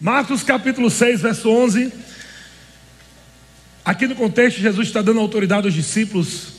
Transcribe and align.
Marcos 0.00 0.44
capítulo 0.44 0.90
6, 0.90 1.22
verso 1.22 1.50
11. 1.50 1.92
Aqui 3.84 4.06
no 4.06 4.14
contexto, 4.14 4.60
Jesus 4.60 4.86
está 4.86 5.02
dando 5.02 5.18
autoridade 5.18 5.66
aos 5.66 5.74
discípulos 5.74 6.52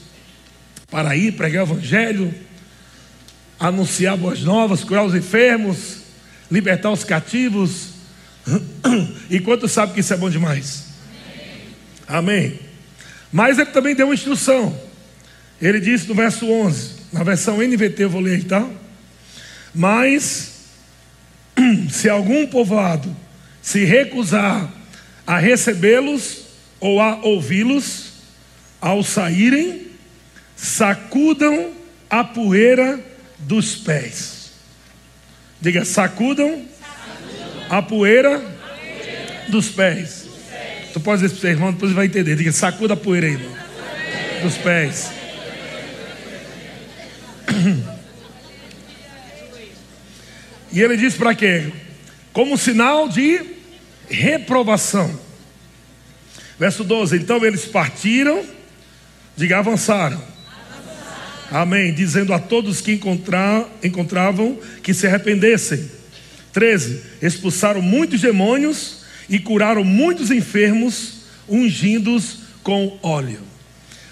para 0.91 1.15
ir 1.15 1.31
pregar 1.33 1.63
o 1.63 1.71
evangelho, 1.71 2.35
anunciar 3.57 4.17
boas 4.17 4.41
novas, 4.41 4.83
curar 4.83 5.05
os 5.05 5.15
enfermos, 5.15 5.99
libertar 6.51 6.91
os 6.91 7.03
cativos. 7.03 7.89
E 9.29 9.39
quantos 9.39 9.71
sabem 9.71 9.93
que 9.93 9.99
isso 9.99 10.11
é 10.11 10.17
bom 10.17 10.27
demais? 10.27 10.85
Amém. 12.07 12.47
Amém. 12.47 12.59
Mas 13.31 13.59
ele 13.59 13.69
também 13.69 13.93
deu 13.93 14.07
uma 14.07 14.15
instrução. 14.15 14.75
Ele 15.61 15.79
disse 15.79 16.07
no 16.07 16.15
verso 16.15 16.49
11, 16.49 16.95
na 17.13 17.23
versão 17.23 17.61
NVT 17.61 18.05
eu 18.05 18.09
vou 18.09 18.21
ler 18.21 18.43
tá? 18.45 18.67
Mas 19.73 20.63
se 21.91 22.09
algum 22.09 22.47
povoado 22.47 23.15
se 23.69 23.85
recusar 23.85 24.67
a 25.27 25.37
recebê-los 25.37 26.39
ou 26.79 26.99
a 26.99 27.23
ouvi-los, 27.23 28.13
ao 28.81 29.03
saírem, 29.03 29.85
sacudam 30.55 31.71
a 32.09 32.23
poeira 32.23 32.99
dos 33.37 33.75
pés. 33.75 34.53
Diga, 35.61 35.85
sacudam, 35.85 36.65
a 37.69 37.79
poeira, 37.79 38.41
dos, 39.49 39.69
pés. 39.69 40.27
Tu 40.91 40.99
pode 40.99 41.21
dizer 41.21 41.29
para 41.29 41.37
o 41.37 41.41
seu 41.41 41.51
irmão, 41.51 41.71
depois 41.71 41.91
vai 41.91 42.07
entender. 42.07 42.35
Diga, 42.35 42.51
sacuda 42.51 42.95
a 42.95 42.97
poeira 42.97 43.27
irmão. 43.27 43.55
Dos 44.41 44.57
pés. 44.57 45.11
E 50.71 50.81
ele 50.81 50.95
diz 50.97 51.15
para 51.15 51.33
quê? 51.33 51.71
Como 52.31 52.55
sinal 52.55 53.09
de 53.09 53.58
reprovação. 54.09 55.19
Verso 56.59 56.83
12: 56.83 57.15
Então 57.17 57.43
eles 57.45 57.65
partiram, 57.65 58.43
diga, 59.35 59.59
avançaram. 59.59 60.21
Amém. 61.51 61.93
Dizendo 61.93 62.33
a 62.33 62.39
todos 62.39 62.81
que 62.81 62.99
encontravam 63.83 64.59
que 64.83 64.93
se 64.93 65.07
arrependessem. 65.07 65.89
13: 66.51 67.01
Expulsaram 67.21 67.81
muitos 67.81 68.21
demônios 68.21 69.03
e 69.29 69.39
curaram 69.39 69.83
muitos 69.83 70.31
enfermos, 70.31 71.21
ungidos 71.47 72.39
com 72.63 72.99
óleo. 73.01 73.41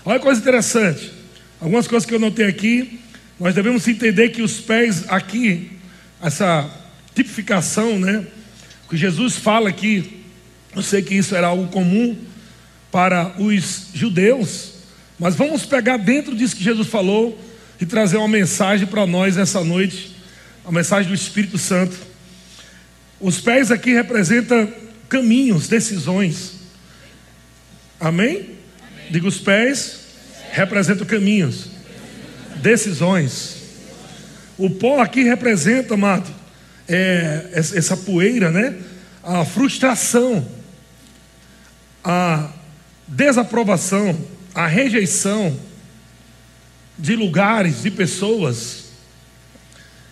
Olha 0.05 0.19
que 0.19 0.25
coisa 0.25 0.39
interessante. 0.39 1.11
Algumas 1.59 1.87
coisas 1.87 2.07
que 2.07 2.13
eu 2.13 2.19
notei 2.19 2.45
aqui. 2.45 2.99
Nós 3.39 3.53
devemos 3.53 3.87
entender 3.87 4.29
que 4.29 4.41
os 4.41 4.59
pés 4.59 5.03
aqui 5.09 5.77
essa 6.21 6.69
tipificação, 7.13 7.99
né? 7.99 8.25
Que 8.89 8.95
Jesus 8.97 9.35
fala 9.35 9.69
aqui, 9.69 10.23
eu 10.75 10.81
sei 10.81 11.01
que 11.01 11.15
isso 11.15 11.35
era 11.35 11.47
algo 11.47 11.67
comum 11.67 12.17
para 12.91 13.35
os 13.39 13.87
judeus, 13.93 14.73
mas 15.19 15.35
vamos 15.35 15.65
pegar 15.65 15.97
dentro 15.97 16.35
disso 16.35 16.55
que 16.55 16.63
Jesus 16.63 16.87
falou 16.87 17.37
e 17.79 17.85
trazer 17.85 18.17
uma 18.17 18.27
mensagem 18.27 18.87
para 18.87 19.05
nós 19.05 19.37
essa 19.37 19.63
noite, 19.63 20.15
a 20.65 20.71
mensagem 20.71 21.09
do 21.09 21.15
Espírito 21.15 21.57
Santo. 21.57 21.97
Os 23.19 23.39
pés 23.39 23.71
aqui 23.71 23.93
representam 23.93 24.71
caminhos, 25.09 25.67
decisões. 25.67 26.53
Amém? 27.99 28.27
Amém. 28.29 28.57
Digo, 29.09 29.27
os 29.27 29.39
pés 29.39 29.99
representam 30.51 31.05
caminhos, 31.05 31.67
decisões. 32.61 33.57
O 34.57 34.69
pó 34.69 35.01
aqui 35.01 35.23
representa, 35.23 35.93
amado, 35.93 36.36
é, 36.87 37.49
essa 37.53 37.97
poeira, 37.97 38.51
né? 38.51 38.75
A 39.23 39.43
frustração, 39.43 40.47
a 42.03 42.51
desaprovação, 43.07 44.17
a 44.53 44.67
rejeição 44.67 45.57
de 46.97 47.15
lugares, 47.15 47.83
de 47.83 47.91
pessoas. 47.91 48.85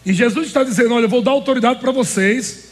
E 0.05 0.13
Jesus 0.13 0.47
está 0.47 0.63
dizendo: 0.63 0.93
Olha, 0.93 1.05
eu 1.05 1.09
vou 1.09 1.21
dar 1.21 1.31
autoridade 1.31 1.79
para 1.79 1.91
vocês, 1.91 2.65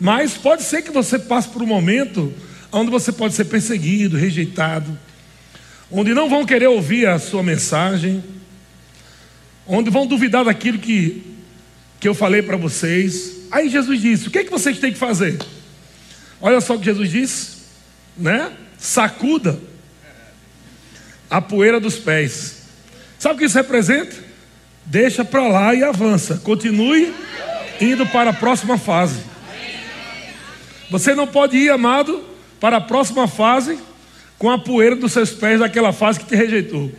mas 0.00 0.34
pode 0.34 0.62
ser 0.62 0.82
que 0.82 0.90
você 0.90 1.18
passe 1.18 1.48
por 1.48 1.62
um 1.62 1.66
momento 1.66 2.32
onde 2.70 2.90
você 2.90 3.12
pode 3.12 3.34
ser 3.34 3.44
perseguido, 3.46 4.16
rejeitado, 4.16 4.98
onde 5.90 6.14
não 6.14 6.28
vão 6.28 6.46
querer 6.46 6.68
ouvir 6.68 7.06
a 7.06 7.18
sua 7.18 7.42
mensagem 7.42 8.22
onde 9.66 9.90
vão 9.90 10.06
duvidar 10.06 10.44
daquilo 10.44 10.78
que, 10.78 11.22
que 12.02 12.08
eu 12.08 12.14
falei 12.14 12.42
para 12.42 12.56
vocês. 12.56 13.46
Aí 13.48 13.68
Jesus 13.68 14.02
disse: 14.02 14.26
O 14.26 14.30
que 14.32 14.38
é 14.40 14.44
que 14.44 14.50
vocês 14.50 14.76
têm 14.80 14.92
que 14.92 14.98
fazer? 14.98 15.38
Olha 16.40 16.60
só 16.60 16.74
o 16.74 16.78
que 16.80 16.86
Jesus 16.86 17.08
disse, 17.08 17.58
né? 18.18 18.50
Sacuda 18.76 19.56
a 21.30 21.40
poeira 21.40 21.78
dos 21.78 21.96
pés. 21.96 22.62
Sabe 23.20 23.36
o 23.36 23.38
que 23.38 23.44
isso 23.44 23.56
representa? 23.56 24.16
Deixa 24.84 25.24
para 25.24 25.46
lá 25.46 25.72
e 25.76 25.84
avança. 25.84 26.40
Continue 26.42 27.14
indo 27.80 28.04
para 28.06 28.30
a 28.30 28.34
próxima 28.34 28.76
fase. 28.76 29.20
Você 30.90 31.14
não 31.14 31.28
pode 31.28 31.56
ir, 31.56 31.70
amado, 31.70 32.24
para 32.58 32.78
a 32.78 32.80
próxima 32.80 33.28
fase 33.28 33.78
com 34.40 34.50
a 34.50 34.58
poeira 34.58 34.96
dos 34.96 35.12
seus 35.12 35.30
pés 35.30 35.60
daquela 35.60 35.92
fase 35.92 36.18
que 36.18 36.26
te 36.26 36.34
rejeitou. 36.34 36.90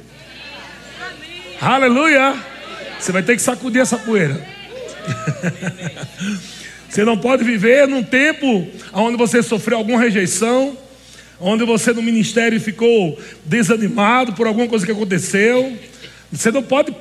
Aleluia! 1.59 2.41
Você 2.97 3.11
vai 3.11 3.21
ter 3.21 3.35
que 3.35 3.41
sacudir 3.41 3.81
essa 3.81 3.97
poeira. 3.97 4.52
Você 6.93 7.03
não 7.03 7.17
pode 7.17 7.43
viver 7.43 7.87
num 7.87 8.03
tempo 8.03 8.67
onde 8.93 9.17
você 9.17 9.41
sofreu 9.41 9.79
alguma 9.79 9.99
rejeição, 9.99 10.77
onde 11.39 11.65
você 11.65 11.91
no 11.91 12.03
ministério 12.03 12.61
ficou 12.61 13.19
desanimado 13.43 14.33
por 14.33 14.45
alguma 14.45 14.67
coisa 14.67 14.85
que 14.85 14.91
aconteceu. 14.91 15.75
Você 16.31 16.51
não 16.51 16.61
pode 16.61 16.95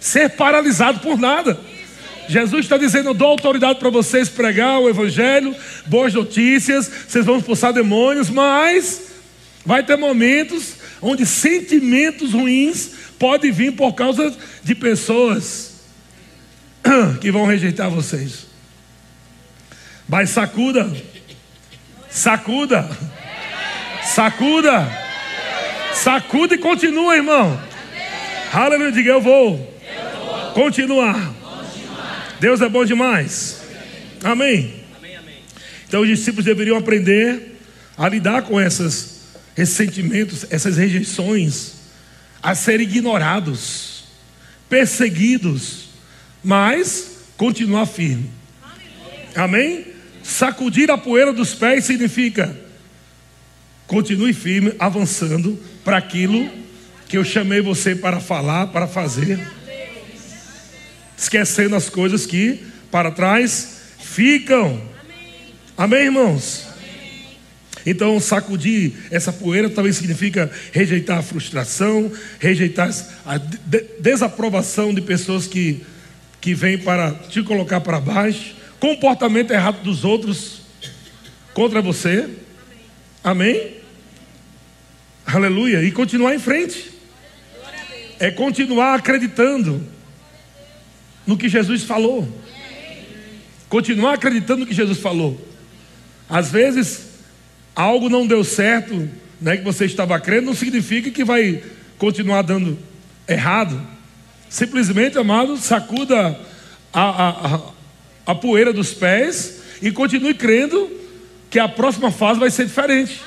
ser 0.00 0.30
paralisado 0.30 1.00
por 1.00 1.18
nada. 1.18 1.60
Jesus 2.28 2.64
está 2.64 2.78
dizendo: 2.78 3.10
Eu 3.10 3.14
dou 3.14 3.28
autoridade 3.28 3.78
para 3.78 3.90
vocês 3.90 4.28
pregar 4.30 4.80
o 4.80 4.88
Evangelho, 4.88 5.54
boas 5.84 6.14
notícias, 6.14 6.90
vocês 7.06 7.26
vão 7.26 7.36
expulsar 7.36 7.74
demônios, 7.74 8.30
mas 8.30 9.02
vai 9.66 9.82
ter 9.82 9.96
momentos 9.96 10.76
onde 11.02 11.26
sentimentos 11.26 12.32
ruins 12.32 12.92
pode 13.18 13.50
vir 13.50 13.72
por 13.72 13.92
causa 13.92 14.34
de 14.64 14.74
pessoas 14.74 15.71
que 17.20 17.30
vão 17.30 17.46
rejeitar 17.46 17.90
vocês. 17.90 18.46
Mas 20.08 20.30
sacuda, 20.30 20.90
sacuda, 22.10 22.88
sacuda, 24.04 24.98
sacuda 25.94 26.54
e 26.54 26.58
continua, 26.58 27.16
irmão. 27.16 27.60
Aleluia, 28.52 28.92
diga 28.92 29.10
eu 29.10 29.20
vou, 29.20 29.80
continuar. 30.54 31.32
Deus 32.40 32.60
é 32.60 32.68
bom 32.68 32.84
demais. 32.84 33.62
Amém. 34.22 34.82
Então 35.86 36.02
os 36.02 36.08
discípulos 36.08 36.44
deveriam 36.44 36.76
aprender 36.76 37.58
a 37.96 38.08
lidar 38.08 38.42
com 38.42 38.60
esses, 38.60 39.22
esses 39.56 39.74
sentimentos, 39.74 40.46
essas 40.50 40.76
rejeições 40.76 41.82
a 42.42 42.54
ser 42.54 42.80
ignorados, 42.80 44.04
perseguidos, 44.68 45.81
mas 46.42 47.18
continuar 47.36 47.86
firme. 47.86 48.30
Amém? 49.34 49.86
Sacudir 50.22 50.90
a 50.90 50.98
poeira 50.98 51.32
dos 51.32 51.54
pés 51.54 51.84
significa 51.84 52.56
continue 53.92 54.32
firme, 54.32 54.72
avançando 54.78 55.60
para 55.84 55.98
aquilo 55.98 56.48
que 57.08 57.18
eu 57.18 57.24
chamei 57.24 57.60
você 57.60 57.94
para 57.94 58.20
falar, 58.20 58.68
para 58.68 58.86
fazer. 58.86 59.38
Esquecendo 61.16 61.76
as 61.76 61.90
coisas 61.90 62.24
que 62.24 62.64
para 62.90 63.10
trás 63.10 63.80
ficam. 64.00 64.80
Amém, 65.76 66.04
irmãos? 66.04 66.68
Então, 67.84 68.18
sacudir 68.18 68.92
essa 69.10 69.30
poeira 69.30 69.68
talvez 69.68 69.96
significa 69.96 70.50
rejeitar 70.72 71.18
a 71.18 71.22
frustração, 71.22 72.10
rejeitar 72.38 72.90
a 73.26 73.36
desaprovação 74.00 74.94
de 74.94 75.02
pessoas 75.02 75.46
que, 75.46 75.84
que 76.42 76.52
vêm 76.52 76.76
para 76.76 77.12
te 77.12 77.42
colocar 77.42 77.80
para 77.80 77.98
baixo, 77.98 78.54
comportamento 78.78 79.52
errado 79.52 79.82
dos 79.82 80.04
outros 80.04 80.60
contra 81.54 81.80
você. 81.80 82.28
Amém? 83.24 83.48
Amém? 83.54 83.76
Aleluia. 85.24 85.82
E 85.82 85.92
continuar 85.92 86.34
em 86.34 86.38
frente. 86.38 86.90
É 88.18 88.30
continuar 88.30 88.94
acreditando 88.94 89.82
no 91.26 91.36
que 91.36 91.48
Jesus 91.48 91.84
falou. 91.84 92.28
Continuar 93.68 94.14
acreditando 94.14 94.60
no 94.60 94.66
que 94.66 94.74
Jesus 94.74 94.98
falou. 94.98 95.40
Às 96.28 96.50
vezes 96.50 97.12
algo 97.74 98.08
não 98.08 98.26
deu 98.26 98.44
certo, 98.44 99.08
né, 99.40 99.56
que 99.56 99.64
você 99.64 99.84
estava 99.84 100.18
crendo, 100.20 100.46
não 100.46 100.54
significa 100.54 101.10
que 101.10 101.24
vai 101.24 101.62
continuar 101.98 102.42
dando 102.42 102.78
errado. 103.26 103.80
Simplesmente, 104.52 105.16
amado, 105.16 105.56
sacuda 105.56 106.38
a, 106.92 107.00
a, 107.02 107.60
a, 108.26 108.34
poeira 108.34 108.70
dos 108.70 108.92
pés 108.92 109.62
e 109.80 109.90
continue 109.90 110.34
crendo 110.34 110.90
que 111.48 111.58
a 111.58 111.66
próxima 111.66 112.10
fase 112.10 112.38
vai 112.38 112.50
ser 112.50 112.66
diferente. 112.66 113.18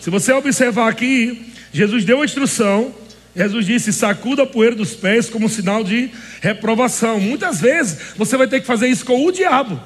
Se 0.00 0.08
você 0.08 0.32
observar 0.32 0.88
aqui, 0.88 1.52
Jesus 1.70 2.02
deu 2.02 2.22
a 2.22 2.24
instrução, 2.24 2.94
Jesus 3.36 3.66
disse: 3.66 3.92
sacuda 3.92 4.44
a 4.44 4.46
poeira 4.46 4.74
dos 4.74 4.94
pés 4.94 5.28
como 5.28 5.50
sinal 5.50 5.84
de 5.84 6.10
reprovação. 6.40 7.20
Muitas 7.20 7.60
vezes 7.60 8.14
você 8.16 8.38
vai 8.38 8.48
ter 8.48 8.62
que 8.62 8.66
fazer 8.66 8.88
isso 8.88 9.04
com 9.04 9.26
o 9.26 9.30
diabo. 9.30 9.78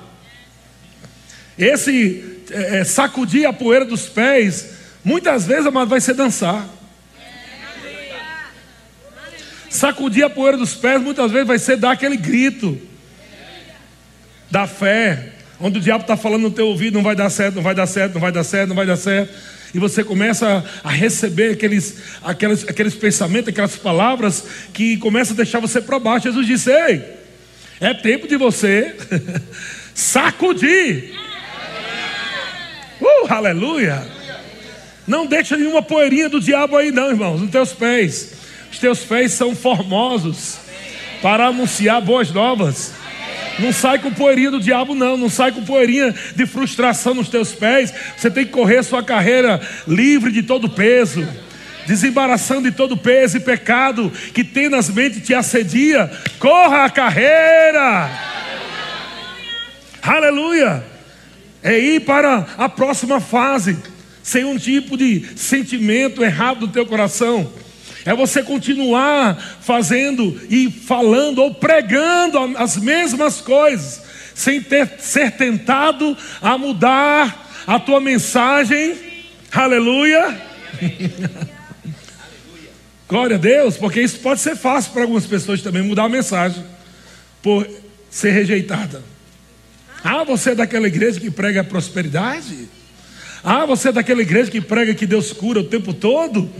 Esse 1.59 2.45
é 2.53 2.85
sacudir 2.85 3.47
a 3.47 3.53
poeira 3.53 3.85
dos 3.85 4.07
pés, 4.09 4.75
muitas 5.03 5.45
vezes, 5.45 5.67
amado, 5.67 5.89
vai 5.89 6.01
ser 6.01 6.15
dançar. 6.15 6.69
Sacudir 9.71 10.25
a 10.25 10.29
poeira 10.29 10.59
dos 10.59 10.75
pés, 10.75 11.01
muitas 11.01 11.31
vezes, 11.31 11.47
vai 11.47 11.59
ser 11.59 11.77
dar 11.77 11.93
aquele 11.93 12.17
grito 12.17 12.77
da 14.51 14.67
fé, 14.67 15.31
onde 15.61 15.79
o 15.79 15.81
diabo 15.81 16.03
está 16.03 16.17
falando 16.17 16.43
no 16.43 16.51
teu 16.51 16.67
ouvido: 16.67 16.95
não 16.95 17.05
vai 17.05 17.15
dar 17.15 17.31
certo, 17.31 17.55
não 17.55 17.63
vai 17.63 17.75
dar 17.75 17.87
certo, 17.87 18.15
não 18.15 18.21
vai 18.21 18.33
dar 18.33 18.43
certo, 18.43 18.69
não 18.69 18.77
vai 18.77 18.85
dar 18.85 18.97
certo. 18.97 19.33
E 19.73 19.79
você 19.79 20.03
começa 20.03 20.65
a 20.83 20.91
receber 20.91 21.53
aqueles, 21.53 21.99
aqueles, 22.21 22.69
aqueles 22.69 22.95
pensamentos, 22.97 23.49
aquelas 23.49 23.77
palavras 23.77 24.45
que 24.75 24.97
começam 24.97 25.35
a 25.35 25.37
deixar 25.37 25.61
você 25.61 25.81
para 25.81 26.01
baixo. 26.01 26.27
Jesus 26.27 26.49
disse: 26.49 26.69
Ei, 26.69 27.05
é 27.81 27.95
tempo 27.95 28.27
de 28.27 28.37
você 28.37 28.97
sacudir. 29.95 31.15
Uh, 33.01 33.33
aleluia! 33.33 34.05
Não 35.07 35.27
deixa 35.27 35.57
nenhuma 35.57 35.81
poeirinha 35.81 36.29
do 36.29 36.41
diabo 36.41 36.77
aí, 36.77 36.91
não, 36.91 37.09
irmãos, 37.09 37.41
nos 37.41 37.51
teus 37.51 37.73
pés. 37.73 38.40
Os 38.71 38.79
teus 38.79 39.01
pés 39.01 39.33
são 39.33 39.55
formosos 39.55 40.59
para 41.23 41.47
anunciar 41.47 42.01
boas 42.01 42.31
novas. 42.31 42.93
Não 43.59 43.73
sai 43.73 43.99
com 43.99 44.11
poeirinha 44.13 44.51
do 44.51 44.61
diabo, 44.61 44.95
não. 44.95 45.17
Não 45.17 45.29
sai 45.29 45.53
com 45.53 45.63
poeirinha 45.63 46.15
de 46.35 46.47
frustração 46.47 47.15
nos 47.15 47.29
teus 47.29 47.53
pés. 47.53 47.93
Você 48.17 48.31
tem 48.31 48.45
que 48.45 48.53
correr 48.53 48.79
a 48.79 48.83
sua 48.83 49.03
carreira 49.03 49.61
livre 49.87 50.33
de 50.33 50.43
todo 50.43 50.69
peso. 50.69 51.27
Desembaraçando 51.87 52.71
de 52.71 52.77
todo 52.77 52.97
peso 52.97 53.37
e 53.37 53.41
pecado 53.41 54.11
que 54.33 54.45
tenazmente 54.45 55.21
te 55.21 55.35
assedia. 55.35 56.11
Corra 56.39 56.85
a 56.85 56.91
carreira. 56.91 58.11
Aleluia. 60.03 60.85
É 61.63 61.79
ir 61.79 62.01
para 62.01 62.47
a 62.57 62.69
próxima 62.69 63.21
fase. 63.21 63.77
Sem 64.23 64.45
um 64.45 64.57
tipo 64.57 64.97
de 64.97 65.27
sentimento 65.37 66.23
errado 66.23 66.63
no 66.63 66.69
teu 66.69 66.87
coração. 66.87 67.51
É 68.11 68.15
você 68.15 68.43
continuar 68.43 69.37
fazendo 69.61 70.37
e 70.51 70.69
falando 70.69 71.39
ou 71.39 71.55
pregando 71.55 72.39
as 72.57 72.77
mesmas 72.77 73.41
coisas, 73.41 74.03
sem 74.35 74.61
ter, 74.61 74.95
ser 74.99 75.31
tentado 75.31 76.19
a 76.43 76.59
mudar 76.59 77.63
a 77.65 77.79
tua 77.79 78.01
mensagem. 78.01 78.97
Aleluia. 79.53 80.43
Glória 83.09 83.37
a 83.37 83.39
Deus, 83.39 83.77
porque 83.77 84.01
isso 84.01 84.19
pode 84.19 84.41
ser 84.41 84.57
fácil 84.57 84.91
para 84.91 85.03
algumas 85.03 85.27
pessoas 85.27 85.63
também 85.63 85.83
mudar 85.83 86.07
a 86.07 86.09
mensagem 86.09 86.65
por 87.41 87.65
ser 88.11 88.33
rejeitada. 88.33 89.05
Ah, 90.03 90.25
você 90.25 90.51
é 90.51 90.55
daquela 90.57 90.89
igreja 90.89 91.21
que 91.21 91.31
prega 91.31 91.63
prosperidade? 91.63 92.69
Ah, 93.45 93.65
você 93.67 93.91
é 93.91 93.93
daquela 93.93 94.21
igreja 94.21 94.51
que 94.51 94.61
prega 94.61 94.97
que 94.97 95.07
Deus 95.07 95.33
cura 95.33 95.61
o 95.61 95.65
tempo 95.65 95.95
todo? 95.95 96.51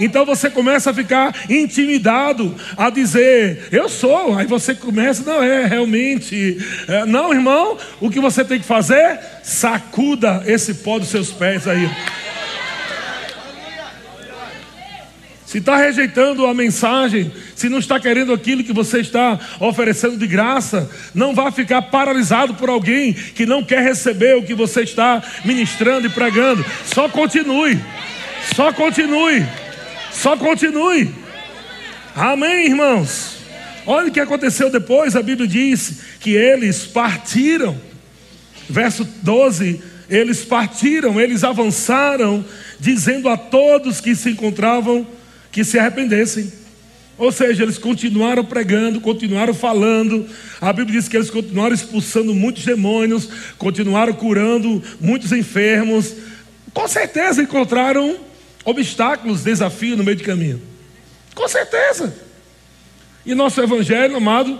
Então 0.00 0.24
você 0.24 0.50
começa 0.50 0.90
a 0.90 0.94
ficar 0.94 1.34
intimidado 1.48 2.54
a 2.76 2.90
dizer, 2.90 3.68
eu 3.70 3.88
sou. 3.88 4.36
Aí 4.36 4.46
você 4.46 4.74
começa, 4.74 5.22
não 5.24 5.42
é 5.42 5.66
realmente. 5.66 6.58
É, 6.88 7.04
não, 7.04 7.32
irmão, 7.32 7.76
o 8.00 8.10
que 8.10 8.20
você 8.20 8.44
tem 8.44 8.58
que 8.58 8.66
fazer? 8.66 9.18
Sacuda 9.42 10.42
esse 10.46 10.74
pó 10.74 10.98
dos 10.98 11.08
seus 11.08 11.30
pés 11.30 11.66
aí. 11.66 11.88
Se 15.52 15.58
está 15.58 15.76
rejeitando 15.76 16.46
a 16.46 16.54
mensagem, 16.54 17.30
se 17.54 17.68
não 17.68 17.78
está 17.78 18.00
querendo 18.00 18.32
aquilo 18.32 18.64
que 18.64 18.72
você 18.72 19.00
está 19.00 19.38
oferecendo 19.60 20.16
de 20.16 20.26
graça, 20.26 20.90
não 21.14 21.34
vá 21.34 21.52
ficar 21.52 21.82
paralisado 21.82 22.54
por 22.54 22.70
alguém 22.70 23.12
que 23.12 23.44
não 23.44 23.62
quer 23.62 23.82
receber 23.82 24.34
o 24.34 24.42
que 24.42 24.54
você 24.54 24.80
está 24.80 25.22
ministrando 25.44 26.06
e 26.06 26.10
pregando. 26.10 26.64
Só 26.86 27.06
continue, 27.06 27.78
só 28.54 28.72
continue. 28.72 29.46
Só 30.12 30.36
continue. 30.36 31.10
Amém, 32.14 32.66
irmãos? 32.66 33.38
Olha 33.86 34.08
o 34.08 34.12
que 34.12 34.20
aconteceu 34.20 34.70
depois. 34.70 35.16
A 35.16 35.22
Bíblia 35.22 35.48
diz 35.48 36.00
que 36.20 36.34
eles 36.34 36.86
partiram. 36.86 37.76
Verso 38.68 39.04
12: 39.22 39.82
eles 40.08 40.44
partiram, 40.44 41.20
eles 41.20 41.42
avançaram, 41.42 42.44
dizendo 42.78 43.28
a 43.28 43.36
todos 43.36 44.00
que 44.00 44.14
se 44.14 44.30
encontravam 44.30 45.06
que 45.50 45.64
se 45.64 45.78
arrependessem. 45.78 46.52
Ou 47.18 47.30
seja, 47.30 47.62
eles 47.62 47.78
continuaram 47.78 48.44
pregando, 48.44 49.00
continuaram 49.00 49.54
falando. 49.54 50.26
A 50.60 50.72
Bíblia 50.72 50.98
diz 50.98 51.08
que 51.08 51.16
eles 51.16 51.30
continuaram 51.30 51.74
expulsando 51.74 52.34
muitos 52.34 52.64
demônios, 52.64 53.28
continuaram 53.58 54.12
curando 54.14 54.82
muitos 55.00 55.30
enfermos. 55.30 56.14
Com 56.72 56.88
certeza 56.88 57.42
encontraram 57.42 58.16
obstáculos, 58.64 59.42
desafios 59.42 59.98
no 59.98 60.04
meio 60.04 60.16
do 60.16 60.24
caminho. 60.24 60.62
Com 61.34 61.48
certeza. 61.48 62.14
E 63.24 63.34
nosso 63.34 63.60
evangelho, 63.60 64.16
amado, 64.16 64.58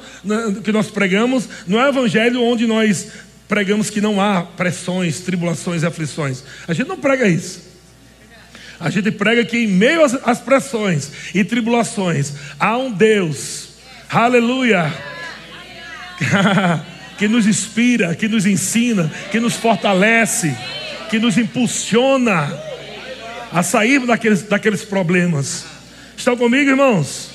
que 0.63 0.73
nós 0.73 0.89
pregamos, 0.89 1.49
não 1.67 1.81
é 1.81 1.89
evangelho 1.89 2.43
onde 2.43 2.67
nós 2.67 3.09
pregamos 3.49 3.91
que 3.91 4.01
não 4.01 4.21
há 4.21 4.43
pressões, 4.43 5.21
tribulações 5.21 5.83
e 5.83 5.87
aflições. 5.87 6.45
A 6.67 6.73
gente 6.73 6.89
não 6.89 6.97
prega 6.97 7.29
isso. 7.29 7.73
A 8.79 8.89
gente 8.89 9.11
prega 9.11 9.45
que 9.45 9.59
em 9.59 9.67
meio 9.67 10.05
às, 10.05 10.15
às 10.27 10.41
pressões 10.41 11.11
e 11.35 11.45
tribulações 11.45 12.33
há 12.59 12.77
um 12.77 12.91
Deus, 12.91 13.69
aleluia, 14.09 14.93
que 17.19 17.29
nos 17.29 17.47
inspira, 17.47 18.15
que 18.15 18.29
nos 18.29 18.47
ensina, 18.47 19.13
que 19.31 19.39
nos 19.39 19.55
fortalece, 19.55 20.57
que 21.11 21.19
nos 21.19 21.37
impulsiona 21.37 22.72
a 23.53 23.63
sair 23.63 24.07
daqueles, 24.07 24.43
daqueles 24.43 24.85
problemas. 24.85 25.65
Estão 26.17 26.37
comigo, 26.37 26.71
irmãos? 26.71 27.31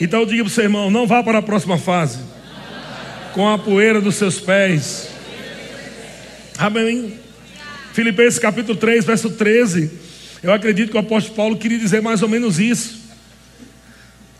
Então 0.00 0.20
eu 0.20 0.26
digo 0.26 0.44
para 0.44 0.50
o 0.50 0.54
seu 0.54 0.64
irmão: 0.64 0.90
não 0.90 1.06
vá 1.06 1.22
para 1.22 1.38
a 1.38 1.42
próxima 1.42 1.78
fase 1.78 2.18
com 3.32 3.48
a 3.48 3.58
poeira 3.58 4.00
dos 4.00 4.14
seus 4.16 4.38
pés. 4.38 5.08
Amém. 6.58 7.18
Filipenses 7.92 8.38
capítulo 8.38 8.76
3, 8.78 9.04
verso 9.04 9.30
13. 9.30 9.90
Eu 10.42 10.52
acredito 10.52 10.90
que 10.90 10.96
o 10.96 11.00
apóstolo 11.00 11.34
Paulo 11.34 11.56
queria 11.56 11.78
dizer 11.78 12.02
mais 12.02 12.22
ou 12.22 12.28
menos 12.28 12.58
isso. 12.58 13.06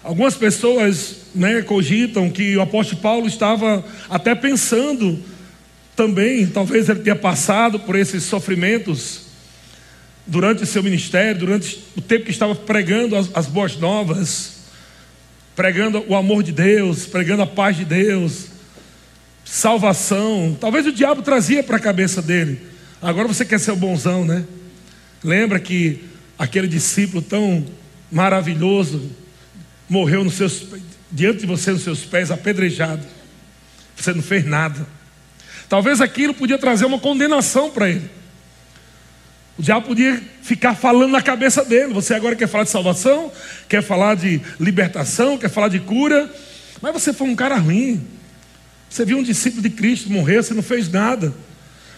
Algumas 0.02 0.34
pessoas 0.34 1.16
né, 1.34 1.62
cogitam 1.62 2.30
que 2.30 2.56
o 2.56 2.60
apóstolo 2.60 3.00
Paulo 3.00 3.26
estava 3.26 3.84
até 4.08 4.34
pensando 4.34 5.22
também, 5.96 6.46
talvez 6.46 6.88
ele 6.88 7.00
tenha 7.00 7.16
passado 7.16 7.80
por 7.80 7.96
esses 7.96 8.22
sofrimentos 8.22 9.25
durante 10.26 10.66
seu 10.66 10.82
ministério, 10.82 11.40
durante 11.40 11.82
o 11.96 12.00
tempo 12.00 12.24
que 12.24 12.30
estava 12.30 12.54
pregando 12.54 13.14
as, 13.14 13.30
as 13.34 13.46
boas 13.46 13.76
novas, 13.76 14.56
pregando 15.54 16.04
o 16.08 16.14
amor 16.14 16.42
de 16.42 16.52
Deus, 16.52 17.06
pregando 17.06 17.42
a 17.42 17.46
paz 17.46 17.76
de 17.76 17.84
Deus, 17.84 18.46
salvação. 19.44 20.56
Talvez 20.60 20.86
o 20.86 20.92
diabo 20.92 21.22
trazia 21.22 21.62
para 21.62 21.76
a 21.76 21.80
cabeça 21.80 22.20
dele. 22.20 22.60
Agora 23.00 23.28
você 23.28 23.44
quer 23.44 23.60
ser 23.60 23.70
o 23.70 23.76
bonzão, 23.76 24.24
né? 24.24 24.44
Lembra 25.22 25.60
que 25.60 26.04
aquele 26.38 26.66
discípulo 26.66 27.22
tão 27.22 27.64
maravilhoso 28.10 29.10
morreu 29.88 30.24
nos 30.24 30.34
seus, 30.34 30.66
diante 31.10 31.40
de 31.40 31.46
você, 31.46 31.70
nos 31.70 31.82
seus 31.82 32.00
pés, 32.04 32.30
apedrejado. 32.30 33.06
Você 33.96 34.12
não 34.12 34.22
fez 34.22 34.44
nada. 34.44 34.86
Talvez 35.68 36.00
aquilo 36.00 36.34
podia 36.34 36.58
trazer 36.58 36.84
uma 36.84 36.98
condenação 36.98 37.70
para 37.70 37.88
ele. 37.88 38.10
O 39.58 39.62
diabo 39.62 39.86
podia 39.86 40.22
ficar 40.42 40.74
falando 40.74 41.12
na 41.12 41.22
cabeça 41.22 41.64
dele. 41.64 41.94
Você 41.94 42.14
agora 42.14 42.36
quer 42.36 42.46
falar 42.46 42.64
de 42.64 42.70
salvação, 42.70 43.32
quer 43.68 43.82
falar 43.82 44.14
de 44.14 44.40
libertação, 44.60 45.38
quer 45.38 45.48
falar 45.48 45.68
de 45.68 45.80
cura, 45.80 46.30
mas 46.82 46.92
você 46.92 47.12
foi 47.12 47.26
um 47.28 47.34
cara 47.34 47.56
ruim. 47.56 48.06
Você 48.88 49.04
viu 49.04 49.18
um 49.18 49.22
discípulo 49.22 49.62
de 49.62 49.70
Cristo 49.70 50.10
morrer, 50.10 50.42
você 50.42 50.52
não 50.52 50.62
fez 50.62 50.90
nada. 50.90 51.34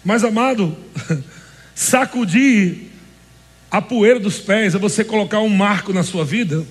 Mas, 0.05 0.23
amado, 0.23 0.77
sacudir 1.75 2.89
a 3.71 3.83
poeira 3.83 4.19
dos 4.19 4.39
pés 4.39 4.75
é 4.75 4.79
você 4.79 5.05
colocar 5.05 5.41
um 5.41 5.49
marco 5.49 5.93
na 5.93 6.03
sua 6.03 6.25
vida, 6.25 6.65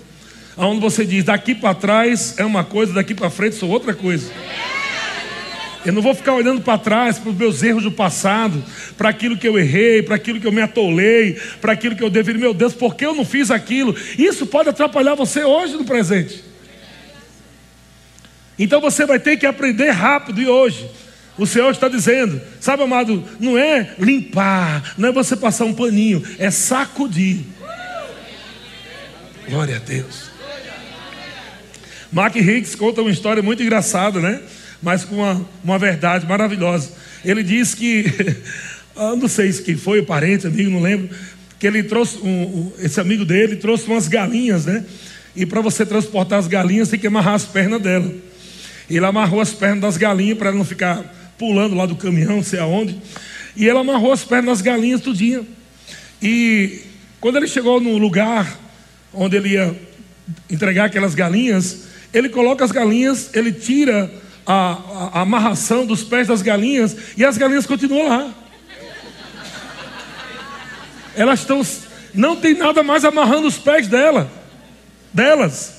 onde 0.56 0.80
você 0.80 1.06
diz: 1.06 1.26
daqui 1.26 1.54
para 1.54 1.76
trás 1.76 2.36
é 2.38 2.46
uma 2.46 2.64
coisa, 2.64 2.94
daqui 2.94 3.14
para 3.14 3.30
frente 3.30 3.56
sou 3.56 3.70
outra 3.70 3.94
coisa. 3.94 4.32
Eu 5.88 5.94
não 5.94 6.02
vou 6.02 6.14
ficar 6.14 6.34
olhando 6.34 6.60
para 6.60 6.78
trás, 6.78 7.18
para 7.18 7.30
os 7.30 7.38
meus 7.38 7.64
erros 7.64 7.84
do 7.84 7.92
passado, 7.94 8.62
para 8.98 9.08
aquilo 9.08 9.38
que 9.38 9.48
eu 9.48 9.58
errei, 9.58 10.04
para 10.04 10.16
aquilo 10.18 10.38
que 10.38 10.46
eu 10.46 10.52
me 10.52 10.62
atolei, 10.62 11.40
para 11.62 11.72
aquilo 11.72 11.96
que 11.96 12.04
eu 12.04 12.10
deveria. 12.10 12.42
Meu 12.42 12.54
Deus, 12.54 12.74
por 12.74 12.94
que 12.94 13.06
eu 13.06 13.16
não 13.16 13.24
fiz 13.24 13.50
aquilo? 13.50 13.96
Isso 14.18 14.46
pode 14.46 14.68
atrapalhar 14.68 15.16
você 15.16 15.46
hoje 15.46 15.78
no 15.78 15.86
presente. 15.86 16.44
Então 18.60 18.82
você 18.82 19.06
vai 19.06 19.18
ter 19.18 19.38
que 19.38 19.46
aprender 19.46 19.92
rápido 19.92 20.42
e 20.42 20.48
hoje 20.48 20.90
O 21.38 21.46
Senhor 21.46 21.70
está 21.70 21.88
dizendo, 21.88 22.42
sabe, 22.60 22.82
amado, 22.82 23.24
não 23.40 23.58
é 23.58 23.94
limpar, 24.00 24.96
não 24.98 25.10
é 25.10 25.12
você 25.12 25.36
passar 25.36 25.66
um 25.66 25.74
paninho, 25.74 26.24
é 26.40 26.50
sacudir. 26.50 27.46
Glória 29.48 29.76
a 29.76 29.80
Deus. 29.80 30.32
Mark 32.12 32.36
Hicks 32.36 32.74
conta 32.74 33.02
uma 33.02 33.12
história 33.12 33.44
muito 33.44 33.62
engraçada, 33.62 34.20
né? 34.20 34.42
Mas 34.82 35.04
com 35.04 35.16
uma, 35.16 35.46
uma 35.64 35.80
verdade 35.80 36.26
maravilhosa. 36.28 36.92
Ele 37.26 37.44
diz 37.44 37.74
que, 37.74 38.06
não 38.96 39.28
sei 39.28 39.52
se 39.52 39.62
quem 39.62 39.76
foi, 39.76 40.00
o 40.00 40.06
parente, 40.06 40.48
amigo, 40.48 40.70
não 40.70 40.82
lembro, 40.82 41.10
que 41.60 41.66
ele 41.66 41.84
trouxe, 41.84 42.18
um, 42.20 42.72
esse 42.80 43.00
amigo 43.00 43.26
dele 43.26 43.56
trouxe 43.56 43.88
umas 43.88 44.08
galinhas, 44.08 44.66
né? 44.66 44.86
E 45.36 45.46
para 45.46 45.62
você 45.62 45.86
transportar 45.86 46.40
as 46.40 46.48
galinhas, 46.48 46.90
tem 46.90 47.00
que 47.00 47.08
amarrar 47.08 47.36
as 47.36 47.46
pernas 47.46 47.82
dela. 47.82 48.12
Ele 48.90 49.06
amarrou 49.06 49.42
as 49.42 49.54
pernas 49.54 49.82
das 49.82 49.98
galinhas 49.98 50.38
para 50.38 50.50
ela 50.50 50.58
não 50.58 50.66
ficar 50.66 51.04
pulando 51.38 51.76
lá 51.76 51.86
do 51.86 51.96
caminhão, 51.96 52.38
não 52.38 52.44
sei 52.44 52.60
aonde. 52.60 53.00
E 53.56 53.68
ele 53.68 53.78
amarrou 53.78 54.12
as 54.12 54.24
pernas 54.24 54.58
das 54.58 54.62
galinhas 54.62 55.02
tudinho. 55.02 55.46
E 56.22 56.82
quando 57.20 57.38
ele 57.38 57.48
chegou 57.48 57.80
no 57.80 57.98
lugar 57.98 58.60
onde 59.14 59.36
ele 59.36 59.50
ia 59.50 59.76
entregar 60.50 60.86
aquelas 60.86 61.14
galinhas, 61.14 61.84
ele 62.14 62.30
coloca 62.30 62.64
as 62.64 62.72
galinhas, 62.72 63.30
ele 63.34 63.52
tira 63.52 64.12
a, 64.48 65.12
a, 65.14 65.22
amarração 65.22 65.86
dos 65.86 66.04
pés 66.04 66.28
das 66.30 66.42
galinhas 66.42 66.96
e 67.18 67.26
as 67.26 67.38
galinhas 67.38 67.66
continuam 67.66 68.08
lá. 68.08 68.34
Elas 71.16 71.42
estão. 71.42 71.62
Não 72.14 72.38
tem 72.38 72.54
nada 72.54 72.82
mais 72.82 73.04
amarrando 73.04 73.48
os 73.48 73.58
pés 73.58 73.88
dela, 73.88 74.32
delas. 75.14 75.76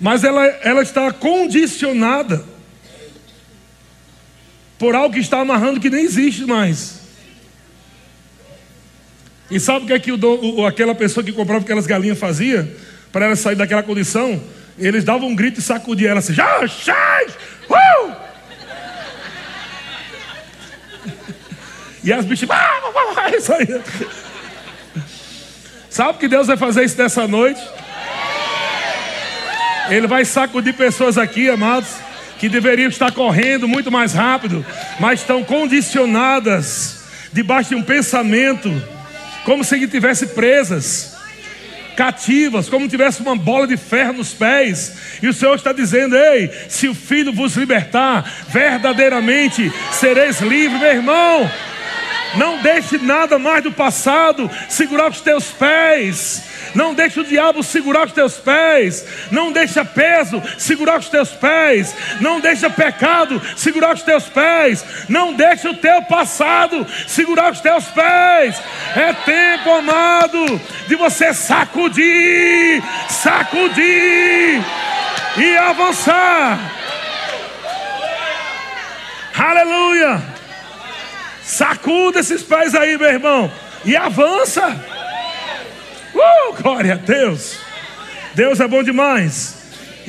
Mas 0.00 0.24
ela, 0.24 0.44
ela 0.44 0.82
está 0.82 1.12
condicionada 1.12 2.44
por 4.78 4.94
algo 4.94 5.14
que 5.14 5.20
está 5.20 5.40
amarrando 5.40 5.80
que 5.80 5.88
nem 5.88 6.04
existe 6.04 6.44
mais. 6.44 7.00
E 9.50 9.60
sabe 9.60 9.84
o 9.84 9.86
que 9.86 9.92
é 9.92 9.98
que 9.98 10.12
o, 10.12 10.66
aquela 10.66 10.94
pessoa 10.94 11.22
que 11.22 11.32
comprava 11.32 11.62
aquelas 11.62 11.86
galinhas 11.86 12.18
fazia? 12.18 12.76
Para 13.12 13.26
ela 13.26 13.36
sair 13.36 13.54
daquela 13.54 13.82
condição? 13.82 14.42
Eles 14.78 15.04
davam 15.04 15.28
um 15.28 15.34
grito 15.34 15.60
e 15.60 15.62
sacudiam 15.62 16.10
ela 16.10 16.20
assim: 16.20 16.34
sai! 16.34 17.26
Uh! 17.68 18.26
E 22.04 22.12
as 22.12 22.24
bichas, 22.24 22.48
isso 23.36 23.52
aí. 23.52 23.82
Sabe 25.90 26.18
que 26.18 26.28
Deus 26.28 26.46
vai 26.46 26.56
fazer 26.56 26.84
isso 26.84 26.96
nessa 26.98 27.26
noite? 27.26 27.60
Ele 29.88 30.06
vai 30.06 30.24
sacudir 30.24 30.74
pessoas 30.74 31.16
aqui, 31.16 31.48
amados, 31.48 31.88
que 32.38 32.48
deveriam 32.48 32.88
estar 32.88 33.12
correndo 33.12 33.66
muito 33.66 33.90
mais 33.90 34.12
rápido, 34.12 34.64
mas 35.00 35.20
estão 35.20 35.42
condicionadas 35.42 37.04
debaixo 37.32 37.70
de 37.70 37.76
um 37.76 37.82
pensamento, 37.82 38.70
como 39.44 39.64
se 39.64 39.76
estivessem 39.76 40.28
presas, 40.28 41.15
cativas, 41.96 42.68
como 42.68 42.84
se 42.84 42.90
tivesse 42.90 43.22
uma 43.22 43.34
bola 43.34 43.66
de 43.66 43.76
ferro 43.76 44.12
nos 44.12 44.32
pés. 44.32 44.96
E 45.22 45.28
o 45.28 45.32
Senhor 45.32 45.54
está 45.54 45.72
dizendo: 45.72 46.16
Ei, 46.16 46.50
se 46.68 46.86
o 46.86 46.94
Filho 46.94 47.32
vos 47.32 47.56
libertar, 47.56 48.30
verdadeiramente 48.48 49.72
sereis 49.90 50.40
livres, 50.40 50.80
meu 50.80 50.92
irmão. 50.92 51.50
Não 52.34 52.58
deixe 52.58 52.98
nada 52.98 53.38
mais 53.38 53.62
do 53.62 53.72
passado 53.72 54.50
segurar 54.68 55.10
os 55.10 55.20
teus 55.20 55.46
pés. 55.52 56.44
Não 56.74 56.92
deixe 56.92 57.20
o 57.20 57.24
diabo 57.24 57.62
segurar 57.62 58.06
os 58.06 58.12
teus 58.12 58.34
pés. 58.34 59.06
Não 59.30 59.50
deixa 59.50 59.84
peso 59.84 60.42
segurar 60.58 60.98
os 60.98 61.08
teus 61.08 61.30
pés. 61.30 61.94
Não 62.20 62.40
deixa 62.40 62.68
pecado 62.68 63.40
segurar 63.56 63.94
os 63.94 64.02
teus 64.02 64.24
pés. 64.24 64.84
Não 65.08 65.32
deixe 65.32 65.66
o 65.68 65.74
teu 65.74 66.02
passado 66.02 66.86
segurar 67.06 67.52
os 67.52 67.60
teus 67.60 67.84
pés. 67.86 68.60
É 68.94 69.12
tempo, 69.12 69.70
amado, 69.70 70.60
de 70.86 70.96
você 70.96 71.32
sacudir, 71.32 72.82
sacudir 73.08 74.62
e 75.38 75.56
avançar. 75.56 76.58
Aleluia. 79.38 80.35
Sacuda 81.46 82.18
esses 82.18 82.42
pés 82.42 82.74
aí, 82.74 82.98
meu 82.98 83.08
irmão, 83.08 83.52
e 83.84 83.94
avança. 83.94 84.66
Uh, 86.12 86.60
glória 86.60 86.94
a 86.94 86.96
Deus. 86.96 87.58
Deus 88.34 88.58
é 88.58 88.66
bom 88.66 88.82
demais. 88.82 89.54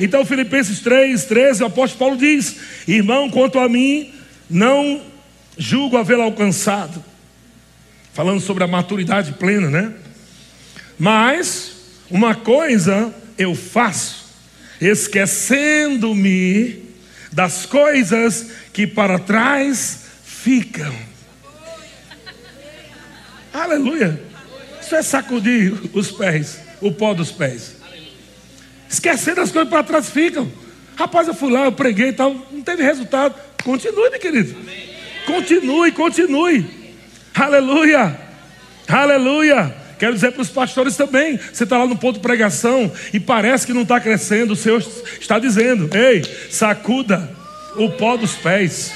Então, 0.00 0.24
Filipenses 0.24 0.80
3, 0.80 1.24
13, 1.24 1.62
o 1.62 1.66
apóstolo 1.66 1.98
Paulo 1.98 2.16
diz: 2.16 2.56
Irmão, 2.88 3.30
quanto 3.30 3.60
a 3.60 3.68
mim, 3.68 4.12
não 4.50 5.00
julgo 5.56 5.96
havê-lo 5.96 6.22
alcançado. 6.22 7.04
Falando 8.12 8.40
sobre 8.40 8.64
a 8.64 8.66
maturidade 8.66 9.34
plena, 9.34 9.70
né? 9.70 9.92
Mas, 10.98 12.02
uma 12.10 12.34
coisa 12.34 13.14
eu 13.38 13.54
faço, 13.54 14.24
esquecendo-me 14.80 16.82
das 17.32 17.64
coisas 17.64 18.50
que 18.72 18.88
para 18.88 19.20
trás 19.20 20.00
ficam. 20.24 20.92
Aleluia. 23.62 24.20
Isso 24.80 24.94
é 24.94 25.02
sacudir 25.02 25.74
os 25.92 26.10
pés, 26.10 26.60
o 26.80 26.92
pó 26.92 27.12
dos 27.12 27.32
pés. 27.32 27.76
Esquecendo 28.88 29.40
as 29.40 29.50
coisas 29.50 29.68
para 29.68 29.82
trás 29.82 30.08
ficam. 30.08 30.50
Rapaz, 30.96 31.28
eu 31.28 31.34
fui 31.34 31.52
lá, 31.52 31.64
eu 31.64 31.72
preguei 31.72 32.08
e 32.08 32.12
tal, 32.12 32.34
não 32.50 32.62
teve 32.62 32.82
resultado. 32.82 33.34
Continue, 33.62 34.10
meu 34.10 34.20
querido. 34.20 34.56
Continue, 35.26 35.92
continue. 35.92 36.66
Aleluia. 37.34 38.18
Aleluia. 38.88 39.74
Quero 39.98 40.14
dizer 40.14 40.32
para 40.32 40.42
os 40.42 40.48
pastores 40.48 40.96
também. 40.96 41.36
Você 41.36 41.64
está 41.64 41.76
lá 41.76 41.86
no 41.86 41.96
ponto 41.96 42.14
de 42.16 42.20
pregação 42.20 42.90
e 43.12 43.20
parece 43.20 43.66
que 43.66 43.72
não 43.72 43.82
está 43.82 44.00
crescendo. 44.00 44.52
O 44.52 44.56
Senhor 44.56 44.82
está 45.20 45.38
dizendo: 45.38 45.90
Ei, 45.94 46.22
sacuda 46.50 47.30
o 47.76 47.90
pó 47.90 48.16
dos 48.16 48.34
pés. 48.34 48.94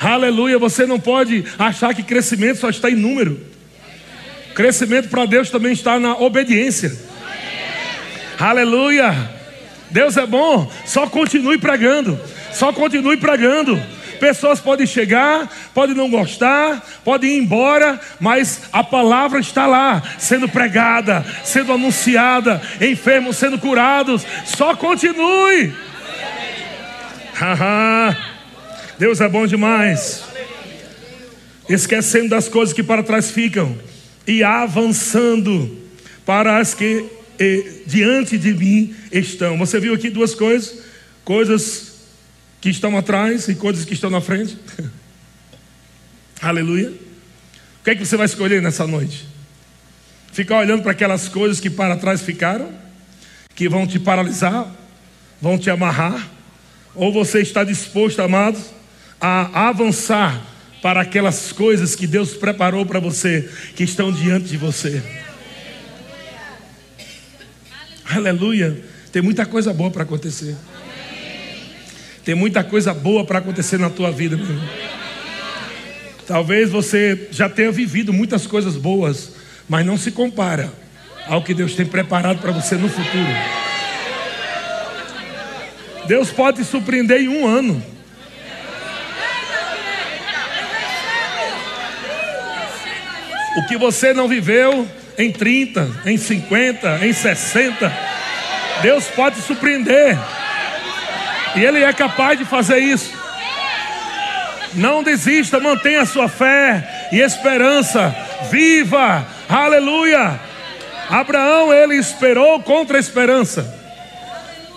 Aleluia. 0.00 0.58
Você 0.58 0.86
não 0.86 0.98
pode 0.98 1.44
achar 1.58 1.94
que 1.94 2.02
crescimento 2.02 2.58
só 2.58 2.70
está 2.70 2.88
em 2.90 2.94
número. 2.94 3.47
Crescimento 4.58 5.08
para 5.08 5.24
Deus 5.24 5.50
também 5.50 5.72
está 5.72 6.00
na 6.00 6.16
obediência. 6.16 6.92
Aleluia. 8.40 9.14
Deus 9.88 10.16
é 10.16 10.26
bom. 10.26 10.68
Só 10.84 11.06
continue 11.06 11.58
pregando. 11.58 12.18
Só 12.52 12.72
continue 12.72 13.16
pregando. 13.18 13.80
Pessoas 14.18 14.58
podem 14.58 14.84
chegar, 14.84 15.48
podem 15.72 15.94
não 15.94 16.10
gostar, 16.10 16.84
podem 17.04 17.36
ir 17.36 17.38
embora, 17.38 18.00
mas 18.18 18.62
a 18.72 18.82
palavra 18.82 19.38
está 19.38 19.64
lá, 19.64 20.02
sendo 20.18 20.48
pregada, 20.48 21.24
sendo 21.44 21.72
anunciada, 21.72 22.60
enfermos 22.80 23.36
sendo 23.36 23.60
curados. 23.60 24.26
Só 24.44 24.74
continue. 24.74 25.72
Deus 28.98 29.20
é 29.20 29.28
bom 29.28 29.46
demais. 29.46 30.24
Esquecendo 31.68 32.30
das 32.30 32.48
coisas 32.48 32.74
que 32.74 32.82
para 32.82 33.04
trás 33.04 33.30
ficam 33.30 33.86
e 34.28 34.44
avançando 34.44 35.74
para 36.26 36.58
as 36.58 36.74
que 36.74 37.06
eh, 37.38 37.80
diante 37.86 38.36
de 38.36 38.52
mim 38.52 38.94
estão. 39.10 39.56
Você 39.56 39.80
viu 39.80 39.94
aqui 39.94 40.10
duas 40.10 40.34
coisas: 40.34 40.82
coisas 41.24 41.94
que 42.60 42.68
estão 42.68 42.96
atrás 42.96 43.48
e 43.48 43.54
coisas 43.54 43.86
que 43.86 43.94
estão 43.94 44.10
na 44.10 44.20
frente. 44.20 44.58
Aleluia. 46.42 46.90
O 46.90 47.84
que 47.84 47.90
é 47.90 47.94
que 47.94 48.04
você 48.04 48.18
vai 48.18 48.26
escolher 48.26 48.60
nessa 48.60 48.86
noite? 48.86 49.26
Ficar 50.30 50.58
olhando 50.58 50.82
para 50.82 50.92
aquelas 50.92 51.26
coisas 51.26 51.58
que 51.58 51.70
para 51.70 51.96
trás 51.96 52.20
ficaram, 52.20 52.70
que 53.54 53.66
vão 53.66 53.86
te 53.86 53.98
paralisar, 53.98 54.70
vão 55.40 55.58
te 55.58 55.70
amarrar, 55.70 56.28
ou 56.94 57.10
você 57.10 57.40
está 57.40 57.64
disposto, 57.64 58.20
amados, 58.20 58.66
a 59.18 59.68
avançar 59.68 60.44
para 60.82 61.00
aquelas 61.00 61.52
coisas 61.52 61.94
que 61.94 62.06
Deus 62.06 62.34
preparou 62.34 62.86
para 62.86 63.00
você, 63.00 63.48
que 63.74 63.84
estão 63.84 64.12
diante 64.12 64.48
de 64.48 64.56
você. 64.56 65.02
Aleluia. 68.10 68.82
Tem 69.12 69.22
muita 69.22 69.44
coisa 69.44 69.72
boa 69.72 69.90
para 69.90 70.02
acontecer. 70.02 70.56
Tem 72.24 72.34
muita 72.34 72.62
coisa 72.62 72.92
boa 72.92 73.24
para 73.24 73.38
acontecer 73.38 73.78
na 73.78 73.90
tua 73.90 74.10
vida, 74.10 74.36
meu 74.36 74.46
irmão. 74.46 74.68
Talvez 76.26 76.70
você 76.70 77.28
já 77.30 77.48
tenha 77.48 77.72
vivido 77.72 78.12
muitas 78.12 78.46
coisas 78.46 78.76
boas, 78.76 79.32
mas 79.66 79.84
não 79.84 79.96
se 79.96 80.10
compara 80.10 80.70
ao 81.26 81.42
que 81.42 81.54
Deus 81.54 81.74
tem 81.74 81.86
preparado 81.86 82.40
para 82.40 82.52
você 82.52 82.76
no 82.76 82.88
futuro. 82.88 83.32
Deus 86.06 86.30
pode 86.30 86.58
te 86.58 86.64
surpreender 86.64 87.20
em 87.20 87.28
um 87.28 87.46
ano. 87.46 87.82
O 93.58 93.66
que 93.66 93.76
você 93.76 94.14
não 94.14 94.28
viveu 94.28 94.88
em 95.18 95.32
30, 95.32 96.02
em 96.06 96.16
50, 96.16 97.04
em 97.04 97.12
60, 97.12 97.92
Deus 98.82 99.08
pode 99.08 99.40
surpreender. 99.40 100.16
E 101.56 101.64
Ele 101.64 101.82
é 101.82 101.92
capaz 101.92 102.38
de 102.38 102.44
fazer 102.44 102.78
isso. 102.78 103.12
Não 104.74 105.02
desista, 105.02 105.58
mantenha 105.58 106.02
a 106.02 106.06
sua 106.06 106.28
fé 106.28 107.08
e 107.10 107.18
esperança 107.18 108.14
viva. 108.48 109.26
Aleluia. 109.48 110.38
Abraão, 111.10 111.74
ele 111.74 111.96
esperou 111.96 112.62
contra 112.62 112.96
a 112.96 113.00
esperança. 113.00 113.76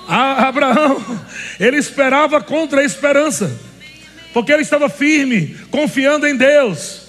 A 0.07 0.47
Abraão, 0.47 1.05
ele 1.59 1.77
esperava 1.77 2.41
contra 2.41 2.81
a 2.81 2.83
esperança. 2.83 3.51
Porque 4.33 4.51
ele 4.51 4.63
estava 4.63 4.89
firme, 4.89 5.55
confiando 5.69 6.25
em 6.25 6.35
Deus. 6.35 7.00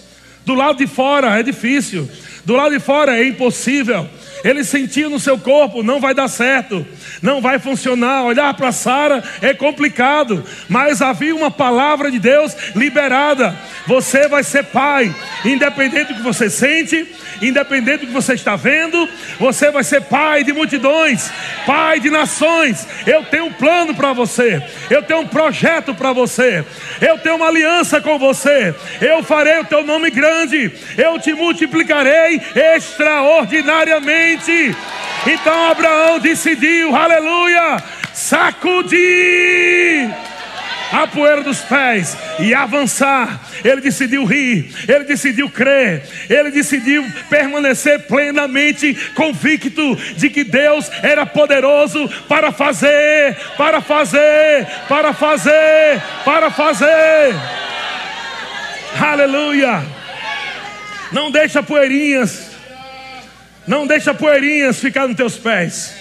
Do 0.45 0.55
lado 0.55 0.79
de 0.79 0.87
fora 0.87 1.39
é 1.39 1.43
difícil, 1.43 2.09
do 2.45 2.55
lado 2.55 2.73
de 2.73 2.81
fora 2.81 3.19
é 3.19 3.27
impossível. 3.27 4.09
Ele 4.45 4.65
sentia 4.65 5.09
no 5.09 5.21
seu 5.21 5.39
corpo, 5.39 5.83
não 5.83 6.01
vai 6.01 6.15
dar 6.15 6.29
certo, 6.29 6.87
não 7.21 7.41
vai 7.41 7.59
funcionar. 7.59 8.25
Olhar 8.25 8.53
para 8.55 8.73
Sara 8.73 9.23
é 9.41 9.55
complicado, 9.55 10.45
mas 10.69 11.01
havia 11.01 11.35
uma 11.35 11.51
palavra 11.51 12.11
de 12.11 12.19
Deus 12.19 12.57
liberada. 12.75 13.57
Você 13.87 14.29
vai 14.29 14.43
ser 14.43 14.65
pai, 14.65 15.15
independente 15.45 16.13
do 16.13 16.19
que 16.19 16.23
você 16.23 16.49
sente, 16.49 17.07
independente 17.41 18.01
do 18.01 18.07
que 18.07 18.13
você 18.13 18.35
está 18.35 18.57
vendo, 18.57 19.09
você 19.39 19.71
vai 19.71 19.85
ser 19.85 20.03
pai 20.03 20.45
de 20.45 20.53
multidões, 20.53 21.31
pai 21.67 22.01
de 22.01 22.11
nações. 22.11 22.87
Eu 23.07 23.25
tenho 23.25 23.47
um 23.47 23.53
plano 23.53 23.95
para 23.95 24.13
você, 24.13 24.63
eu 24.91 25.03
tenho 25.03 25.21
um 25.21 25.27
projeto 25.27 25.95
para 25.95 26.13
você, 26.13 26.65
eu 27.01 27.19
tenho 27.19 27.37
uma 27.37 27.49
aliança 27.49 28.01
com 28.01 28.19
você. 28.19 28.75
Eu 29.01 29.23
farei 29.23 29.59
o 29.59 29.65
teu 29.65 29.85
nome 29.85 30.11
grande, 30.11 30.73
eu 30.97 31.19
te 31.19 31.33
multiplicarei 31.33 32.41
extraordinariamente. 32.77 34.32
Então 35.27 35.71
Abraão 35.71 36.19
decidiu, 36.19 36.95
aleluia, 36.97 37.83
sacudir 38.13 40.11
a 40.93 41.07
poeira 41.07 41.43
dos 41.43 41.61
pés 41.61 42.17
e 42.39 42.55
avançar. 42.55 43.41
Ele 43.65 43.81
decidiu 43.81 44.25
rir, 44.25 44.71
ele 44.87 45.05
decidiu 45.05 45.49
crer, 45.49 46.03
ele 46.29 46.51
decidiu 46.51 47.05
permanecer 47.31 48.01
plenamente 48.01 48.95
convicto 49.15 49.97
de 50.17 50.29
que 50.29 50.45
Deus 50.45 50.91
era 51.03 51.25
poderoso 51.25 52.09
para 52.29 52.53
fazer, 52.53 53.37
para 53.57 53.81
fazer, 53.81 54.67
para 54.89 55.13
fazer, 55.15 56.03
para 56.25 56.51
fazer. 56.51 57.35
Aleluia! 59.01 59.83
Não 61.11 61.31
deixa 61.31 61.63
poeirinhas, 61.63 62.52
não 63.67 63.87
deixa 63.87 64.13
poeirinhas 64.13 64.79
ficar 64.79 65.07
nos 65.07 65.17
teus 65.17 65.37
pés. 65.37 65.95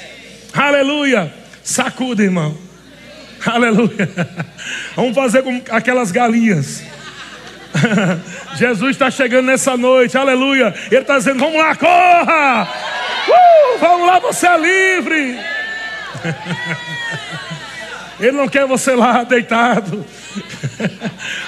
Aleluia! 0.54 1.34
Sacuda, 1.64 2.24
irmão. 2.24 2.58
Aleluia. 3.46 4.10
Vamos 4.96 5.16
fazer 5.16 5.44
com 5.44 5.62
aquelas 5.70 6.12
galinhas. 6.12 6.84
Jesus 8.58 8.92
está 8.92 9.10
chegando 9.10 9.46
nessa 9.46 9.78
noite, 9.78 10.18
aleluia. 10.18 10.74
Ele 10.92 11.02
está 11.02 11.18
dizendo: 11.18 11.40
Vamos 11.40 11.58
lá, 11.58 11.76
corra! 11.76 12.68
Uh, 13.28 13.78
vamos 13.80 14.08
lá, 14.08 14.20
você 14.20 14.48
é 14.48 14.58
livre. 14.58 15.40
Ele 18.20 18.34
não 18.34 18.48
quer 18.48 18.68
você 18.68 18.94
lá 18.94 19.24
deitado, 19.24 20.06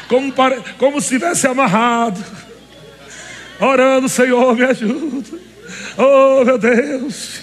como, 0.07 0.33
como 0.79 0.99
se 0.99 1.13
estivesse 1.13 1.45
amarrado, 1.45 2.23
orando: 3.59 4.09
Senhor, 4.09 4.55
me 4.55 4.63
ajuda. 4.63 5.52
Oh, 5.97 6.43
meu 6.43 6.57
Deus. 6.57 7.41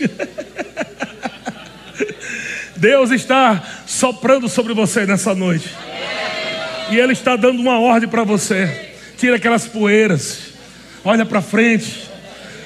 Deus 2.76 3.10
está 3.10 3.62
soprando 3.86 4.48
sobre 4.48 4.72
você 4.72 5.06
nessa 5.06 5.34
noite. 5.34 5.68
E 6.90 6.98
Ele 6.98 7.12
está 7.12 7.36
dando 7.36 7.60
uma 7.60 7.78
ordem 7.78 8.08
para 8.08 8.24
você. 8.24 8.92
Tira 9.16 9.36
aquelas 9.36 9.66
poeiras. 9.66 10.54
Olha 11.04 11.24
para 11.26 11.42
frente. 11.42 12.08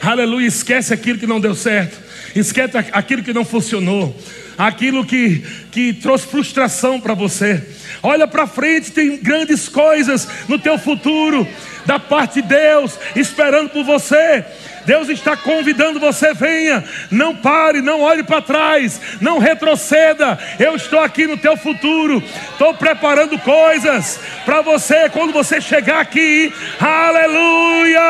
Aleluia. 0.00 0.46
Esquece 0.46 0.94
aquilo 0.94 1.18
que 1.18 1.26
não 1.26 1.40
deu 1.40 1.54
certo. 1.54 1.98
Esquece 2.34 2.78
aquilo 2.92 3.22
que 3.22 3.32
não 3.32 3.44
funcionou. 3.44 4.16
Aquilo 4.56 5.04
que, 5.04 5.44
que 5.72 5.92
trouxe 5.92 6.26
frustração 6.26 7.00
para 7.00 7.12
você. 7.12 7.62
Olha 8.02 8.26
para 8.26 8.46
frente, 8.46 8.92
tem 8.92 9.16
grandes 9.16 9.68
coisas 9.68 10.28
no 10.46 10.58
teu 10.58 10.78
futuro, 10.78 11.48
da 11.86 11.98
parte 11.98 12.40
de 12.40 12.48
Deus, 12.48 12.98
esperando 13.16 13.70
por 13.70 13.82
você. 13.82 14.44
Deus 14.84 15.08
está 15.08 15.36
convidando 15.36 15.98
você, 15.98 16.34
venha, 16.34 16.84
não 17.10 17.34
pare, 17.34 17.80
não 17.80 18.00
olhe 18.00 18.22
para 18.22 18.42
trás, 18.42 19.00
não 19.20 19.38
retroceda. 19.38 20.38
Eu 20.58 20.76
estou 20.76 21.00
aqui 21.00 21.26
no 21.26 21.36
teu 21.36 21.56
futuro, 21.56 22.22
estou 22.52 22.74
preparando 22.74 23.38
coisas 23.38 24.20
para 24.44 24.60
você 24.60 25.08
quando 25.08 25.32
você 25.32 25.60
chegar 25.60 26.00
aqui. 26.00 26.52
Aleluia! 26.80 28.00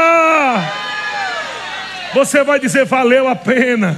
Você 2.15 2.45
vai 2.45 2.59
dizer: 2.59 2.85
valeu 2.85 3.29
a 3.29 3.37
pena, 3.37 3.97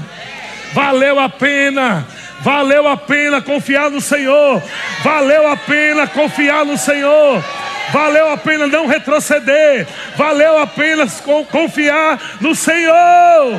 valeu 0.72 1.18
a 1.18 1.28
pena. 1.28 2.06
Valeu 2.40 2.86
a 2.86 2.96
pena 2.96 3.40
confiar 3.40 3.90
no 3.90 4.00
Senhor. 4.00 4.62
Valeu 5.02 5.50
a 5.50 5.56
pena 5.56 6.06
confiar 6.06 6.64
no 6.64 6.76
Senhor. 6.76 7.42
Valeu 7.92 8.32
a 8.32 8.36
pena 8.36 8.66
não 8.66 8.86
retroceder. 8.86 9.86
Valeu 10.16 10.58
a 10.58 10.66
pena 10.66 11.06
confiar 11.50 12.18
no 12.40 12.54
Senhor. 12.54 13.54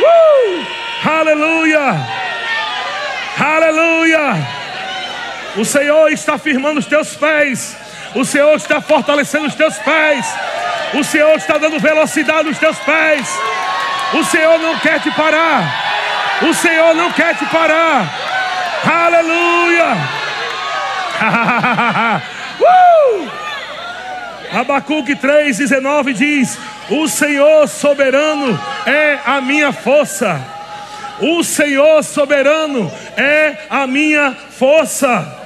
Uh! 0.00 0.66
Aleluia! 1.04 1.96
Aleluia! 3.38 4.62
O 5.56 5.64
Senhor 5.64 6.10
está 6.10 6.38
firmando 6.38 6.80
os 6.80 6.86
teus 6.86 7.14
pés. 7.14 7.76
O 8.14 8.24
Senhor 8.24 8.54
está 8.56 8.80
fortalecendo 8.80 9.46
os 9.46 9.54
teus 9.54 9.76
pés. 9.78 10.26
O 10.94 11.04
Senhor 11.04 11.36
está 11.36 11.58
dando 11.58 11.78
velocidade 11.78 12.48
nos 12.48 12.58
teus 12.58 12.78
pés. 12.78 13.28
O 14.14 14.24
Senhor 14.24 14.58
não 14.58 14.78
quer 14.78 15.00
te 15.00 15.10
parar. 15.10 15.62
O 16.42 16.54
Senhor 16.54 16.94
não 16.94 17.10
quer 17.12 17.36
te 17.36 17.44
parar. 17.46 18.06
Aleluia! 18.84 20.21
uh! 22.60 23.30
Abacuque 24.52 25.16
3,19 25.16 26.12
diz: 26.12 26.58
O 26.90 27.08
Senhor 27.08 27.66
soberano 27.68 28.58
é 28.86 29.18
a 29.24 29.40
minha 29.40 29.72
força. 29.72 30.40
O 31.20 31.42
Senhor 31.42 32.02
soberano 32.02 32.92
é 33.16 33.56
a 33.70 33.86
minha 33.86 34.36
força. 34.50 35.40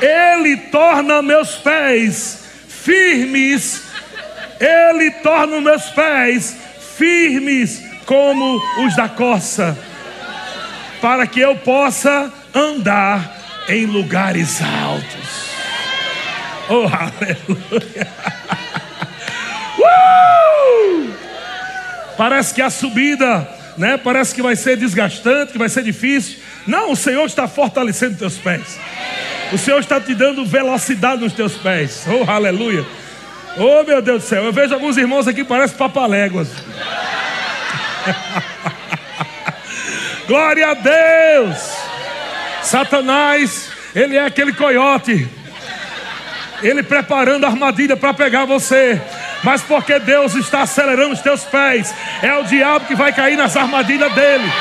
Ele 0.00 0.56
torna 0.56 1.22
meus 1.22 1.54
pés 1.56 2.44
firmes. 2.68 3.84
Ele 4.58 5.10
torna 5.10 5.60
meus 5.60 5.84
pés 5.90 6.56
firmes 6.96 7.82
como 8.06 8.60
os 8.84 8.96
da 8.96 9.08
coça, 9.08 9.76
para 11.00 11.26
que 11.26 11.40
eu 11.40 11.56
possa 11.56 12.32
andar 12.54 13.41
em 13.68 13.86
lugares 13.86 14.60
altos. 14.62 15.50
Oh, 16.68 16.86
aleluia! 16.86 18.08
Uh! 19.78 21.12
Parece 22.16 22.54
que 22.54 22.62
a 22.62 22.70
subida, 22.70 23.48
né? 23.76 23.96
Parece 23.96 24.32
que 24.34 24.42
vai 24.42 24.54
ser 24.54 24.76
desgastante, 24.76 25.52
que 25.52 25.58
vai 25.58 25.68
ser 25.68 25.82
difícil. 25.82 26.38
Não, 26.66 26.92
o 26.92 26.96
Senhor 26.96 27.24
está 27.24 27.48
fortalecendo 27.48 28.18
teus 28.18 28.36
pés. 28.36 28.78
O 29.50 29.58
Senhor 29.58 29.80
está 29.80 30.00
te 30.00 30.14
dando 30.14 30.44
velocidade 30.44 31.22
nos 31.22 31.32
teus 31.32 31.54
pés. 31.54 32.04
Oh, 32.06 32.30
aleluia! 32.30 32.84
Oh, 33.56 33.82
meu 33.82 34.00
Deus 34.00 34.22
do 34.22 34.28
céu, 34.28 34.44
eu 34.44 34.52
vejo 34.52 34.72
alguns 34.72 34.96
irmãos 34.96 35.26
aqui 35.26 35.42
parecem 35.44 35.76
papaléguas. 35.76 36.48
Glória 40.26 40.70
a 40.70 40.74
Deus! 40.74 41.71
Satanás, 42.62 43.70
ele 43.94 44.16
é 44.16 44.24
aquele 44.24 44.52
coiote. 44.52 45.28
Ele 46.62 46.82
preparando 46.82 47.44
a 47.44 47.48
armadilha 47.48 47.96
para 47.96 48.14
pegar 48.14 48.44
você. 48.44 49.00
Mas 49.42 49.62
porque 49.62 49.98
Deus 49.98 50.34
está 50.34 50.62
acelerando 50.62 51.14
os 51.14 51.20
teus 51.20 51.42
pés, 51.42 51.92
é 52.22 52.32
o 52.34 52.44
diabo 52.44 52.86
que 52.86 52.94
vai 52.94 53.12
cair 53.12 53.36
nas 53.36 53.56
armadilhas 53.56 54.12
dele. 54.14 54.52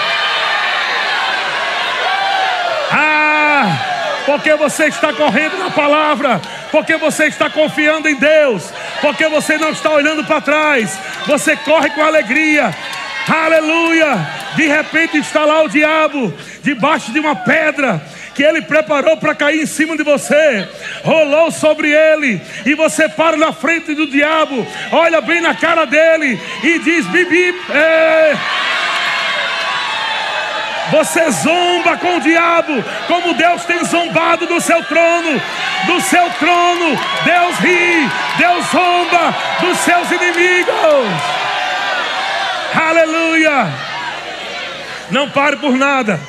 Ah, 2.92 3.78
porque 4.26 4.56
você 4.56 4.86
está 4.86 5.14
correndo 5.14 5.58
na 5.60 5.70
palavra, 5.70 6.42
porque 6.72 6.98
você 6.98 7.26
está 7.26 7.50
confiando 7.50 8.10
em 8.10 8.16
Deus, 8.16 8.74
porque 9.02 9.28
você 9.28 9.58
não 9.58 9.70
está 9.70 9.92
olhando 9.92 10.24
para 10.24 10.42
trás, 10.42 10.98
você 11.28 11.56
corre 11.58 11.92
com 11.92 12.04
alegria. 12.04 12.76
Aleluia! 13.30 14.42
De 14.56 14.68
repente 14.68 15.18
está 15.18 15.46
lá 15.46 15.62
o 15.62 15.70
diabo 15.70 16.34
debaixo 16.64 17.12
de 17.12 17.20
uma 17.20 17.36
pedra 17.36 18.02
que 18.34 18.44
ele 18.44 18.62
preparou 18.62 19.18
para 19.18 19.36
cair 19.36 19.62
em 19.62 19.66
cima 19.66 19.98
de 19.98 20.04
você, 20.04 20.68
rolou 21.04 21.52
sobre 21.52 21.92
ele, 21.92 22.42
e 22.66 22.74
você 22.74 23.10
para 23.10 23.36
na 23.36 23.52
frente 23.52 23.94
do 23.94 24.08
diabo, 24.08 24.66
olha 24.92 25.22
bem 25.22 25.42
na 25.42 25.54
cara 25.54 25.86
dele 25.86 26.40
e 26.64 26.80
diz: 26.80 27.06
Bibi, 27.08 27.56
é... 27.70 28.34
Você 30.92 31.32
zomba 31.32 31.96
com 31.98 32.18
o 32.18 32.20
diabo, 32.20 32.84
como 33.08 33.34
Deus 33.34 33.64
tem 33.64 33.84
zombado 33.86 34.46
do 34.46 34.60
seu 34.60 34.84
trono. 34.84 35.42
Do 35.86 36.02
seu 36.02 36.30
trono, 36.32 37.00
Deus 37.24 37.58
ri, 37.60 38.10
Deus 38.38 38.66
zomba 38.68 39.34
dos 39.62 39.78
seus 39.80 40.12
inimigos. 40.12 40.76
Aleluia! 42.76 43.68
Não 45.10 45.30
pare 45.30 45.58
por 45.58 45.78
nada. 45.78 46.20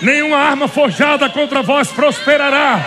Nenhuma 0.00 0.38
arma 0.38 0.68
forjada 0.68 1.28
contra 1.28 1.62
vós 1.62 1.88
prosperará. 1.88 2.80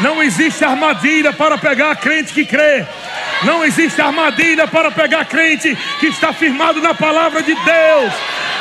Não 0.00 0.22
existe 0.22 0.64
armadilha 0.64 1.32
para 1.32 1.58
pegar 1.58 1.96
crente 1.96 2.32
que 2.32 2.44
crê. 2.44 2.84
Não 3.42 3.64
existe 3.64 4.00
armadilha 4.00 4.66
para 4.66 4.90
pegar 4.90 5.24
crente 5.24 5.76
que 6.00 6.06
está 6.06 6.32
firmado 6.32 6.80
na 6.80 6.94
palavra 6.94 7.42
de 7.42 7.54
Deus. 7.54 8.12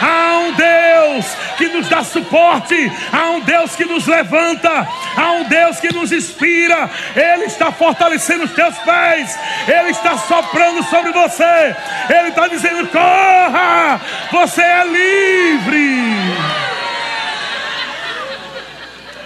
Há 0.01 0.37
um 0.37 0.53
Deus 0.53 1.25
que 1.57 1.67
nos 1.69 1.89
dá 1.89 2.03
suporte, 2.03 2.91
há 3.11 3.31
um 3.31 3.39
Deus 3.39 3.75
que 3.75 3.85
nos 3.85 4.05
levanta, 4.05 4.87
há 5.15 5.31
um 5.31 5.43
Deus 5.45 5.79
que 5.79 5.91
nos 5.91 6.11
inspira. 6.11 6.89
Ele 7.15 7.45
está 7.45 7.71
fortalecendo 7.71 8.45
os 8.45 8.51
teus 8.51 8.77
pés, 8.79 9.37
Ele 9.67 9.89
está 9.89 10.17
soprando 10.17 10.83
sobre 10.83 11.11
você, 11.11 11.75
Ele 12.09 12.29
está 12.29 12.47
dizendo: 12.47 12.87
corra, 12.87 13.99
você 14.31 14.61
é 14.61 14.83
livre. 14.85 16.76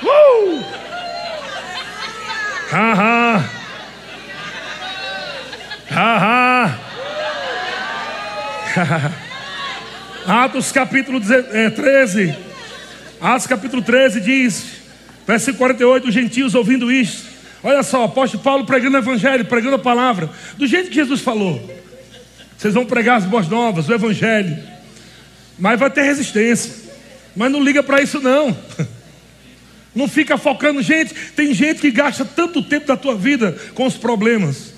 Uh! 0.04 0.64
Haha. 2.70 3.50
Haha. 5.90 6.80
Atos 10.26 10.72
capítulo 10.72 11.20
13. 11.20 12.30
É, 12.30 12.38
Atos 13.20 13.48
capítulo 13.48 13.82
13 13.82 14.22
diz, 14.22 14.66
versículo 15.28 15.58
48, 15.58 16.08
os 16.08 16.14
gentios 16.14 16.56
ouvindo 16.56 16.92
isso. 16.92 17.30
Olha 17.64 17.84
só, 17.84 18.06
apóstolo 18.06 18.42
Paulo 18.42 18.66
pregando 18.66 18.96
o 18.96 19.00
evangelho, 19.00 19.46
pregando 19.46 19.76
a 19.76 19.80
palavra, 19.80 20.30
do 20.58 20.66
jeito 20.66 20.90
que 20.90 20.96
Jesus 20.96 21.22
falou. 21.22 21.62
Vocês 22.58 22.74
vão 22.74 22.86
pregar 22.86 23.18
as 23.18 23.26
boas 23.26 23.48
novas, 23.48 23.90
o 23.90 23.94
evangelho. 23.94 24.58
Mas 25.60 25.80
vai 25.80 25.90
ter 25.90 26.04
resistência. 26.04 26.72
Mas 27.36 27.52
não 27.52 27.64
liga 27.64 27.84
para 27.84 28.02
isso 28.02 28.20
não. 28.22 28.58
Não 29.94 30.08
fica 30.08 30.38
focando, 30.38 30.82
gente. 30.82 31.14
Tem 31.36 31.54
gente 31.54 31.82
que 31.82 31.92
gasta 31.92 32.24
tanto 32.24 32.64
tempo 32.64 32.88
da 32.88 32.96
tua 32.96 33.16
vida 33.16 33.58
com 33.76 33.86
os 33.86 33.98
problemas 33.98 34.74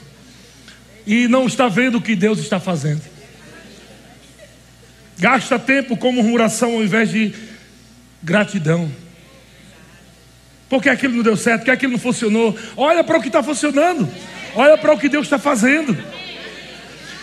e 1.06 1.28
não 1.28 1.46
está 1.46 1.68
vendo 1.68 1.98
o 1.98 2.02
que 2.02 2.16
Deus 2.16 2.40
está 2.40 2.60
fazendo. 2.60 3.02
Gasta 5.18 5.60
tempo 5.60 5.96
com 5.96 6.12
murmuração 6.12 6.74
ao 6.74 6.84
invés 6.84 7.12
de 7.12 7.34
gratidão. 8.22 8.92
Porque 10.68 10.90
aquilo 10.90 11.16
não 11.16 11.24
deu 11.24 11.38
certo, 11.38 11.60
porque 11.60 11.72
aquilo 11.72 11.92
não 11.92 12.00
funcionou. 12.00 12.58
Olha 12.76 13.04
para 13.04 13.20
o 13.20 13.22
que 13.22 13.28
está 13.28 13.44
funcionando. 13.44 14.10
Olha 14.56 14.78
para 14.78 14.94
o 14.94 14.98
que 14.98 15.08
Deus 15.08 15.28
está 15.28 15.38
fazendo. 15.38 15.96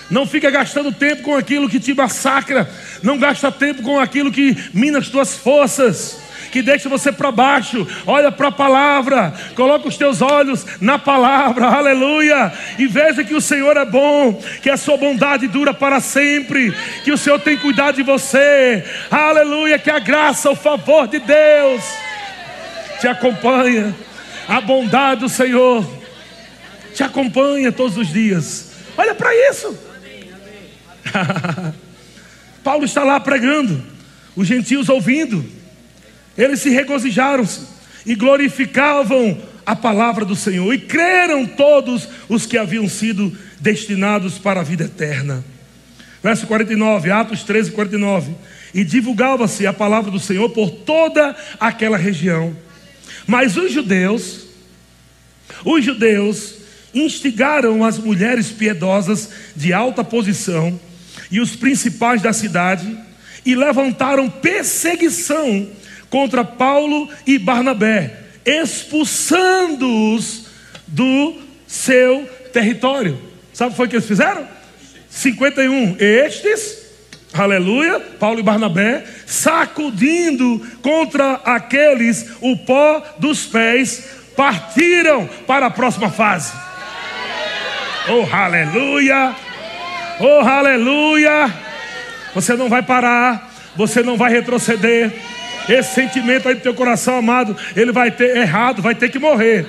Não 0.09 0.27
fica 0.27 0.51
gastando 0.51 0.93
tempo 0.93 1.23
com 1.23 1.37
aquilo 1.37 1.69
que 1.69 1.81
te 1.81 1.93
massacra. 1.93 2.71
Não 3.03 3.19
gasta 3.19 3.51
tempo 3.51 3.83
com 3.83 3.99
aquilo 3.99 4.31
que 4.31 4.57
mina 4.73 4.99
as 4.99 5.09
tuas 5.09 5.35
forças 5.35 6.30
que 6.51 6.63
deixa 6.63 6.89
você 6.89 7.13
para 7.13 7.31
baixo. 7.31 7.87
Olha 8.07 8.31
para 8.31 8.49
a 8.49 8.53
palavra, 8.53 9.33
coloca 9.55 9.89
os 9.89 9.97
teus 9.97 10.21
olhos 10.21 10.67
na 10.81 10.99
palavra, 10.99 11.67
aleluia. 11.67 12.53
E 12.79 12.87
veja 12.87 13.25
que 13.25 13.35
o 13.35 13.41
Senhor 13.41 13.77
é 13.77 13.85
bom, 13.85 14.41
que 14.63 14.71
a 14.71 14.77
sua 14.77 14.97
bondade 14.97 15.47
dura 15.49 15.73
para 15.73 16.01
sempre, 16.01 16.75
que 17.05 17.13
o 17.13 17.19
Senhor 17.19 17.39
tem 17.39 17.57
cuidado 17.57 17.97
de 17.97 18.03
você, 18.03 18.85
aleluia. 19.11 19.79
Que 19.79 19.91
a 19.91 19.99
graça, 19.99 20.51
o 20.51 20.57
favor 20.57 21.07
de 21.07 21.19
Deus 21.19 21.83
te 23.01 23.09
acompanha, 23.09 23.95
a 24.49 24.61
bondade 24.61 25.23
do 25.23 25.29
Senhor 25.29 25.87
te 26.95 27.03
acompanha 27.03 27.73
todos 27.73 27.97
os 27.97 28.09
dias. 28.09 28.73
Olha 28.97 29.15
para 29.15 29.35
isso. 29.51 29.79
Paulo 32.63 32.85
está 32.85 33.03
lá 33.03 33.19
pregando, 33.19 33.83
os 34.37 34.47
gentios 34.47 34.89
ouvindo. 34.89 35.60
Eles 36.43 36.61
se 36.61 36.71
regozijaram-se 36.71 37.61
e 38.07 38.15
glorificavam 38.15 39.39
a 39.67 39.77
palavra 39.77 40.25
do 40.25 40.35
Senhor, 40.35 40.73
e 40.73 40.79
creram 40.79 41.47
todos 41.47 42.09
os 42.31 42.47
que 42.47 42.57
haviam 42.57 42.89
sido 42.89 43.37
destinados 43.61 44.39
para 44.39 44.61
a 44.61 44.65
vida 44.65 44.85
eterna. 44.85 45.45
Verso 46.23 46.47
49, 46.47 47.11
Atos 47.11 47.45
13, 47.45 47.73
49. 47.73 48.35
E 48.73 48.83
divulgava-se 48.83 49.67
a 49.67 49.73
palavra 49.73 50.11
do 50.11 50.19
Senhor 50.19 50.49
por 50.51 50.71
toda 50.71 51.37
aquela 51.61 51.99
região. 51.99 52.57
Mas 53.27 53.59
os 53.59 53.71
judeus, 53.71 54.47
os 55.63 55.85
judeus 55.85 56.55
instigaram 56.95 57.85
as 57.85 57.99
mulheres 57.99 58.51
piedosas 58.51 59.29
de 59.55 59.75
alta 59.75 60.03
posição 60.03 60.81
e 61.31 61.39
os 61.39 61.55
principais 61.55 62.23
da 62.23 62.33
cidade 62.33 62.99
e 63.45 63.55
levantaram 63.55 64.29
perseguição 64.29 65.69
contra 66.11 66.45
Paulo 66.45 67.09
e 67.27 67.39
Barnabé, 67.39 68.15
expulsando-os 68.45 70.47
do 70.87 71.39
seu 71.67 72.29
território. 72.53 73.19
Sabe 73.53 73.81
o 73.81 73.89
que 73.89 73.97
eles 73.97 74.07
fizeram? 74.07 74.47
51. 75.09 75.97
Estes, 75.99 76.87
aleluia, 77.33 78.01
Paulo 78.01 78.41
e 78.41 78.43
Barnabé, 78.43 79.05
sacudindo 79.27 80.61
contra 80.83 81.35
aqueles 81.45 82.31
o 82.41 82.57
pó 82.57 83.03
dos 83.19 83.47
pés, 83.47 84.11
partiram 84.37 85.29
para 85.47 85.67
a 85.67 85.71
próxima 85.71 86.11
fase. 86.11 86.53
Oh, 88.09 88.35
aleluia! 88.35 89.35
Oh, 90.19 90.41
aleluia! 90.41 91.53
Você 92.35 92.55
não 92.55 92.69
vai 92.69 92.83
parar, 92.83 93.53
você 93.77 94.03
não 94.03 94.17
vai 94.17 94.31
retroceder. 94.31 95.13
Esse 95.71 95.95
sentimento 95.95 96.49
aí 96.49 96.55
do 96.55 96.61
teu 96.61 96.75
coração 96.75 97.17
amado, 97.17 97.57
ele 97.77 97.93
vai 97.93 98.11
ter 98.11 98.37
errado, 98.37 98.83
vai 98.83 98.95
ter 98.95 99.09
que 99.09 99.19
morrer. 99.19 99.65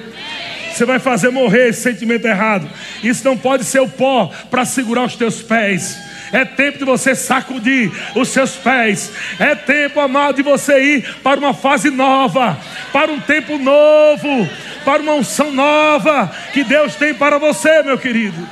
Você 0.74 0.86
vai 0.86 1.00
fazer 1.00 1.30
morrer 1.30 1.70
esse 1.70 1.82
sentimento 1.82 2.26
errado. 2.26 2.68
Isso 3.04 3.24
não 3.24 3.38
pode 3.38 3.64
ser 3.64 3.82
o 3.82 3.90
pó 3.90 4.32
para 4.50 4.66
segurar 4.66 5.04
os 5.04 5.16
teus 5.16 5.42
pés. 5.42 5.98
É 6.32 6.46
tempo 6.46 6.80
de 6.80 6.86
você 6.86 7.14
sacudir 7.14 7.92
os 8.16 8.30
seus 8.30 8.56
pés. 8.56 9.12
É 9.38 9.54
tempo, 9.54 10.00
amado, 10.00 10.38
de 10.38 10.42
você 10.42 10.82
ir 10.82 11.16
para 11.22 11.40
uma 11.40 11.54
fase 11.54 11.90
nova, 11.90 12.58
para 12.94 13.12
um 13.12 13.20
tempo 13.20 13.58
novo, 13.58 14.50
para 14.86 15.02
uma 15.02 15.14
unção 15.14 15.52
nova 15.52 16.32
que 16.54 16.64
Deus 16.64 16.96
tem 16.96 17.14
para 17.14 17.38
você, 17.38 17.84
meu 17.84 17.98
querido. 17.98 18.48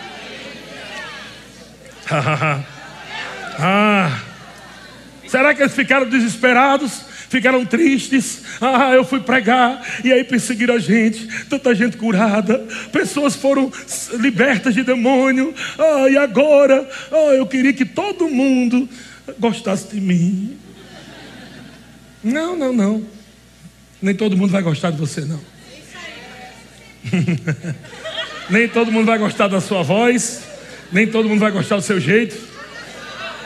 ah, 3.59 4.19
será 5.27 5.53
que 5.53 5.61
eles 5.61 5.75
ficaram 5.75 6.09
desesperados? 6.09 7.08
Ficaram 7.29 7.65
tristes. 7.65 8.41
Ah, 8.59 8.91
eu 8.93 9.05
fui 9.05 9.21
pregar 9.21 9.81
e 10.03 10.11
aí 10.11 10.23
perseguiram 10.23 10.75
a 10.75 10.79
gente, 10.79 11.27
tanta 11.45 11.73
gente 11.73 11.95
curada, 11.95 12.57
pessoas 12.91 13.35
foram 13.35 13.71
libertas 14.19 14.73
de 14.73 14.83
demônio. 14.83 15.53
Ah, 15.77 16.09
e 16.09 16.17
agora, 16.17 16.89
ah, 17.11 17.33
eu 17.35 17.45
queria 17.45 17.71
que 17.71 17.85
todo 17.85 18.27
mundo 18.27 18.89
gostasse 19.39 19.87
de 19.95 20.01
mim. 20.01 20.57
Não, 22.23 22.57
não, 22.57 22.73
não. 22.73 23.05
Nem 24.01 24.15
todo 24.15 24.35
mundo 24.35 24.51
vai 24.51 24.61
gostar 24.61 24.91
de 24.91 24.97
você, 24.97 25.21
não. 25.21 25.39
nem 28.49 28.67
todo 28.67 28.91
mundo 28.91 29.05
vai 29.05 29.17
gostar 29.17 29.47
da 29.47 29.61
sua 29.61 29.83
voz, 29.83 30.41
nem 30.91 31.07
todo 31.07 31.29
mundo 31.29 31.39
vai 31.39 31.51
gostar 31.51 31.77
do 31.77 31.81
seu 31.81 31.99
jeito, 31.99 32.37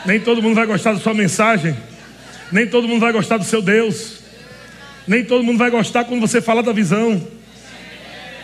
nem 0.06 0.18
todo 0.18 0.42
mundo 0.42 0.54
vai 0.54 0.66
gostar 0.66 0.92
da 0.92 0.98
sua 0.98 1.14
mensagem. 1.14 1.76
Nem 2.54 2.68
todo 2.68 2.86
mundo 2.86 3.00
vai 3.00 3.10
gostar 3.12 3.36
do 3.36 3.42
seu 3.42 3.60
Deus. 3.60 4.20
Nem 5.08 5.24
todo 5.24 5.42
mundo 5.42 5.58
vai 5.58 5.70
gostar 5.70 6.04
quando 6.04 6.20
você 6.20 6.40
fala 6.40 6.62
da 6.62 6.72
visão. 6.72 7.20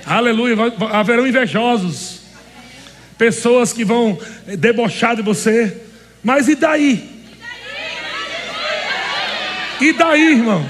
Aleluia. 0.05 0.57
Haverão 0.91 1.29
invejosos. 1.29 2.23
Pessoas 3.17 3.73
que 3.73 3.85
vão 3.85 4.19
debochar 4.59 5.15
de 5.15 5.23
você. 5.23 5.81
Mas 6.25 6.49
e 6.49 6.57
daí? 6.57 7.09
E 9.81 9.93
daí, 9.93 10.33
irmão? 10.33 10.69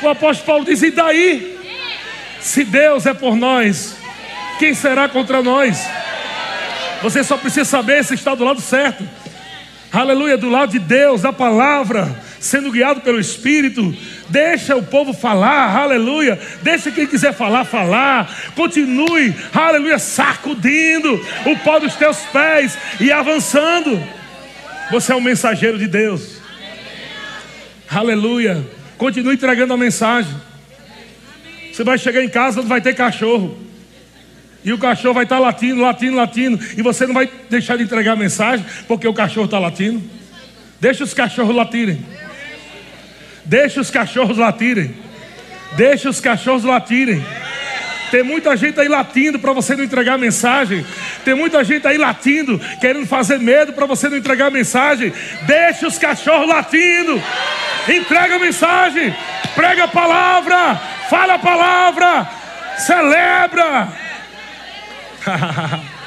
O 0.00 0.08
apóstolo 0.08 0.46
Paulo 0.46 0.64
diz: 0.64 0.82
e 0.82 0.92
daí? 0.92 1.58
Se 2.38 2.62
Deus 2.62 3.06
é 3.06 3.12
por 3.12 3.34
nós, 3.34 3.96
quem 4.60 4.72
será 4.72 5.08
contra 5.08 5.42
nós? 5.42 5.84
Você 7.02 7.24
só 7.24 7.36
precisa 7.36 7.64
saber 7.64 8.04
se 8.04 8.14
está 8.14 8.36
do 8.36 8.44
lado 8.44 8.60
certo. 8.60 9.02
Aleluia, 9.92 10.38
do 10.38 10.48
lado 10.48 10.70
de 10.70 10.78
Deus, 10.78 11.22
da 11.22 11.32
palavra 11.32 12.30
sendo 12.42 12.72
guiado 12.72 13.00
pelo 13.00 13.20
Espírito. 13.20 13.96
Deixa 14.28 14.76
o 14.76 14.82
povo 14.82 15.12
falar, 15.12 15.74
aleluia. 15.74 16.38
Deixa 16.60 16.90
quem 16.90 17.06
quiser 17.06 17.32
falar, 17.32 17.64
falar. 17.64 18.52
Continue, 18.54 19.34
aleluia, 19.54 19.98
sacudindo 19.98 21.14
o 21.46 21.56
pó 21.60 21.78
dos 21.78 21.94
teus 21.94 22.18
pés 22.32 22.76
e 23.00 23.10
avançando. 23.12 24.02
Você 24.90 25.12
é 25.12 25.16
um 25.16 25.20
mensageiro 25.20 25.78
de 25.78 25.86
Deus. 25.86 26.40
Aleluia. 27.88 28.66
Continue 28.98 29.34
entregando 29.34 29.72
a 29.72 29.76
mensagem. 29.76 30.34
Você 31.72 31.84
vai 31.84 31.96
chegar 31.96 32.22
em 32.22 32.28
casa, 32.28 32.60
não 32.60 32.68
vai 32.68 32.80
ter 32.80 32.94
cachorro. 32.94 33.56
E 34.64 34.72
o 34.72 34.78
cachorro 34.78 35.14
vai 35.14 35.24
estar 35.24 35.38
latindo, 35.38 35.80
latindo, 35.80 36.16
latindo. 36.16 36.58
E 36.76 36.82
você 36.82 37.06
não 37.06 37.14
vai 37.14 37.30
deixar 37.48 37.76
de 37.76 37.84
entregar 37.84 38.12
a 38.12 38.16
mensagem 38.16 38.64
porque 38.88 39.06
o 39.06 39.14
cachorro 39.14 39.46
está 39.46 39.58
latindo. 39.58 40.02
Deixa 40.80 41.04
os 41.04 41.14
cachorros 41.14 41.54
latirem. 41.54 42.04
Deixa 43.44 43.80
os 43.80 43.90
cachorros 43.90 44.38
latirem. 44.38 44.94
Deixa 45.76 46.08
os 46.08 46.20
cachorros 46.20 46.64
latirem. 46.64 47.24
Tem 48.10 48.22
muita 48.22 48.54
gente 48.58 48.78
aí 48.78 48.88
latindo 48.88 49.38
para 49.38 49.54
você 49.54 49.74
não 49.74 49.82
entregar 49.82 50.14
a 50.14 50.18
mensagem. 50.18 50.84
Tem 51.24 51.34
muita 51.34 51.64
gente 51.64 51.86
aí 51.86 51.96
latindo, 51.96 52.60
querendo 52.78 53.06
fazer 53.06 53.38
medo 53.38 53.72
para 53.72 53.86
você 53.86 54.10
não 54.10 54.18
entregar 54.18 54.48
a 54.48 54.50
mensagem. 54.50 55.10
Deixa 55.46 55.86
os 55.86 55.96
cachorros 55.98 56.46
latindo. 56.46 57.22
Entrega 57.88 58.36
a 58.36 58.38
mensagem. 58.38 59.14
Prega 59.54 59.84
a 59.84 59.88
palavra. 59.88 60.76
Fala 61.08 61.34
a 61.34 61.38
palavra. 61.38 62.28
Celebra. 62.76 63.88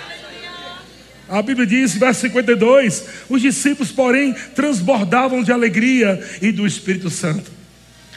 A 1.28 1.42
Bíblia 1.42 1.66
diz, 1.66 1.96
verso 1.96 2.22
52: 2.22 3.06
os 3.30 3.42
discípulos, 3.42 3.92
porém, 3.92 4.34
transbordavam 4.54 5.44
de 5.44 5.52
alegria 5.52 6.24
e 6.42 6.52
do 6.52 6.66
Espírito 6.68 7.10
Santo. 7.10 7.52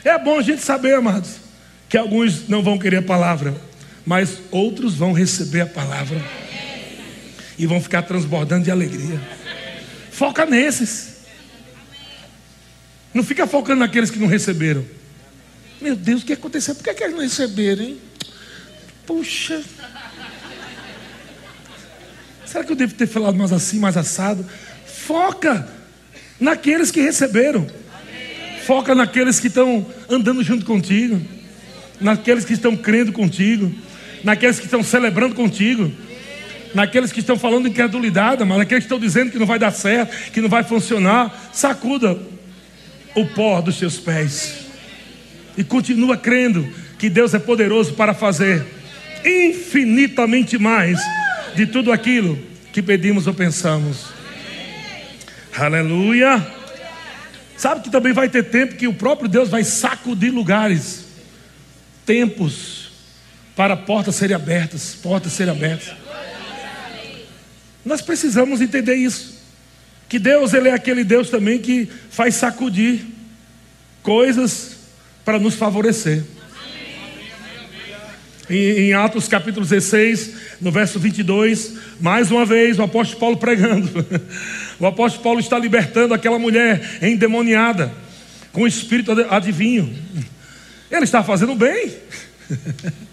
É 0.04 0.18
bom 0.18 0.38
a 0.38 0.42
gente 0.42 0.62
saber, 0.62 0.94
amados, 0.94 1.36
que 1.88 1.96
alguns 1.96 2.48
não 2.48 2.62
vão 2.62 2.78
querer 2.78 2.98
a 2.98 3.02
palavra, 3.02 3.54
mas 4.04 4.38
outros 4.50 4.94
vão 4.94 5.12
receber 5.12 5.62
a 5.62 5.66
palavra 5.66 6.22
e 7.58 7.66
vão 7.66 7.80
ficar 7.80 8.02
transbordando 8.02 8.64
de 8.64 8.70
alegria. 8.70 9.20
Foca 10.10 10.46
nesses. 10.46 11.18
Não 13.12 13.24
fica 13.24 13.46
focando 13.46 13.80
naqueles 13.80 14.10
que 14.10 14.18
não 14.18 14.28
receberam. 14.28 14.84
Meu 15.80 15.96
Deus, 15.96 16.22
o 16.22 16.26
que 16.26 16.32
aconteceu? 16.32 16.74
Por 16.74 16.84
que, 16.84 16.90
é 16.90 16.94
que 16.94 17.02
eles 17.02 17.14
não 17.14 17.22
receberam, 17.22 17.84
hein? 17.84 17.98
Puxa. 19.06 19.62
Será 22.50 22.64
que 22.64 22.72
eu 22.72 22.76
devo 22.76 22.94
ter 22.94 23.06
falado 23.06 23.36
mais 23.36 23.52
assim, 23.52 23.78
mais 23.78 23.94
assado? 23.94 24.44
Foca 24.86 25.68
naqueles 26.40 26.90
que 26.90 26.98
receberam. 26.98 27.66
Foca 28.64 28.94
naqueles 28.94 29.38
que 29.38 29.48
estão 29.48 29.84
andando 30.08 30.42
junto 30.42 30.64
contigo. 30.64 31.20
Naqueles 32.00 32.46
que 32.46 32.54
estão 32.54 32.74
crendo 32.74 33.12
contigo. 33.12 33.70
Naqueles 34.24 34.58
que 34.58 34.64
estão 34.64 34.82
celebrando 34.82 35.34
contigo. 35.34 35.92
Naqueles 36.74 37.12
que 37.12 37.20
estão 37.20 37.38
falando 37.38 37.68
incredulidade, 37.68 38.42
mas 38.46 38.56
naqueles 38.56 38.84
que 38.84 38.86
estão 38.86 38.98
dizendo 38.98 39.30
que 39.30 39.38
não 39.38 39.46
vai 39.46 39.58
dar 39.58 39.70
certo, 39.70 40.32
que 40.32 40.40
não 40.40 40.48
vai 40.48 40.64
funcionar. 40.64 41.50
Sacuda 41.52 42.18
o 43.14 43.26
pó 43.26 43.60
dos 43.60 43.76
seus 43.76 43.98
pés. 43.98 44.54
E 45.54 45.62
continua 45.62 46.16
crendo 46.16 46.66
que 46.98 47.10
Deus 47.10 47.34
é 47.34 47.38
poderoso 47.38 47.92
para 47.92 48.14
fazer 48.14 48.64
infinitamente 49.22 50.56
mais 50.56 50.98
de 51.58 51.66
tudo 51.66 51.90
aquilo 51.90 52.38
que 52.72 52.80
pedimos 52.80 53.26
ou 53.26 53.34
pensamos. 53.34 54.06
Aleluia. 55.56 56.46
Sabe 57.56 57.80
que 57.80 57.90
também 57.90 58.12
vai 58.12 58.28
ter 58.28 58.44
tempo 58.44 58.76
que 58.76 58.86
o 58.86 58.94
próprio 58.94 59.28
Deus 59.28 59.48
vai 59.48 59.64
sacudir 59.64 60.32
lugares, 60.32 61.06
tempos 62.06 62.92
para 63.56 63.76
portas 63.76 64.14
serem 64.14 64.36
abertas, 64.36 64.94
portas 64.94 65.32
serem 65.32 65.52
abertas. 65.52 65.96
Nós 67.84 68.00
precisamos 68.00 68.60
entender 68.60 68.94
isso. 68.94 69.36
Que 70.08 70.20
Deus 70.20 70.54
ele 70.54 70.68
é 70.68 70.72
aquele 70.72 71.02
Deus 71.02 71.28
também 71.28 71.58
que 71.58 71.88
faz 72.08 72.36
sacudir 72.36 73.04
coisas 74.00 74.76
para 75.24 75.40
nos 75.40 75.56
favorecer. 75.56 76.22
Em, 78.50 78.94
Atos 78.94 79.28
capítulo 79.28 79.66
16, 79.66 80.34
no 80.58 80.72
verso 80.72 80.98
22, 80.98 81.74
mais 82.00 82.30
uma 82.30 82.46
vez 82.46 82.78
o 82.78 82.82
apóstolo 82.82 83.20
Paulo 83.20 83.36
pregando. 83.36 83.88
O 84.80 84.86
apóstolo 84.86 85.24
Paulo 85.24 85.40
está 85.40 85.58
libertando 85.58 86.14
aquela 86.14 86.38
mulher 86.38 87.00
endemoniada 87.02 87.92
com 88.52 88.62
o 88.62 88.66
espírito 88.66 89.10
adivinho. 89.28 89.92
Ele 90.88 91.02
está 91.02 91.22
fazendo 91.22 91.54
bem. 91.54 91.92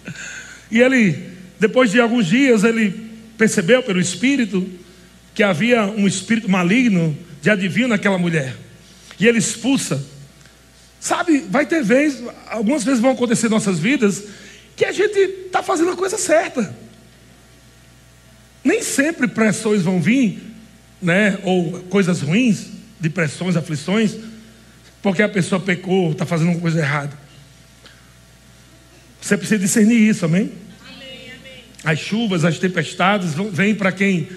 E 0.72 0.82
ele, 0.82 1.30
depois 1.60 1.92
de 1.92 2.02
alguns 2.02 2.26
dias, 2.26 2.64
ele 2.64 2.92
percebeu 3.38 3.84
pelo 3.84 4.00
espírito 4.00 4.68
que 5.34 5.44
havia 5.44 5.84
um 5.84 6.08
espírito 6.08 6.50
maligno 6.50 7.16
de 7.40 7.50
adivinho 7.50 7.88
naquela 7.88 8.18
mulher. 8.18 8.56
E 9.20 9.28
ele 9.28 9.38
expulsa. 9.38 10.04
Sabe, 11.00 11.46
vai 11.50 11.66
ter 11.68 11.84
vezes, 11.84 12.24
algumas 12.48 12.84
vezes 12.84 13.00
vão 13.00 13.12
acontecer 13.12 13.46
em 13.46 13.52
nossas 13.52 13.78
vidas, 13.78 14.24
que 14.76 14.86
a 14.86 14.92
gente 14.92 15.18
está 15.18 15.64
fazendo 15.64 15.92
a 15.92 15.96
coisa 15.96 16.18
certa. 16.18 16.76
Nem 18.64 18.82
sempre 18.82 19.28
pressões 19.28 19.84
vão 19.84 20.02
vir, 20.02 20.42
né? 21.02 21.40
Ou 21.44 21.84
coisas 21.84 22.22
ruins, 22.22 22.68
depressões, 23.00 23.56
aflições, 23.56 24.16
porque 25.02 25.22
a 25.22 25.30
pessoa 25.30 25.62
pecou, 25.62 26.12
está 26.12 26.26
fazendo 26.26 26.52
uma 26.52 26.60
coisa 26.60 26.80
errada. 26.80 27.18
Você 29.22 29.38
precisa 29.38 29.60
discernir 29.60 29.98
isso, 29.98 30.26
amém? 30.26 30.52
amém, 30.88 31.32
amém. 31.40 31.64
As 31.84 32.00
chuvas, 32.00 32.44
as 32.44 32.60
tempestades 32.60 33.34
vêm 33.52 33.76
para 33.76 33.92
quem 33.92 34.28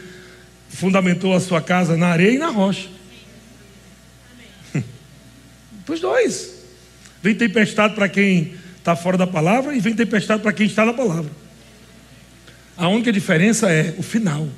fundamentou 0.68 1.35
a 1.35 1.40
sua 1.40 1.61
casa 1.61 1.96
na 1.96 2.09
areia 2.09 2.33
e 2.33 2.38
na 2.38 2.51
rocha. 2.51 2.88
Para 5.85 5.94
os 5.94 6.01
dois. 6.01 6.59
Vem 7.22 7.35
tempestade 7.35 7.94
para 7.94 8.09
quem 8.09 8.55
está 8.88 8.96
fora 8.96 9.18
da 9.18 9.27
palavra 9.27 9.74
e 9.77 9.81
vem 9.81 9.94
tempestade 9.94 10.40
para 10.40 10.53
quem 10.53 10.66
está 10.66 10.83
na 10.83 10.94
palavra. 10.94 11.31
A 12.74 12.88
única 12.88 13.12
diferença 13.12 13.70
é 13.70 13.94
o 13.98 14.03
final. 14.03 14.48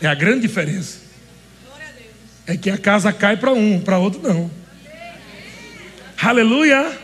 É 0.00 0.06
a 0.08 0.14
grande 0.14 0.40
diferença. 0.40 0.98
É 2.44 2.56
que 2.56 2.68
a 2.70 2.76
casa 2.76 3.12
cai 3.12 3.36
para 3.36 3.52
um, 3.52 3.80
para 3.80 3.98
outro 3.98 4.20
não. 4.20 4.50
Aleluia. 6.20 6.98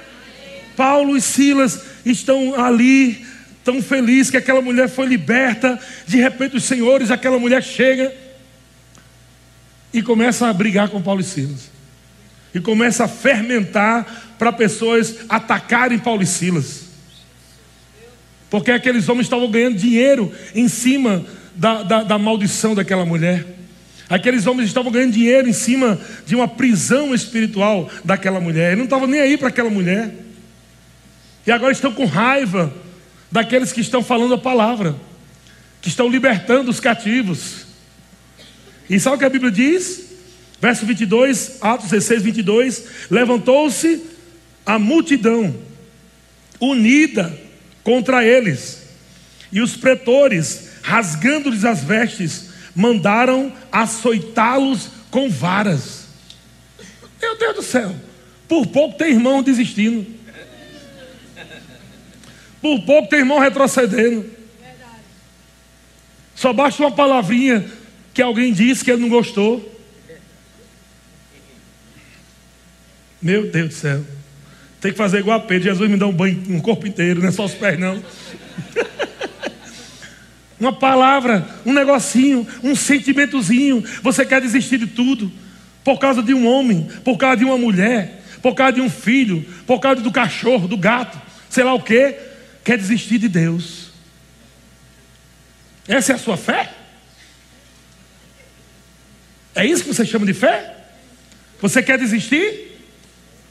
Paulo 0.77 1.17
e 1.17 1.21
Silas 1.21 1.81
estão 2.05 2.61
ali, 2.61 3.25
tão 3.63 3.81
felizes 3.81 4.31
que 4.31 4.37
aquela 4.37 4.61
mulher 4.61 4.89
foi 4.89 5.07
liberta. 5.07 5.79
De 6.09 6.17
repente, 6.17 6.57
os 6.57 6.65
senhores, 6.65 7.11
aquela 7.11 7.39
mulher 7.39 7.63
chega 7.63 8.13
e 9.93 10.03
começa 10.03 10.49
a 10.49 10.53
brigar 10.53 10.89
com 10.89 11.01
Paulo 11.01 11.21
e 11.21 11.25
Silas. 11.25 11.71
E 12.53 12.59
começa 12.61 13.05
a 13.05 13.09
fermentar 13.09 14.30
para 14.41 14.51
pessoas 14.55 15.17
atacarem 15.29 15.99
Paulo 15.99 16.23
e 16.23 16.27
Silas. 16.27 16.85
Porque 18.49 18.71
aqueles 18.71 19.07
homens 19.07 19.27
estavam 19.27 19.51
ganhando 19.51 19.77
dinheiro 19.77 20.33
em 20.55 20.67
cima 20.67 21.27
da, 21.55 21.83
da, 21.83 22.03
da 22.03 22.19
maldição 22.19 22.75
daquela 22.75 23.05
mulher. 23.05 23.45
Aqueles 24.09 24.47
homens 24.47 24.69
estavam 24.69 24.91
ganhando 24.91 25.13
dinheiro 25.13 25.47
em 25.47 25.53
cima 25.53 26.01
de 26.25 26.35
uma 26.35 26.49
prisão 26.49 27.15
espiritual 27.15 27.91
daquela 28.03 28.41
mulher. 28.41 28.69
Eles 28.69 28.79
não 28.79 28.85
estavam 28.85 29.07
nem 29.07 29.21
aí 29.21 29.37
para 29.37 29.49
aquela 29.49 29.69
mulher. 29.69 30.15
E 31.47 31.53
agora 31.53 31.71
estão 31.71 31.93
com 31.93 32.07
raiva 32.07 32.73
daqueles 33.31 33.73
que 33.73 33.83
estão 33.83 34.03
falando 34.03 34.33
a 34.33 34.39
palavra, 34.39 34.97
que 35.83 35.91
estão 35.91 36.09
libertando 36.09 36.71
os 36.71 36.81
cativos. 36.81 37.67
E 38.89 38.99
sabe 38.99 39.17
o 39.17 39.19
que 39.19 39.25
a 39.27 39.31
Bíblia 39.31 39.53
diz? 39.53 40.13
Verso 40.63 40.87
22, 40.87 41.59
Atos 41.61 41.91
16, 41.91 42.23
22. 42.23 42.85
Levantou-se 43.11 44.09
a 44.65 44.79
multidão, 44.79 45.55
unida 46.61 47.37
contra 47.83 48.25
eles. 48.25 48.83
E 49.53 49.61
os 49.61 49.77
pretores, 49.77 50.71
rasgando-lhes 50.83 51.65
as 51.65 51.83
vestes, 51.83 52.51
mandaram 52.75 53.53
açoitá-los 53.73 54.91
com 55.11 55.29
varas. 55.29 56.07
Meu 57.21 57.37
Deus 57.37 57.57
do 57.57 57.63
céu, 57.63 57.95
por 58.49 58.67
pouco 58.67 58.97
tem 58.97 59.13
irmão 59.13 59.43
desistindo. 59.43 60.07
Por 62.61 62.81
pouco 62.83 63.09
tem 63.09 63.21
irmão 63.21 63.39
retrocedendo. 63.39 64.31
Só 66.35 66.53
basta 66.53 66.83
uma 66.83 66.93
palavrinha 66.93 67.71
que 68.15 68.23
alguém 68.23 68.53
disse 68.53 68.85
que 68.85 68.91
ele 68.91 69.03
não 69.03 69.09
gostou. 69.09 69.67
Meu 73.21 73.51
Deus 73.51 73.69
do 73.69 73.75
céu. 73.75 74.20
Tem 74.81 74.93
que 74.93 74.99
fazer 74.99 75.19
igual 75.19 75.37
a 75.37 75.41
Pedro. 75.41 75.65
Jesus 75.65 75.91
me 75.91 75.97
dá 75.97 76.07
um 76.07 76.13
banho 76.13 76.43
no 76.47 76.63
corpo 76.63 76.87
inteiro, 76.87 77.21
não 77.21 77.29
é 77.29 77.33
só 77.33 77.45
os 77.45 77.55
pés, 77.55 77.79
não. 77.79 78.03
Uma 80.59 80.75
palavra, 80.75 81.49
um 81.65 81.73
negocinho, 81.73 82.47
um 82.63 82.77
sentimentozinho. 82.77 83.83
Você 84.03 84.27
quer 84.27 84.43
desistir 84.43 84.77
de 84.77 84.87
tudo. 84.87 85.33
Por 85.83 85.99
causa 85.99 86.23
de 86.23 86.35
um 86.35 86.47
homem, 86.47 86.87
por 87.03 87.17
causa 87.17 87.39
de 87.39 87.47
uma 87.47 87.57
mulher, 87.57 88.23
por 88.43 88.55
causa 88.55 88.75
de 88.75 88.83
um 88.83 88.91
filho, 88.91 89.43
por 89.67 89.81
causa 89.81 90.03
do 90.03 90.13
cachorro, 90.13 90.69
do 90.69 90.77
gato, 90.77 91.19
sei 91.49 91.65
lá 91.65 91.73
o 91.73 91.83
que. 91.83 92.15
Quer 92.63 92.77
desistir 92.77 93.17
de 93.17 93.27
Deus. 93.27 93.89
Essa 95.89 96.13
é 96.13 96.15
a 96.15 96.19
sua 96.19 96.37
fé? 96.37 96.71
É 99.55 99.65
isso 99.65 99.83
que 99.83 99.95
você 99.95 100.05
chama 100.05 100.27
de 100.27 100.35
fé? 100.35 100.77
Você 101.63 101.83
quer 101.83 101.99
desistir? 101.99 102.70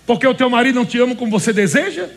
Porque 0.09 0.25
o 0.25 0.33
teu 0.33 0.49
marido 0.49 0.73
não 0.73 0.87
te 0.87 0.97
ama 0.97 1.15
como 1.15 1.29
você 1.29 1.53
deseja? 1.53 2.09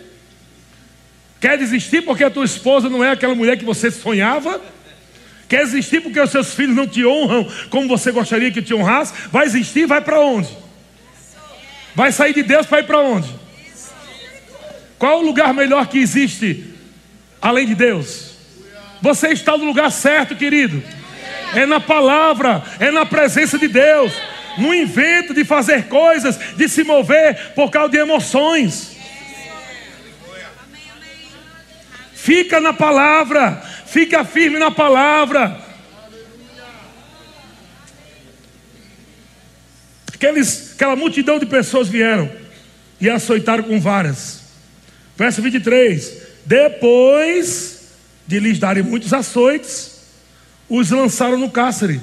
Quer 1.38 1.58
desistir 1.58 2.00
porque 2.00 2.24
a 2.24 2.30
tua 2.30 2.46
esposa 2.46 2.88
não 2.88 3.04
é 3.04 3.10
aquela 3.10 3.34
mulher 3.34 3.58
que 3.58 3.66
você 3.66 3.90
sonhava? 3.90 4.62
Quer 5.46 5.66
desistir 5.66 6.00
porque 6.00 6.18
os 6.18 6.30
seus 6.30 6.54
filhos 6.54 6.74
não 6.74 6.88
te 6.88 7.04
honram 7.04 7.46
como 7.68 7.86
você 7.86 8.10
gostaria 8.10 8.50
que 8.50 8.62
te 8.62 8.72
honrasse? 8.72 9.12
Vai 9.30 9.44
existir, 9.44 9.84
vai 9.84 10.00
para 10.00 10.18
onde? 10.18 10.48
Vai 11.94 12.10
sair 12.12 12.32
de 12.32 12.42
Deus 12.42 12.64
para 12.64 12.80
ir 12.80 12.84
para 12.84 12.98
onde? 13.00 13.28
Qual 14.98 15.18
o 15.18 15.26
lugar 15.26 15.52
melhor 15.52 15.86
que 15.86 15.98
existe 15.98 16.64
além 17.42 17.66
de 17.66 17.74
Deus? 17.74 18.36
Você 19.02 19.28
está 19.34 19.58
no 19.58 19.66
lugar 19.66 19.92
certo, 19.92 20.34
querido. 20.34 20.82
É 21.54 21.66
na 21.66 21.78
palavra, 21.78 22.62
é 22.80 22.90
na 22.90 23.04
presença 23.04 23.58
de 23.58 23.68
Deus 23.68 24.14
no 24.58 24.74
invento 24.74 25.34
de 25.34 25.44
fazer 25.44 25.84
coisas, 25.84 26.38
de 26.56 26.68
se 26.68 26.84
mover 26.84 27.52
por 27.54 27.70
causa 27.70 27.90
de 27.90 27.98
emoções. 27.98 28.96
Fica 32.14 32.60
na 32.60 32.72
palavra, 32.72 33.60
fica 33.86 34.24
firme 34.24 34.58
na 34.58 34.70
palavra. 34.70 35.60
Aqueles, 40.14 40.72
aquela 40.74 40.94
multidão 40.94 41.38
de 41.38 41.46
pessoas 41.46 41.88
vieram 41.88 42.30
e 43.00 43.10
açoitaram 43.10 43.64
com 43.64 43.80
varas. 43.80 44.42
Verso 45.16 45.42
23: 45.42 46.12
Depois 46.46 47.88
de 48.24 48.38
lhes 48.38 48.58
darem 48.60 48.84
muitos 48.84 49.12
açoites, 49.12 50.00
os 50.68 50.90
lançaram 50.90 51.36
no 51.36 51.50
cárcere 51.50 52.00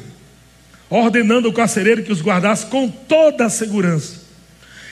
ordenando 0.90 1.48
ao 1.48 1.54
carcereiro 1.54 2.04
que 2.04 2.12
os 2.12 2.22
guardasse 2.22 2.66
com 2.66 2.90
toda 2.90 3.46
a 3.46 3.50
segurança. 3.50 4.22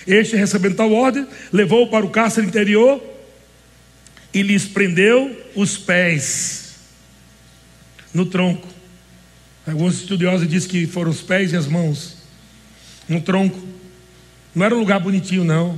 Este, 0.05 0.36
recebendo 0.36 0.75
tal 0.75 0.91
ordem, 0.93 1.27
levou-o 1.51 1.89
para 1.89 2.05
o 2.05 2.10
cárcere 2.10 2.47
interior 2.47 3.03
e 4.33 4.41
lhes 4.41 4.65
prendeu 4.65 5.36
os 5.55 5.77
pés 5.77 6.75
no 8.13 8.25
tronco. 8.25 8.67
Alguns 9.65 9.95
estudiosos 9.95 10.47
dizem 10.47 10.69
que 10.69 10.88
foram 10.88 11.12
os 11.12 11.21
pés 11.21 11.51
e 11.51 11.57
as 11.57 11.67
mãos 11.67 12.17
no 13.07 13.19
tronco. 13.19 13.60
Não 14.55 14.65
era 14.65 14.75
um 14.75 14.79
lugar 14.79 14.99
bonitinho, 14.99 15.43
não. 15.43 15.77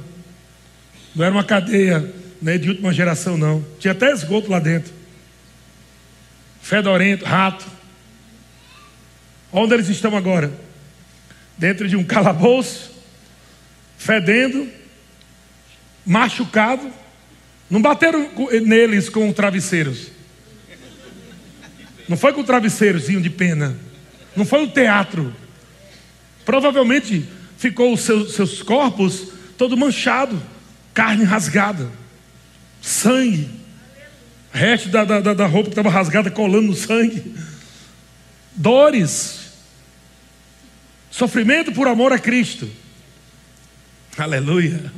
Não 1.16 1.26
era 1.26 1.34
uma 1.34 1.44
cadeia 1.44 2.14
né, 2.42 2.58
de 2.58 2.70
última 2.70 2.94
geração, 2.94 3.38
não. 3.38 3.66
Tinha 3.80 3.94
até 3.94 4.12
esgoto 4.12 4.50
lá 4.50 4.60
dentro. 4.60 4.94
Fedorento, 6.62 7.26
rato. 7.26 7.66
Onde 9.52 9.74
eles 9.74 9.90
estão 9.90 10.16
agora? 10.16 10.52
Dentro 11.58 11.88
de 11.88 11.96
um 11.96 12.04
calabouço, 12.04 12.92
fedendo, 13.98 14.68
machucado. 16.06 16.92
Não 17.70 17.82
bateram 17.82 18.30
neles 18.64 19.10
com 19.10 19.32
travesseiros. 19.32 20.12
Não 22.08 22.18
foi 22.18 22.34
com 22.34 22.44
travesseirozinho 22.44 23.22
de 23.22 23.30
pena. 23.30 23.78
Não 24.36 24.46
foi 24.46 24.64
um 24.64 24.68
teatro. 24.68 25.34
Provavelmente 26.44 27.26
ficou 27.58 27.94
os 27.94 28.02
seus, 28.02 28.34
seus 28.34 28.64
corpos 28.64 29.34
todo 29.60 29.76
manchado, 29.76 30.42
carne 30.94 31.26
rasgada, 31.26 31.92
sangue, 32.82 33.50
resto 34.54 34.88
da, 34.88 35.04
da, 35.04 35.34
da 35.34 35.46
roupa 35.46 35.66
que 35.70 35.74
estava 35.74 35.90
rasgada 35.90 36.32
colando 36.32 36.74
sangue, 36.74 37.36
dores, 38.60 39.40
Sofrimento 41.20 41.72
por 41.72 41.88
amor 41.88 42.14
a 42.14 42.20
Cristo. 42.20 42.70
Aleluia. 44.18 44.92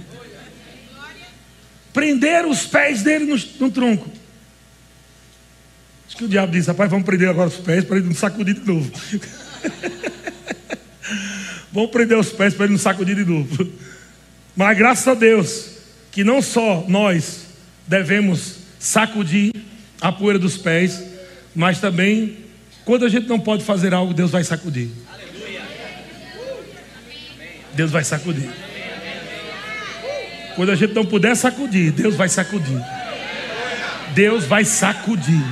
Prender 1.94 2.46
os 2.46 2.66
pés 2.66 3.02
dele 3.02 3.26
no, 3.26 3.40
no 3.60 3.72
tronco. 3.72 4.12
Acho 6.08 6.18
que 6.18 6.26
o 6.26 6.28
diabo 6.28 6.52
disse: 6.52 6.68
rapaz, 6.68 6.90
vamos 6.90 7.06
prender 7.06 7.30
agora 7.30 7.50
os 7.50 7.58
pés 7.58 7.84
para 7.86 7.98
ele 7.98 8.08
não 8.08 8.14
sacudir 8.14 8.56
de 8.56 8.68
novo. 8.68 8.92
vamos 11.72 11.92
prender 11.92 12.18
os 12.18 12.30
pés 12.30 12.54
para 12.54 12.66
ele 12.66 12.74
não 12.74 12.80
sacudir 12.80 13.16
de 13.16 13.26
novo. 13.26 13.72
Mas 14.56 14.78
graças 14.78 15.08
a 15.08 15.14
Deus, 15.14 15.72
que 16.12 16.24
não 16.24 16.42
só 16.42 16.86
nós 16.88 17.48
devemos 17.88 18.58
sacudir 18.78 19.54
a 20.02 20.12
poeira 20.12 20.38
dos 20.38 20.58
pés, 20.58 21.02
mas 21.56 21.80
também, 21.80 22.38
quando 22.86 23.06
a 23.06 23.10
gente 23.10 23.28
não 23.28 23.40
pode 23.40 23.64
fazer 23.64 23.94
algo, 23.94 24.14
Deus 24.14 24.32
vai 24.32 24.44
sacudir. 24.44 24.90
Deus 27.74 27.92
vai 27.92 28.04
sacudir. 28.04 28.50
Quando 30.56 30.72
a 30.72 30.76
gente 30.76 30.94
não 30.94 31.06
puder 31.06 31.36
sacudir, 31.36 31.92
Deus 31.92 32.16
vai 32.16 32.28
sacudir. 32.28 32.82
Deus 34.14 34.46
vai 34.46 34.66
sacudir. 34.66 35.44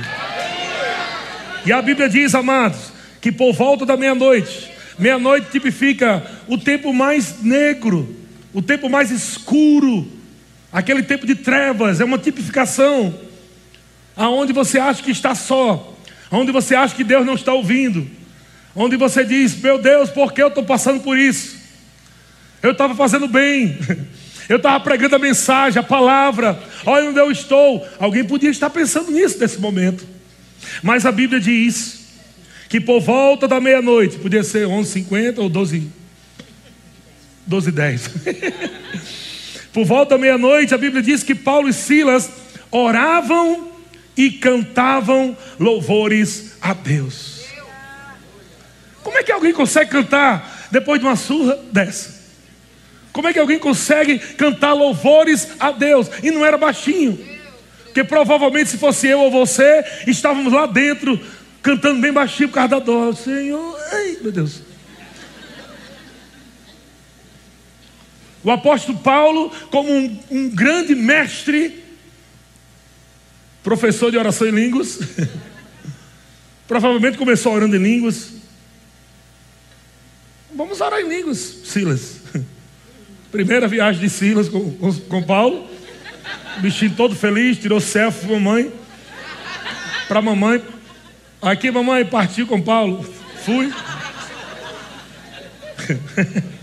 E 1.64 1.72
a 1.72 1.80
Bíblia 1.80 2.08
diz, 2.08 2.34
amados, 2.34 2.92
que 3.20 3.30
por 3.30 3.52
volta 3.52 3.86
da 3.86 3.96
meia-noite, 3.96 4.70
meia-noite 4.98 5.50
tipifica 5.50 6.22
o 6.46 6.58
tempo 6.58 6.92
mais 6.92 7.42
negro, 7.42 8.16
o 8.52 8.60
tempo 8.60 8.88
mais 8.88 9.10
escuro, 9.10 10.06
aquele 10.72 11.02
tempo 11.02 11.26
de 11.26 11.34
trevas, 11.34 12.00
é 12.00 12.04
uma 12.04 12.18
tipificação 12.18 13.14
aonde 14.16 14.52
você 14.52 14.78
acha 14.78 15.02
que 15.02 15.10
está 15.10 15.34
só, 15.34 15.89
aonde 16.30 16.52
você 16.52 16.74
acha 16.74 16.94
que 16.94 17.04
Deus 17.04 17.26
não 17.26 17.34
está 17.34 17.52
ouvindo, 17.52 18.08
onde 18.74 18.96
você 18.96 19.24
diz: 19.24 19.54
Meu 19.60 19.78
Deus, 19.78 20.10
por 20.10 20.32
que 20.32 20.42
eu 20.42 20.48
estou 20.48 20.64
passando 20.64 21.00
por 21.00 21.18
isso? 21.18 21.58
Eu 22.62 22.72
estava 22.72 22.94
fazendo 22.94 23.26
bem. 23.26 23.78
Eu 24.48 24.56
estava 24.56 24.80
pregando 24.80 25.14
a 25.14 25.18
mensagem, 25.18 25.78
a 25.78 25.82
palavra. 25.82 26.60
Olha 26.84 27.08
onde 27.08 27.20
eu 27.20 27.30
estou. 27.30 27.86
Alguém 28.00 28.24
podia 28.24 28.50
estar 28.50 28.68
pensando 28.68 29.12
nisso 29.12 29.38
nesse 29.38 29.60
momento. 29.60 30.04
Mas 30.82 31.06
a 31.06 31.12
Bíblia 31.12 31.38
diz 31.38 32.00
que 32.68 32.80
por 32.80 33.00
volta 33.00 33.46
da 33.46 33.60
meia-noite, 33.60 34.18
podia 34.18 34.42
ser 34.42 34.66
11h50 34.66 35.38
ou 35.38 35.48
12 35.48 35.88
12 37.46 37.70
10. 37.70 38.10
por 39.72 39.84
volta 39.84 40.16
da 40.16 40.20
meia-noite, 40.20 40.74
a 40.74 40.78
Bíblia 40.78 41.00
diz 41.00 41.22
que 41.22 41.34
Paulo 41.34 41.68
e 41.68 41.72
Silas 41.72 42.28
oravam 42.72 43.70
e 44.16 44.30
cantavam 44.30 45.36
louvores 45.58 46.56
a 46.60 46.72
Deus. 46.72 47.44
Como 49.02 49.16
é 49.18 49.22
que 49.22 49.32
alguém 49.32 49.52
consegue 49.52 49.90
cantar 49.90 50.68
depois 50.70 51.00
de 51.00 51.06
uma 51.06 51.16
surra 51.16 51.58
dessa? 51.72 52.20
Como 53.12 53.26
é 53.26 53.32
que 53.32 53.38
alguém 53.38 53.58
consegue 53.58 54.18
cantar 54.18 54.72
louvores 54.72 55.48
a 55.58 55.72
Deus? 55.72 56.08
E 56.22 56.30
não 56.30 56.44
era 56.44 56.56
baixinho. 56.56 57.18
Porque 57.84 58.04
provavelmente 58.04 58.70
se 58.70 58.78
fosse 58.78 59.08
eu 59.08 59.20
ou 59.20 59.30
você, 59.30 59.84
estávamos 60.06 60.52
lá 60.52 60.66
dentro, 60.66 61.18
cantando 61.60 62.00
bem 62.00 62.12
baixinho 62.12 62.48
por 62.48 62.54
causa 62.54 62.68
da 62.68 62.78
dor. 62.78 63.16
Senhor, 63.16 63.76
ai 63.92 64.18
meu 64.20 64.30
Deus. 64.30 64.62
O 68.42 68.50
apóstolo 68.50 68.98
Paulo, 68.98 69.52
como 69.70 69.92
um, 69.92 70.18
um 70.30 70.48
grande 70.50 70.94
mestre, 70.94 71.84
professor 73.62 74.10
de 74.10 74.18
oração 74.18 74.48
em 74.48 74.52
línguas, 74.52 74.98
provavelmente 76.66 77.18
começou 77.18 77.52
orando 77.52 77.76
em 77.76 77.82
línguas. 77.82 78.32
Vamos 80.54 80.80
orar 80.80 81.00
em 81.00 81.08
línguas, 81.08 81.38
Silas. 81.38 82.20
Primeira 83.30 83.68
viagem 83.68 84.00
de 84.00 84.10
Silas 84.10 84.48
com, 84.48 84.72
com, 84.72 84.92
com 84.92 85.22
Paulo. 85.22 85.68
Bichinho 86.58 86.94
todo 86.96 87.14
feliz, 87.14 87.58
tirou 87.58 87.80
selfie 87.80 88.26
para 88.26 88.34
mamãe. 88.34 88.72
Para 90.08 90.22
mamãe. 90.22 90.62
Aqui, 91.40 91.70
mamãe, 91.70 92.04
partiu 92.04 92.46
com 92.46 92.60
Paulo. 92.60 93.02
Fui. 93.44 93.72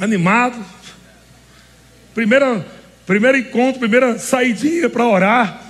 Animado. 0.00 0.64
Primeira, 2.14 2.66
primeiro 3.06 3.38
encontro, 3.38 3.80
primeira 3.80 4.18
saidinha 4.18 4.90
para 4.90 5.06
orar. 5.06 5.62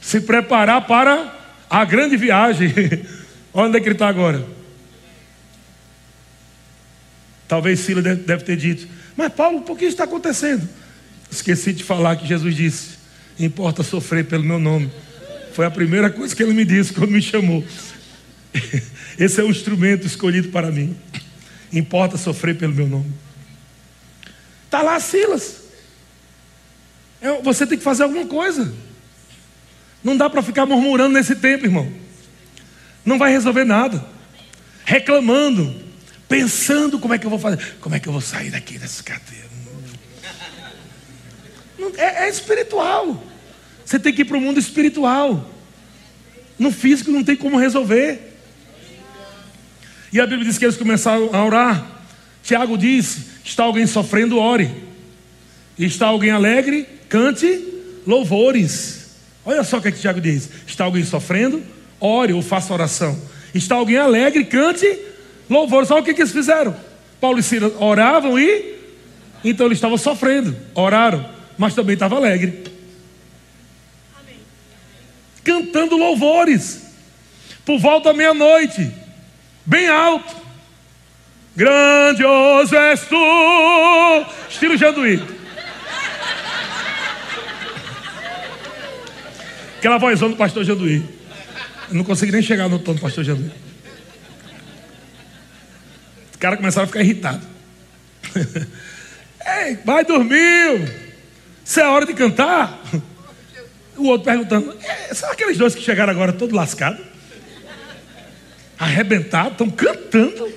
Se 0.00 0.20
preparar 0.20 0.86
para 0.86 1.34
a 1.68 1.84
grande 1.84 2.16
viagem. 2.16 2.72
Onde 3.52 3.78
é 3.78 3.80
que 3.80 3.88
ele 3.88 3.94
está 3.94 4.08
agora. 4.08 4.44
Talvez 7.48 7.80
Silas 7.80 8.04
deve 8.04 8.44
ter 8.44 8.56
dito, 8.56 8.88
mas 9.16 9.32
Paulo, 9.32 9.62
por 9.62 9.78
que 9.78 9.84
isso 9.84 9.94
está 9.94 10.04
acontecendo? 10.04 10.68
Esqueci 11.30 11.72
de 11.72 11.84
falar 11.84 12.16
que 12.16 12.26
Jesus 12.26 12.54
disse: 12.54 12.98
importa 13.38 13.82
sofrer 13.82 14.24
pelo 14.24 14.44
meu 14.44 14.58
nome. 14.58 14.90
Foi 15.52 15.64
a 15.64 15.70
primeira 15.70 16.10
coisa 16.10 16.34
que 16.34 16.42
ele 16.42 16.52
me 16.52 16.64
disse 16.64 16.92
quando 16.92 17.10
me 17.10 17.22
chamou. 17.22 17.64
Esse 19.18 19.40
é 19.40 19.44
o 19.44 19.48
instrumento 19.48 20.06
escolhido 20.06 20.48
para 20.48 20.70
mim. 20.70 20.96
Importa 21.72 22.16
sofrer 22.16 22.56
pelo 22.56 22.74
meu 22.74 22.86
nome. 22.86 23.12
Está 24.66 24.82
lá 24.82 25.00
Silas. 25.00 25.65
Você 27.42 27.66
tem 27.66 27.78
que 27.78 27.84
fazer 27.84 28.02
alguma 28.02 28.26
coisa. 28.26 28.72
Não 30.02 30.16
dá 30.16 30.30
para 30.30 30.42
ficar 30.42 30.66
murmurando 30.66 31.14
nesse 31.14 31.34
tempo, 31.34 31.64
irmão. 31.64 31.90
Não 33.04 33.18
vai 33.18 33.30
resolver 33.30 33.64
nada. 33.64 34.04
Reclamando, 34.84 35.74
pensando 36.28 36.98
como 36.98 37.14
é 37.14 37.18
que 37.18 37.26
eu 37.26 37.30
vou 37.30 37.38
fazer, 37.38 37.76
como 37.80 37.94
é 37.94 38.00
que 38.00 38.08
eu 38.08 38.12
vou 38.12 38.20
sair 38.20 38.50
daqui 38.50 38.78
dessa 38.78 39.02
cadeira. 39.02 39.46
É, 41.96 42.24
é 42.24 42.28
espiritual. 42.28 43.22
Você 43.84 43.98
tem 43.98 44.12
que 44.12 44.22
ir 44.22 44.24
para 44.24 44.36
o 44.36 44.40
mundo 44.40 44.58
espiritual. 44.58 45.50
No 46.58 46.72
físico 46.72 47.10
não 47.10 47.22
tem 47.22 47.36
como 47.36 47.58
resolver. 47.58 48.38
E 50.12 50.20
a 50.20 50.26
Bíblia 50.26 50.46
diz 50.46 50.58
que 50.58 50.64
eles 50.64 50.76
começaram 50.76 51.30
a 51.32 51.44
orar. 51.44 51.86
Tiago 52.42 52.76
diz: 52.76 53.18
está 53.44 53.64
alguém 53.64 53.86
sofrendo, 53.86 54.38
ore. 54.38 54.70
Está 55.78 56.06
alguém 56.06 56.30
alegre, 56.30 56.88
cante 57.08 57.64
louvores. 58.06 59.06
Olha 59.44 59.62
só 59.62 59.78
o 59.78 59.82
que, 59.82 59.88
é 59.88 59.92
que 59.92 60.00
Tiago 60.00 60.20
diz: 60.20 60.48
está 60.66 60.84
alguém 60.84 61.04
sofrendo, 61.04 61.62
ore 62.00 62.32
ou 62.32 62.42
faça 62.42 62.72
oração. 62.72 63.20
Está 63.54 63.76
alguém 63.76 63.96
alegre, 63.96 64.44
cante 64.44 64.98
louvores. 65.48 65.90
Olha 65.90 66.02
o 66.02 66.04
que, 66.04 66.14
que 66.14 66.22
eles 66.22 66.32
fizeram. 66.32 66.76
Paulo 67.20 67.38
e 67.38 67.42
Silas 67.42 67.72
oravam 67.78 68.38
e 68.38 68.76
então 69.44 69.66
eles 69.66 69.78
estavam 69.78 69.96
sofrendo, 69.96 70.56
oraram, 70.74 71.24
mas 71.56 71.74
também 71.74 71.94
estavam 71.94 72.18
alegres. 72.18 72.54
Cantando 75.44 75.96
louvores, 75.96 76.82
por 77.64 77.78
volta 77.78 78.08
da 78.08 78.16
meia-noite, 78.16 78.90
bem 79.64 79.88
alto. 79.88 80.34
Grandioso 81.54 82.74
és 82.76 83.00
tu, 83.02 84.26
estilo 84.50 84.76
Janduí. 84.76 85.22
Aquela 89.76 89.98
vozão 89.98 90.30
do 90.30 90.36
pastor 90.36 90.64
Janduí. 90.64 91.04
Eu 91.88 91.94
não 91.94 92.04
consegui 92.04 92.32
nem 92.32 92.42
chegar 92.42 92.68
no 92.68 92.78
tom 92.78 92.94
do 92.94 93.00
pastor 93.00 93.24
Janduí. 93.24 93.50
Os 96.32 96.36
caras 96.38 96.58
começaram 96.58 96.84
a 96.84 96.86
ficar 96.86 97.00
irritados. 97.00 97.46
Ei, 99.64 99.78
vai 99.84 100.04
dormir. 100.04 100.92
Isso 101.64 101.80
é 101.80 101.88
hora 101.88 102.06
de 102.06 102.14
cantar. 102.14 102.80
O 103.96 104.08
outro 104.08 104.24
perguntando: 104.24 104.76
é, 104.82 105.14
são 105.14 105.30
aqueles 105.30 105.56
dois 105.56 105.74
que 105.74 105.82
chegaram 105.82 106.12
agora 106.12 106.32
todo 106.32 106.54
lascado? 106.54 107.02
Arrebentado, 108.78 109.52
estão 109.52 109.70
cantando. 109.70 110.52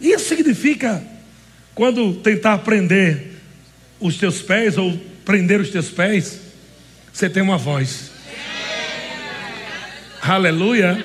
Isso 0.00 0.28
significa, 0.28 1.02
quando 1.74 2.14
tentar 2.14 2.58
prender 2.58 3.32
os 4.00 4.16
teus 4.16 4.42
pés 4.42 4.76
ou 4.76 4.98
prender 5.24 5.60
os 5.60 5.70
teus 5.70 5.88
pés, 5.90 6.40
você 7.12 7.28
tem 7.28 7.42
uma 7.42 7.58
voz. 7.58 8.10
Aleluia. 10.20 11.04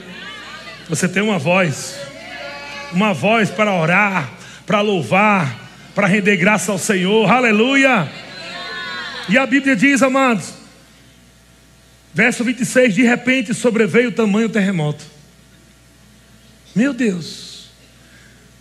Você 0.87 1.07
tem 1.07 1.21
uma 1.21 1.37
voz. 1.37 1.99
Uma 2.93 3.13
voz 3.13 3.49
para 3.49 3.73
orar, 3.73 4.31
para 4.65 4.79
louvar, 4.81 5.69
para 5.93 6.07
render 6.07 6.37
graça 6.37 6.71
ao 6.71 6.77
Senhor. 6.77 7.29
Aleluia. 7.29 8.09
E 9.27 9.37
a 9.37 9.45
Bíblia 9.45 9.75
diz, 9.75 10.01
amados, 10.01 10.53
verso 12.13 12.43
26: 12.43 12.95
de 12.95 13.03
repente 13.03 13.53
sobreveio 13.53 14.09
o 14.09 14.13
tamanho 14.13 14.47
terremoto. 14.47 15.03
Meu 16.73 16.93
Deus. 16.93 17.69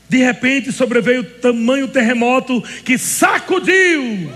De 0.09 0.19
repente 0.19 0.73
sobreveio 0.73 1.21
o 1.21 1.25
tamanho 1.25 1.89
terremoto 1.89 2.63
que 2.85 2.97
sacudiu 2.99 4.33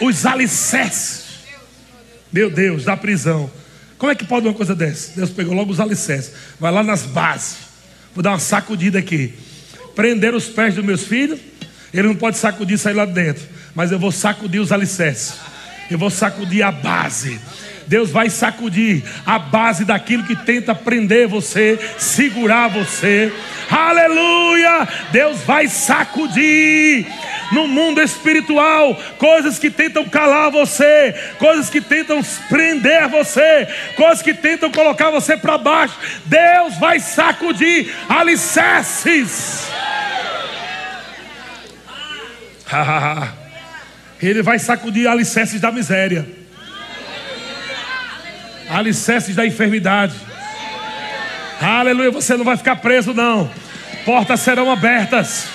os 0.00 0.26
alicerces. 0.26 1.27
Meu 2.32 2.50
Deus, 2.50 2.84
da 2.84 2.96
prisão. 2.96 3.50
Como 3.96 4.12
é 4.12 4.14
que 4.14 4.24
pode 4.24 4.46
uma 4.46 4.54
coisa 4.54 4.74
dessa? 4.74 5.16
Deus 5.16 5.30
pegou 5.30 5.54
logo 5.54 5.72
os 5.72 5.80
alicerces. 5.80 6.32
Vai 6.60 6.70
lá 6.70 6.82
nas 6.82 7.02
bases. 7.02 7.56
Vou 8.14 8.22
dar 8.22 8.30
uma 8.30 8.38
sacudida 8.38 8.98
aqui. 8.98 9.34
Prender 9.94 10.34
os 10.34 10.44
pés 10.46 10.74
dos 10.74 10.84
meus 10.84 11.04
filhos. 11.04 11.40
Ele 11.92 12.08
não 12.08 12.14
pode 12.14 12.36
sacudir 12.36 12.74
e 12.74 12.78
sair 12.78 12.94
lá 12.94 13.04
dentro. 13.04 13.44
Mas 13.74 13.90
eu 13.90 13.98
vou 13.98 14.12
sacudir 14.12 14.60
os 14.60 14.70
alicerces. 14.70 15.34
Eu 15.90 15.98
vou 15.98 16.10
sacudir 16.10 16.62
a 16.62 16.70
base. 16.70 17.40
Deus 17.88 18.10
vai 18.10 18.28
sacudir 18.28 19.02
a 19.24 19.38
base 19.38 19.84
daquilo 19.84 20.24
que 20.24 20.36
tenta 20.36 20.74
prender 20.74 21.26
você, 21.26 21.78
segurar 21.96 22.68
você. 22.68 23.32
Aleluia! 23.70 24.86
Deus 25.10 25.40
vai 25.42 25.66
sacudir 25.68 27.06
no 27.50 27.66
mundo 27.66 28.00
espiritual, 28.00 28.94
coisas 29.16 29.58
que 29.58 29.70
tentam 29.70 30.04
calar 30.04 30.50
você, 30.50 31.14
coisas 31.38 31.70
que 31.70 31.80
tentam 31.80 32.22
prender 32.48 33.08
você, 33.08 33.66
coisas 33.96 34.20
que 34.22 34.34
tentam 34.34 34.70
colocar 34.70 35.10
você 35.10 35.36
para 35.36 35.56
baixo. 35.56 35.98
Deus 36.26 36.76
vai 36.78 37.00
sacudir 37.00 37.90
alicerces. 38.08 39.66
Ele 44.20 44.42
vai 44.42 44.58
sacudir 44.58 45.08
alicerces 45.08 45.60
da 45.60 45.70
miséria, 45.72 46.26
alicerces 48.70 49.34
da 49.34 49.46
enfermidade. 49.46 50.14
Aleluia, 51.60 52.10
você 52.10 52.36
não 52.36 52.44
vai 52.44 52.56
ficar 52.56 52.76
preso, 52.76 53.12
não. 53.12 53.50
Portas 54.04 54.40
serão 54.40 54.70
abertas. 54.70 55.48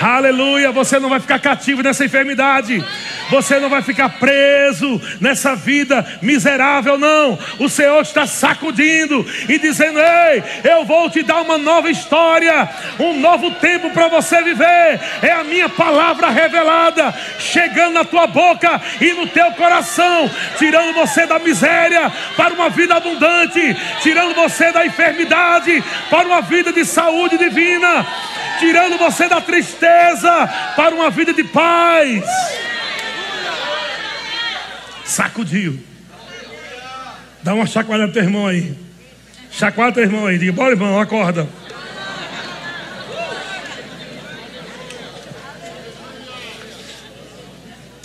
Aleluia, 0.00 0.72
você 0.72 0.98
não 0.98 1.08
vai 1.08 1.20
ficar 1.20 1.38
cativo 1.38 1.82
nessa 1.82 2.04
enfermidade. 2.04 2.84
Você 3.30 3.58
não 3.60 3.68
vai 3.68 3.82
ficar 3.82 4.08
preso 4.08 5.00
nessa 5.20 5.54
vida 5.54 6.04
miserável, 6.20 6.98
não. 6.98 7.38
O 7.58 7.68
Senhor 7.68 8.00
está 8.02 8.26
sacudindo 8.26 9.24
e 9.48 9.58
dizendo: 9.58 9.98
Ei, 9.98 10.42
eu 10.64 10.84
vou 10.84 11.08
te 11.08 11.22
dar 11.22 11.40
uma 11.40 11.56
nova 11.56 11.90
história, 11.90 12.68
um 12.98 13.20
novo 13.20 13.52
tempo 13.52 13.90
para 13.90 14.08
você 14.08 14.42
viver. 14.42 15.00
É 15.22 15.32
a 15.32 15.44
minha 15.44 15.68
palavra 15.68 16.28
revelada, 16.30 17.14
chegando 17.38 17.94
na 17.94 18.04
tua 18.04 18.26
boca 18.26 18.80
e 19.00 19.12
no 19.12 19.26
teu 19.28 19.50
coração, 19.52 20.30
tirando 20.58 20.94
você 20.94 21.26
da 21.26 21.38
miséria 21.38 22.10
para 22.36 22.54
uma 22.54 22.68
vida 22.68 22.96
abundante, 22.96 23.76
tirando 24.02 24.34
você 24.34 24.72
da 24.72 24.84
enfermidade 24.84 25.82
para 26.08 26.26
uma 26.26 26.42
vida 26.42 26.72
de 26.72 26.84
saúde 26.84 27.38
divina 27.38 28.06
tirando 28.58 28.98
você 28.98 29.26
da 29.26 29.40
tristeza 29.40 30.46
para 30.76 30.94
uma 30.94 31.10
vida 31.10 31.32
de 31.32 31.42
paz. 31.42 32.69
Sacudiu. 35.10 35.76
Dá 37.42 37.52
uma 37.52 37.66
chacoalhada 37.66 38.06
no 38.06 38.12
teu 38.12 38.22
irmão 38.22 38.46
aí. 38.46 38.78
Chacoalha 39.50 39.92
teu 39.92 40.04
irmão 40.04 40.24
aí. 40.24 40.38
Diga, 40.38 40.52
bora 40.52 40.70
irmão, 40.70 41.00
acorda. 41.00 41.48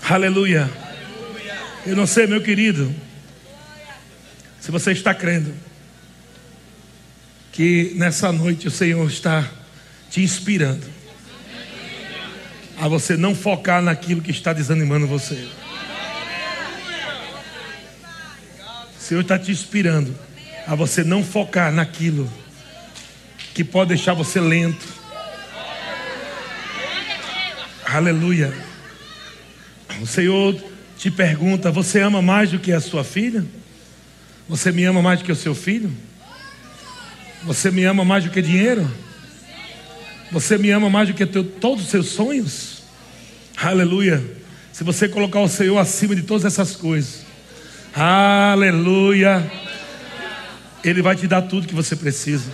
Aleluia. 0.09 0.67
Eu 1.85 1.95
não 1.95 2.07
sei, 2.07 2.25
meu 2.25 2.41
querido, 2.41 2.91
se 4.59 4.71
você 4.71 4.91
está 4.91 5.13
crendo 5.13 5.53
que 7.51 7.93
nessa 7.95 8.31
noite 8.31 8.67
o 8.67 8.71
Senhor 8.71 9.07
está 9.07 9.47
te 10.09 10.23
inspirando 10.23 10.87
a 12.81 12.87
você 12.87 13.15
não 13.15 13.35
focar 13.35 13.79
naquilo 13.83 14.23
que 14.23 14.31
está 14.31 14.53
desanimando 14.53 15.05
você. 15.05 15.47
O 18.94 18.94
Senhor 19.05 19.21
está 19.21 19.37
te 19.37 19.51
inspirando 19.51 20.17
a 20.65 20.73
você 20.73 21.03
não 21.03 21.23
focar 21.23 21.71
naquilo 21.71 22.27
que 23.53 23.63
pode 23.63 23.89
deixar 23.89 24.15
você 24.15 24.41
lento. 24.41 24.83
Aleluia. 27.85 28.51
O 30.01 30.07
Senhor 30.07 30.59
te 30.97 31.11
pergunta: 31.11 31.69
Você 31.69 31.99
ama 31.99 32.19
mais 32.19 32.49
do 32.49 32.57
que 32.57 32.71
a 32.71 32.81
sua 32.81 33.03
filha? 33.03 33.45
Você 34.49 34.71
me 34.71 34.83
ama 34.85 35.03
mais 35.03 35.19
do 35.19 35.25
que 35.25 35.31
o 35.31 35.35
seu 35.35 35.53
filho? 35.53 35.95
Você 37.43 37.69
me 37.69 37.83
ama 37.85 38.03
mais 38.03 38.23
do 38.23 38.31
que 38.31 38.41
dinheiro? 38.41 38.91
Você 40.31 40.57
me 40.57 40.71
ama 40.71 40.89
mais 40.89 41.09
do 41.09 41.13
que 41.13 41.27
teu, 41.27 41.43
todos 41.43 41.83
os 41.83 41.91
seus 41.91 42.07
sonhos? 42.07 42.81
Aleluia. 43.55 44.25
Se 44.73 44.83
você 44.83 45.07
colocar 45.07 45.41
o 45.41 45.47
Senhor 45.47 45.77
acima 45.77 46.15
de 46.15 46.23
todas 46.23 46.43
essas 46.43 46.75
coisas, 46.75 47.24
aleluia. 47.95 49.49
Ele 50.83 51.01
vai 51.01 51.15
te 51.15 51.27
dar 51.27 51.41
tudo 51.43 51.67
que 51.67 51.73
você 51.73 51.95
precisa. 51.95 52.51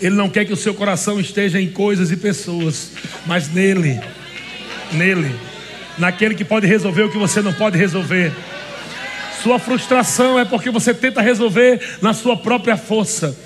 Ele 0.00 0.14
não 0.14 0.28
quer 0.28 0.44
que 0.44 0.52
o 0.52 0.56
seu 0.56 0.74
coração 0.74 1.18
esteja 1.18 1.60
em 1.60 1.70
coisas 1.70 2.10
e 2.10 2.16
pessoas, 2.16 2.92
mas 3.24 3.48
nele, 3.48 4.00
nele, 4.92 5.34
naquele 5.96 6.34
que 6.34 6.44
pode 6.44 6.66
resolver 6.66 7.04
o 7.04 7.10
que 7.10 7.18
você 7.18 7.40
não 7.40 7.52
pode 7.52 7.78
resolver. 7.78 8.32
Sua 9.42 9.58
frustração 9.58 10.38
é 10.38 10.44
porque 10.44 10.70
você 10.70 10.92
tenta 10.92 11.20
resolver 11.20 11.98
na 12.00 12.12
sua 12.12 12.36
própria 12.36 12.76
força. 12.76 13.36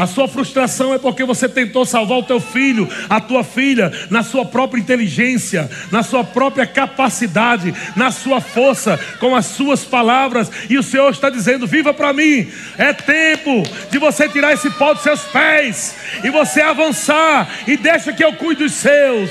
A 0.00 0.06
sua 0.06 0.26
frustração 0.26 0.94
é 0.94 0.98
porque 0.98 1.24
você 1.24 1.46
tentou 1.46 1.84
salvar 1.84 2.16
o 2.16 2.22
teu 2.22 2.40
filho, 2.40 2.88
a 3.06 3.20
tua 3.20 3.44
filha, 3.44 3.92
na 4.08 4.22
sua 4.22 4.46
própria 4.46 4.80
inteligência, 4.80 5.70
na 5.92 6.02
sua 6.02 6.24
própria 6.24 6.66
capacidade, 6.66 7.74
na 7.94 8.10
sua 8.10 8.40
força, 8.40 8.98
com 9.18 9.36
as 9.36 9.44
suas 9.44 9.84
palavras. 9.84 10.50
E 10.70 10.78
o 10.78 10.82
Senhor 10.82 11.10
está 11.10 11.28
dizendo: 11.28 11.66
Viva 11.66 11.92
para 11.92 12.14
mim. 12.14 12.50
É 12.78 12.94
tempo 12.94 13.62
de 13.90 13.98
você 13.98 14.26
tirar 14.26 14.54
esse 14.54 14.70
pó 14.70 14.94
dos 14.94 15.02
seus 15.02 15.20
pés 15.24 15.94
e 16.24 16.30
você 16.30 16.62
avançar 16.62 17.46
e 17.66 17.76
deixa 17.76 18.10
que 18.10 18.24
eu 18.24 18.32
cuide 18.32 18.62
dos 18.62 18.72
seus. 18.72 19.30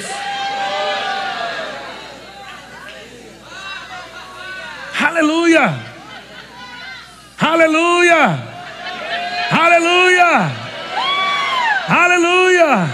Aleluia! 5.02 5.74
Aleluia! 7.40 8.49
Aleluia! 9.52 10.52
Aleluia! 11.88 12.90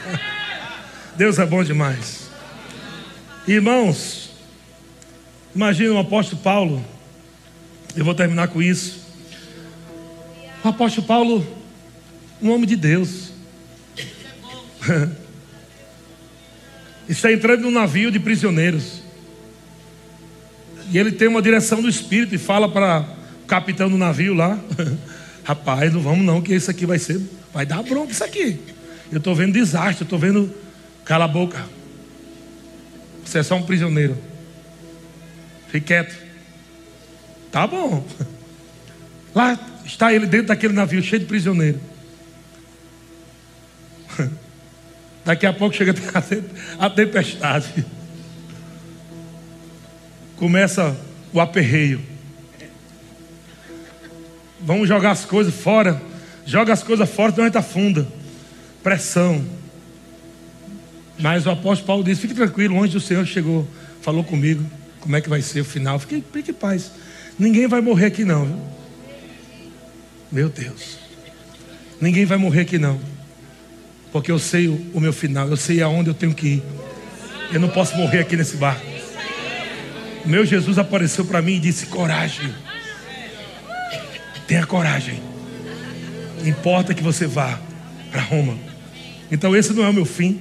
Deus 1.16 1.38
é 1.38 1.46
bom 1.46 1.64
demais. 1.64 2.28
Irmãos, 3.48 4.30
imagina 5.54 5.94
o 5.94 5.98
apóstolo 5.98 6.42
Paulo. 6.42 6.84
Eu 7.96 8.04
vou 8.04 8.14
terminar 8.14 8.48
com 8.48 8.60
isso. 8.60 9.00
O 10.62 10.68
apóstolo 10.68 11.06
Paulo, 11.06 11.46
um 12.42 12.50
homem 12.50 12.66
de 12.66 12.76
Deus. 12.76 13.32
Está 17.08 17.32
entrando 17.32 17.62
num 17.62 17.70
navio 17.70 18.10
de 18.10 18.20
prisioneiros. 18.20 19.00
E 20.92 20.98
ele 20.98 21.10
tem 21.10 21.26
uma 21.26 21.40
direção 21.40 21.80
do 21.80 21.88
Espírito 21.88 22.34
e 22.34 22.38
fala 22.38 22.68
para 22.68 23.19
capitão 23.50 23.90
do 23.90 23.98
navio 23.98 24.32
lá: 24.32 24.56
Rapaz, 25.42 25.92
não 25.92 26.00
vamos 26.00 26.24
não, 26.24 26.40
que 26.40 26.54
isso 26.54 26.70
aqui 26.70 26.86
vai 26.86 27.00
ser, 27.00 27.20
vai 27.52 27.66
dar 27.66 27.82
bronca 27.82 28.12
isso 28.12 28.22
aqui. 28.22 28.60
Eu 29.10 29.18
estou 29.18 29.34
vendo 29.34 29.52
desastre, 29.52 30.02
eu 30.02 30.04
estou 30.04 30.18
vendo. 30.18 30.54
Cala 31.04 31.24
a 31.24 31.28
boca. 31.28 31.66
Você 33.24 33.40
é 33.40 33.42
só 33.42 33.56
um 33.56 33.62
prisioneiro. 33.62 34.16
Fique 35.68 35.88
quieto. 35.88 36.16
Tá 37.50 37.66
bom. 37.66 38.06
Lá 39.34 39.58
está 39.84 40.12
ele 40.12 40.26
dentro 40.26 40.48
daquele 40.48 40.72
navio 40.72 41.02
cheio 41.02 41.20
de 41.20 41.26
prisioneiro. 41.26 41.80
Daqui 45.24 45.46
a 45.46 45.52
pouco 45.52 45.74
chega 45.74 45.92
a 46.78 46.90
tempestade 46.90 47.84
começa 50.40 50.96
o 51.34 51.38
aperreio. 51.38 52.09
Vamos 54.62 54.88
jogar 54.88 55.12
as 55.12 55.24
coisas 55.24 55.54
fora. 55.54 56.00
Joga 56.44 56.72
as 56.72 56.82
coisas 56.82 57.08
fora, 57.08 57.32
senão 57.32 57.44
a 57.44 57.48
gente 57.48 57.58
afunda. 57.58 58.06
Pressão. 58.82 59.44
Mas 61.18 61.46
o 61.46 61.50
apóstolo 61.50 61.86
Paulo 61.86 62.04
disse: 62.04 62.20
fique 62.20 62.34
tranquilo, 62.34 62.76
onde 62.76 62.96
o 62.96 63.00
Senhor 63.00 63.26
chegou, 63.26 63.66
falou 64.00 64.24
comigo. 64.24 64.64
Como 65.00 65.16
é 65.16 65.20
que 65.20 65.28
vai 65.28 65.42
ser 65.42 65.60
o 65.60 65.64
final? 65.64 65.98
Fique, 65.98 66.24
fique 66.32 66.50
em 66.50 66.54
paz. 66.54 66.90
Ninguém 67.38 67.66
vai 67.66 67.80
morrer 67.80 68.06
aqui, 68.06 68.24
não. 68.24 68.44
Viu? 68.44 68.56
Meu 70.32 70.48
Deus. 70.48 70.98
Ninguém 72.00 72.24
vai 72.24 72.38
morrer 72.38 72.62
aqui, 72.62 72.78
não. 72.78 73.00
Porque 74.12 74.30
eu 74.30 74.38
sei 74.38 74.68
o, 74.68 74.90
o 74.94 75.00
meu 75.00 75.12
final, 75.12 75.48
eu 75.48 75.56
sei 75.56 75.82
aonde 75.82 76.10
eu 76.10 76.14
tenho 76.14 76.34
que 76.34 76.46
ir. 76.46 76.62
Eu 77.52 77.60
não 77.60 77.68
posso 77.68 77.96
morrer 77.96 78.20
aqui 78.20 78.36
nesse 78.36 78.56
barco. 78.56 78.84
Meu 80.24 80.44
Jesus 80.44 80.78
apareceu 80.78 81.24
para 81.24 81.40
mim 81.40 81.54
e 81.54 81.60
disse: 81.60 81.86
coragem. 81.86 82.52
Tenha 84.50 84.66
coragem. 84.66 85.22
Importa 86.44 86.92
que 86.92 87.04
você 87.04 87.24
vá 87.24 87.56
para 88.10 88.20
Roma. 88.20 88.58
Então 89.30 89.54
esse 89.54 89.72
não 89.72 89.84
é 89.84 89.88
o 89.88 89.92
meu 89.94 90.04
fim. 90.04 90.40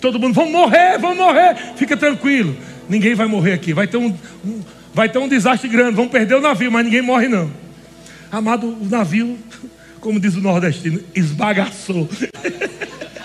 Todo 0.00 0.18
mundo, 0.18 0.34
vão 0.34 0.50
morrer, 0.50 0.98
vão 0.98 1.14
morrer. 1.14 1.54
Fica 1.76 1.96
tranquilo. 1.96 2.56
Ninguém 2.88 3.14
vai 3.14 3.28
morrer 3.28 3.52
aqui. 3.52 3.72
Vai 3.72 3.86
ter 3.86 3.96
um, 3.96 4.12
um, 4.44 4.60
vai 4.92 5.08
ter 5.08 5.18
um 5.18 5.28
desastre 5.28 5.68
grande. 5.68 5.94
Vão 5.94 6.08
perder 6.08 6.34
o 6.34 6.40
navio, 6.40 6.72
mas 6.72 6.84
ninguém 6.84 7.00
morre 7.00 7.28
não. 7.28 7.48
Amado, 8.32 8.66
o 8.66 8.88
navio, 8.90 9.38
como 10.00 10.18
diz 10.18 10.34
o 10.34 10.40
nordestino, 10.40 10.98
esbagaçou. 11.14 12.08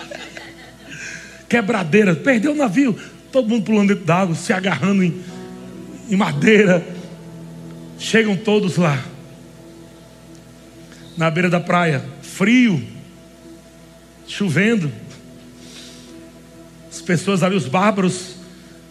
Quebradeira, 1.50 2.14
perdeu 2.14 2.52
o 2.52 2.56
navio. 2.56 2.96
Todo 3.32 3.48
mundo 3.48 3.64
pulando 3.64 3.88
dentro 3.88 4.04
d'água, 4.04 4.36
se 4.36 4.52
agarrando 4.52 5.02
em, 5.02 5.20
em 6.08 6.14
madeira. 6.14 6.86
Chegam 7.98 8.36
todos 8.36 8.76
lá, 8.76 9.10
na 11.16 11.30
beira 11.30 11.50
da 11.50 11.60
praia, 11.60 12.02
frio, 12.22 12.82
chovendo. 14.26 14.90
As 16.90 17.00
pessoas 17.00 17.42
ali, 17.42 17.56
os 17.56 17.66
bárbaros, 17.66 18.36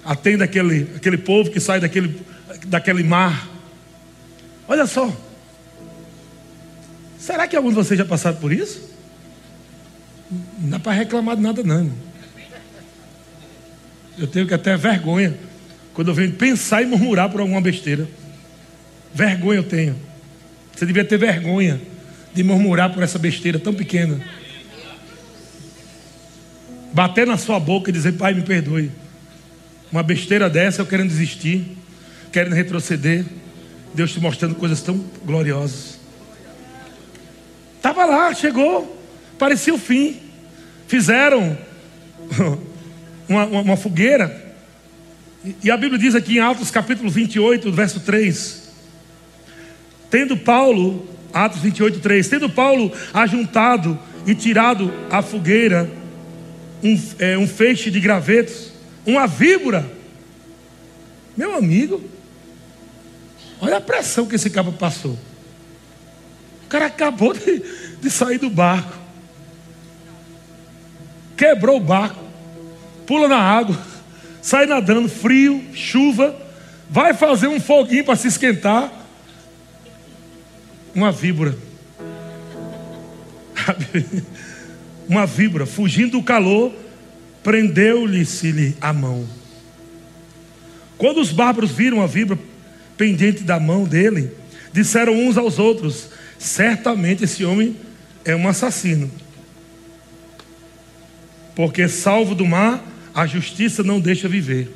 atendem 0.03 0.43
aquele, 0.43 0.89
aquele 0.95 1.17
povo 1.17 1.51
que 1.51 1.59
sai 1.59 1.79
daquele, 1.79 2.19
daquele 2.65 3.03
mar. 3.03 3.49
Olha 4.67 4.85
só. 4.87 5.11
Será 7.19 7.47
que 7.47 7.55
algum 7.55 7.69
de 7.69 7.75
vocês 7.75 7.97
já 7.97 8.05
passaram 8.05 8.37
por 8.37 8.51
isso? 8.51 8.89
Não 10.59 10.69
dá 10.69 10.79
para 10.79 10.93
reclamar 10.93 11.35
de 11.35 11.41
nada, 11.41 11.61
não. 11.63 11.91
Eu 14.17 14.27
tenho 14.27 14.47
que 14.47 14.53
até 14.53 14.75
vergonha 14.75 15.37
quando 15.93 16.09
eu 16.09 16.13
venho 16.13 16.31
pensar 16.33 16.81
e 16.81 16.85
murmurar 16.85 17.29
por 17.29 17.41
alguma 17.41 17.61
besteira. 17.61 18.07
Vergonha 19.13 19.59
eu 19.59 19.63
tenho. 19.63 19.95
Você 20.75 20.85
devia 20.85 21.03
ter 21.03 21.17
vergonha 21.17 21.79
de 22.33 22.43
murmurar 22.43 22.93
por 22.93 23.03
essa 23.03 23.19
besteira 23.19 23.59
tão 23.59 23.73
pequena. 23.73 24.19
Bater 26.93 27.25
na 27.25 27.37
sua 27.37 27.59
boca 27.59 27.89
e 27.89 27.93
dizer, 27.93 28.13
pai, 28.13 28.33
me 28.33 28.41
perdoe. 28.41 28.91
Uma 29.91 30.03
besteira 30.03 30.49
dessa, 30.49 30.81
eu 30.81 30.85
querendo 30.85 31.09
desistir, 31.09 31.77
querendo 32.31 32.53
retroceder. 32.53 33.25
Deus 33.93 34.13
te 34.13 34.19
mostrando 34.19 34.55
coisas 34.55 34.81
tão 34.81 34.97
gloriosas. 35.25 35.99
Estava 37.77 38.05
lá, 38.05 38.33
chegou, 38.33 39.01
parecia 39.37 39.73
o 39.73 39.77
fim. 39.77 40.17
Fizeram 40.87 41.57
uma, 43.27 43.45
uma, 43.45 43.61
uma 43.61 43.77
fogueira 43.77 44.51
e 45.63 45.71
a 45.71 45.77
Bíblia 45.77 45.97
diz 45.97 46.13
aqui 46.13 46.37
em 46.37 46.39
Atos 46.39 46.69
capítulo 46.69 47.09
28, 47.09 47.71
verso 47.71 47.99
3. 48.01 48.69
Tendo 50.09 50.37
Paulo, 50.37 51.07
Atos 51.33 51.61
28, 51.61 51.99
3. 51.99 52.27
Tendo 52.27 52.49
Paulo 52.49 52.91
ajuntado 53.13 53.97
e 54.25 54.35
tirado 54.35 54.91
a 55.09 55.21
fogueira 55.21 55.89
um, 56.83 56.99
é, 57.19 57.37
um 57.37 57.47
feixe 57.47 57.89
de 57.89 57.99
gravetos, 57.99 58.71
uma 59.05 59.27
víbora. 59.27 59.85
Meu 61.35 61.55
amigo, 61.55 62.01
olha 63.59 63.77
a 63.77 63.81
pressão 63.81 64.25
que 64.25 64.35
esse 64.35 64.49
cabo 64.49 64.71
passou. 64.73 65.17
O 66.65 66.67
cara 66.67 66.85
acabou 66.85 67.33
de, 67.33 67.63
de 68.01 68.09
sair 68.09 68.37
do 68.37 68.49
barco, 68.49 68.97
quebrou 71.35 71.77
o 71.77 71.81
barco, 71.81 72.23
pula 73.05 73.27
na 73.27 73.37
água 73.37 73.91
sai 74.41 74.65
nadando, 74.65 75.07
frio, 75.07 75.63
chuva, 75.73 76.35
vai 76.89 77.13
fazer 77.13 77.47
um 77.47 77.59
foguinho 77.59 78.03
para 78.03 78.15
se 78.15 78.27
esquentar. 78.27 78.91
Uma 80.93 81.11
víbora. 81.11 81.57
Uma 85.07 85.25
víbora, 85.25 85.65
fugindo 85.65 86.11
do 86.11 86.23
calor, 86.23 86.73
prendeu-lhe-se 87.43 88.75
a 88.79 88.93
mão. 88.93 89.27
Quando 90.97 91.19
os 91.19 91.31
bárbaros 91.31 91.71
viram 91.71 92.01
a 92.01 92.07
víbora 92.07 92.39
pendente 92.97 93.43
da 93.43 93.59
mão 93.59 93.85
dele, 93.85 94.31
disseram 94.71 95.13
uns 95.13 95.37
aos 95.37 95.57
outros: 95.59 96.09
certamente 96.37 97.23
esse 97.23 97.43
homem 97.43 97.75
é 98.23 98.35
um 98.35 98.47
assassino. 98.47 99.09
Porque 101.55 101.87
salvo 101.87 102.35
do 102.35 102.45
mar, 102.45 102.83
a 103.13 103.25
justiça 103.25 103.83
não 103.83 103.99
deixa 103.99 104.27
viver. 104.27 104.73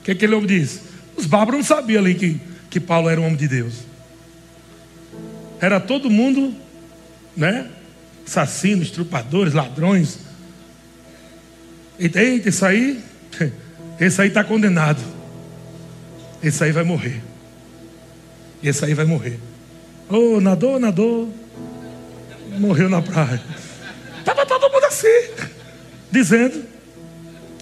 O 0.00 0.02
que 0.04 0.12
aquele 0.12 0.34
homem 0.34 0.46
diz? 0.46 0.80
Os 1.16 1.26
bárbaros 1.26 1.68
não 1.68 1.76
sabiam 1.76 2.00
ali 2.00 2.14
que, 2.14 2.40
que 2.70 2.80
Paulo 2.80 3.08
era 3.08 3.20
um 3.20 3.24
homem 3.24 3.36
de 3.36 3.48
Deus. 3.48 3.87
Era 5.60 5.80
todo 5.80 6.10
mundo, 6.10 6.54
né? 7.36 7.68
Assassinos, 8.26 8.90
trupadores, 8.90 9.54
ladrões. 9.54 10.18
Eita, 11.98 12.20
eita, 12.22 12.48
esse 12.48 12.64
aí, 12.64 13.02
esse 13.98 14.20
aí 14.20 14.28
está 14.28 14.44
condenado. 14.44 15.02
Esse 16.42 16.64
aí 16.64 16.72
vai 16.72 16.84
morrer. 16.84 17.22
Esse 18.62 18.84
aí 18.84 18.94
vai 18.94 19.04
morrer. 19.04 19.38
Oh, 20.08 20.40
nadou, 20.40 20.78
nadou. 20.78 21.32
Morreu 22.58 22.88
na 22.88 23.02
praia. 23.02 23.40
Estava 24.18 24.44
todo 24.46 24.70
mundo 24.72 24.84
assim, 24.84 25.30
dizendo 26.10 26.64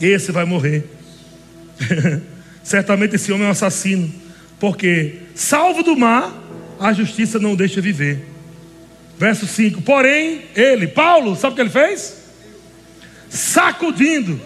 esse 0.00 0.32
vai 0.32 0.44
morrer. 0.44 0.84
Certamente 2.62 3.16
esse 3.16 3.32
homem 3.32 3.44
é 3.44 3.48
um 3.48 3.52
assassino, 3.52 4.12
porque 4.58 5.20
salvo 5.34 5.82
do 5.82 5.96
mar, 5.96 6.32
a 6.78 6.92
justiça 6.92 7.38
não 7.38 7.54
deixa 7.54 7.80
viver. 7.80 8.26
Verso 9.18 9.46
5: 9.46 9.82
Porém, 9.82 10.42
ele, 10.54 10.86
Paulo, 10.86 11.36
sabe 11.36 11.52
o 11.52 11.56
que 11.56 11.62
ele 11.62 11.70
fez? 11.70 12.16
Sacudindo. 13.28 14.40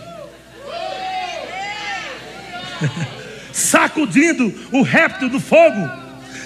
Sacudindo 3.53 4.55
o 4.72 4.83
réptil 4.83 5.28
do 5.28 5.41
fogo, 5.41 5.89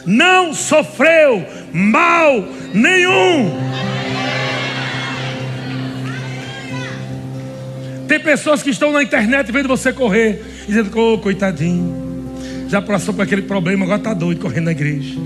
não 0.07 0.55
sofreu 0.55 1.47
mal 1.73 2.49
nenhum. 2.73 3.53
Tem 8.09 8.21
pessoas 8.21 8.63
que 8.63 8.71
estão 8.71 8.93
na 8.93 9.03
internet 9.03 9.51
vendo 9.53 9.69
você 9.69 9.93
correr, 9.93 10.43
dizendo: 10.67 10.91
oh, 10.99 11.19
coitadinho, 11.19 12.37
já 12.69 12.81
passou 12.81 13.15
por 13.15 13.23
aquele 13.23 13.43
problema, 13.43 13.85
agora 13.85 13.99
está 13.99 14.15
doido 14.15 14.41
correndo 14.41 14.65
na 14.65 14.73
igreja. 14.73 15.19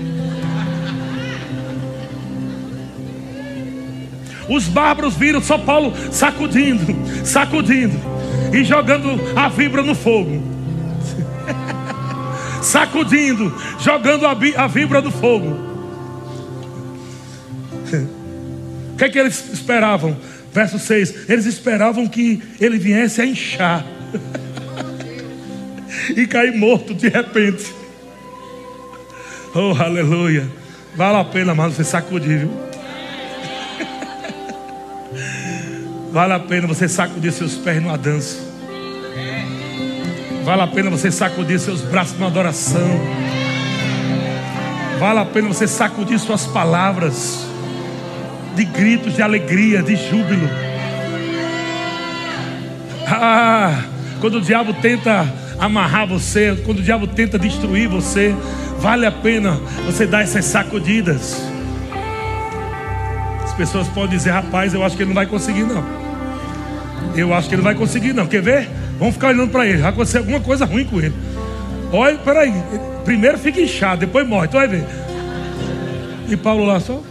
Os 4.49 4.65
bárbaros 4.65 5.15
viram 5.15 5.41
só 5.41 5.57
Paulo 5.57 5.93
sacudindo, 6.11 6.83
sacudindo 7.23 7.99
e 8.51 8.63
jogando 8.63 9.09
a 9.35 9.47
vibra 9.47 9.83
no 9.83 9.93
fogo. 9.93 10.41
sacudindo, 12.61 13.55
jogando 13.79 14.25
a, 14.25 14.31
a 14.31 14.67
vibra 14.67 15.01
no 15.01 15.11
fogo. 15.11 15.69
O 18.93 18.97
que 18.97 19.05
é 19.05 19.09
que 19.09 19.19
eles 19.19 19.53
esperavam? 19.53 20.17
Verso 20.51 20.79
6: 20.79 21.29
Eles 21.29 21.45
esperavam 21.45 22.07
que 22.07 22.41
ele 22.59 22.77
viesse 22.77 23.21
a 23.21 23.25
inchar 23.25 23.85
e 26.17 26.25
cair 26.25 26.57
morto 26.57 26.93
de 26.93 27.07
repente. 27.07 27.73
Oh, 29.53 29.73
aleluia. 29.79 30.47
Vale 30.95 31.17
a 31.17 31.23
pena, 31.23 31.55
mas 31.55 31.75
você 31.75 31.83
sacudir, 31.83 32.39
viu? 32.39 32.68
Vale 36.11 36.33
a 36.33 36.39
pena 36.39 36.67
você 36.67 36.87
sacudir 36.87 37.31
seus 37.31 37.55
pés 37.55 37.81
numa 37.81 37.97
dança. 37.97 38.37
Vale 40.43 40.61
a 40.63 40.67
pena 40.67 40.89
você 40.89 41.11
sacudir 41.11 41.59
seus 41.59 41.81
braços 41.81 42.17
numa 42.17 42.27
adoração. 42.27 42.89
Vale 44.99 45.19
a 45.19 45.25
pena 45.25 45.47
você 45.47 45.67
sacudir 45.67 46.19
suas 46.19 46.47
palavras 46.47 47.45
de 48.55 48.65
gritos 48.65 49.15
de 49.15 49.21
alegria, 49.21 49.83
de 49.83 49.95
júbilo. 49.95 50.49
Ah, 53.07 53.83
quando 54.19 54.39
o 54.39 54.41
diabo 54.41 54.73
tenta 54.73 55.31
amarrar 55.59 56.07
você, 56.07 56.59
quando 56.65 56.79
o 56.79 56.83
diabo 56.83 57.05
tenta 57.05 57.37
destruir 57.37 57.87
você, 57.87 58.35
vale 58.79 59.05
a 59.05 59.11
pena 59.11 59.59
você 59.85 60.07
dar 60.07 60.23
essas 60.23 60.45
sacudidas. 60.45 61.58
As 63.59 63.67
pessoas 63.67 63.89
podem 63.89 64.11
dizer, 64.11 64.29
rapaz, 64.29 64.73
eu 64.73 64.81
acho 64.85 64.95
que 64.95 65.03
ele 65.03 65.09
não 65.09 65.15
vai 65.15 65.25
conseguir, 65.25 65.63
não. 65.63 65.83
Eu 67.13 67.33
acho 67.33 67.49
que 67.49 67.55
ele 67.55 67.61
não 67.61 67.69
vai 67.69 67.75
conseguir, 67.75 68.13
não. 68.13 68.25
Quer 68.25 68.41
ver? 68.41 68.69
Vamos 68.97 69.15
ficar 69.15 69.27
olhando 69.27 69.51
para 69.51 69.67
ele. 69.67 69.79
Vai 69.81 69.89
acontecer 69.89 70.19
alguma 70.19 70.39
coisa 70.39 70.63
ruim 70.63 70.85
com 70.85 70.97
ele. 70.97 71.13
Olha, 71.91 72.17
peraí. 72.19 72.53
Primeiro 73.03 73.37
fica 73.37 73.59
inchado, 73.59 73.99
depois 73.99 74.25
morre. 74.25 74.47
Tu 74.47 74.53
vai 74.53 74.65
ver. 74.65 74.85
E 76.29 76.37
Paulo 76.37 76.63
lá 76.63 76.79
só. 76.79 77.01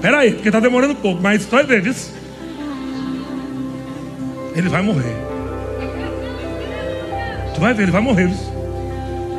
Peraí, 0.00 0.34
porque 0.34 0.48
está 0.48 0.60
demorando 0.60 0.92
um 0.92 0.96
pouco, 0.96 1.20
mas 1.20 1.44
tu 1.44 1.50
vai 1.50 1.64
ver, 1.64 1.82
viu? 1.82 1.94
Ele 4.54 4.68
vai 4.68 4.80
morrer. 4.80 5.16
Tu 7.52 7.60
vai 7.60 7.74
ver, 7.74 7.82
ele 7.82 7.90
vai 7.90 8.00
morrer, 8.00 8.28
viu? 8.28 8.36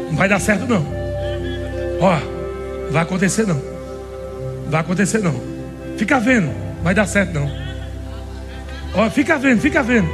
Não 0.09 0.17
vai 0.17 0.27
dar 0.27 0.41
certo, 0.41 0.65
não. 0.67 0.85
Ó, 2.01 2.38
vai 2.91 3.03
acontecer, 3.03 3.45
não. 3.47 3.61
Vai 4.69 4.81
acontecer, 4.81 5.19
não. 5.19 5.33
Fica 5.97 6.19
vendo, 6.19 6.51
vai 6.81 6.93
dar 6.93 7.05
certo 7.05 7.33
não. 7.33 7.51
Ó, 8.93 9.09
fica 9.09 9.37
vendo, 9.37 9.59
fica 9.61 9.83
vendo. 9.83 10.07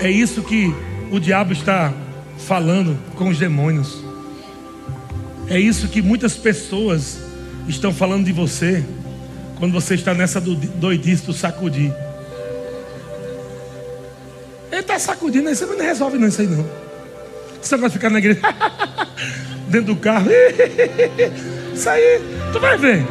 É 0.00 0.10
isso 0.10 0.42
que 0.42 0.74
o 1.10 1.20
diabo 1.20 1.52
está 1.52 1.92
falando 2.38 2.98
com 3.14 3.28
os 3.28 3.38
demônios. 3.38 4.02
É 5.48 5.58
isso 5.58 5.88
que 5.88 6.02
muitas 6.02 6.36
pessoas 6.36 7.18
estão 7.68 7.92
falando 7.92 8.24
de 8.24 8.32
você 8.32 8.84
quando 9.58 9.72
você 9.72 9.94
está 9.94 10.12
nessa 10.14 10.40
doidice 10.40 11.24
do 11.24 11.32
sacudir. 11.32 11.92
Ele 14.70 14.80
está 14.80 14.98
sacudindo, 14.98 15.48
você 15.48 15.64
não 15.64 15.78
resolve 15.78 16.18
não 16.18 16.28
isso 16.28 16.40
aí 16.40 16.46
não. 16.46 16.85
Você 17.66 17.76
vai 17.76 17.90
ficar 17.90 18.08
na 18.10 18.18
igreja 18.18 18.40
dentro 19.66 19.94
do 19.94 19.96
carro. 19.96 20.28
Isso 21.74 21.90
aí, 21.90 22.20
tu 22.52 22.60
vai 22.60 22.78
ver. 22.78 23.04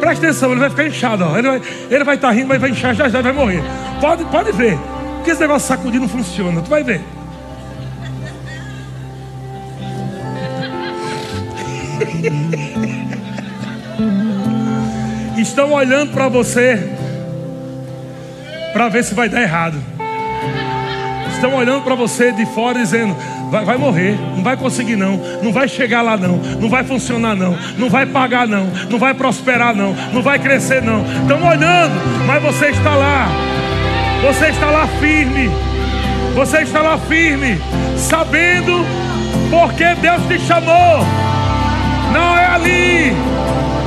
Presta 0.00 0.26
atenção, 0.26 0.50
ele 0.50 0.60
vai 0.60 0.70
ficar 0.70 0.86
inchado. 0.86 1.24
Ó. 1.24 1.38
Ele 1.38 1.48
vai 1.48 1.58
estar 1.58 1.94
ele 1.94 2.04
vai 2.04 2.18
tá 2.18 2.30
rindo, 2.32 2.48
mas 2.48 2.60
vai 2.60 2.70
inchar 2.70 2.92
já 2.94 3.08
já 3.08 3.22
vai 3.22 3.32
morrer. 3.32 3.62
Pode, 4.00 4.24
pode 4.24 4.50
ver. 4.52 4.76
Porque 5.16 5.30
esse 5.30 5.40
negócio 5.40 5.68
sacudir 5.68 6.00
não 6.00 6.08
funciona. 6.08 6.60
Tu 6.60 6.68
vai 6.68 6.82
ver. 6.82 7.00
Estão 15.38 15.72
olhando 15.72 16.12
para 16.12 16.26
você 16.28 16.90
para 18.72 18.88
ver 18.88 19.04
se 19.04 19.14
vai 19.14 19.28
dar 19.28 19.40
errado. 19.40 19.80
Estão 21.32 21.54
olhando 21.54 21.84
para 21.84 21.94
você 21.94 22.32
de 22.32 22.44
fora 22.46 22.78
dizendo: 22.78 23.16
vai, 23.54 23.64
vai 23.64 23.76
morrer, 23.76 24.18
não 24.34 24.42
vai 24.42 24.56
conseguir 24.56 24.96
não, 24.96 25.16
não 25.40 25.52
vai 25.52 25.68
chegar 25.68 26.02
lá 26.02 26.16
não, 26.16 26.38
não 26.60 26.68
vai 26.68 26.82
funcionar 26.82 27.36
não, 27.36 27.56
não 27.78 27.88
vai 27.88 28.04
pagar 28.04 28.48
não, 28.48 28.66
não 28.90 28.98
vai 28.98 29.14
prosperar 29.14 29.72
não, 29.72 29.94
não 30.12 30.22
vai 30.22 30.40
crescer 30.40 30.82
não. 30.82 31.04
Estão 31.22 31.40
olhando, 31.46 31.94
mas 32.26 32.42
você 32.42 32.70
está 32.70 32.96
lá, 32.96 33.28
você 34.22 34.48
está 34.48 34.66
lá 34.70 34.88
firme, 34.98 35.48
você 36.34 36.62
está 36.62 36.82
lá 36.82 36.98
firme, 36.98 37.60
sabendo 37.96 38.84
porque 39.50 39.94
Deus 40.00 40.26
te 40.26 40.40
chamou. 40.40 41.06
Não 42.12 42.36
é 42.36 42.46
ali, 42.46 43.12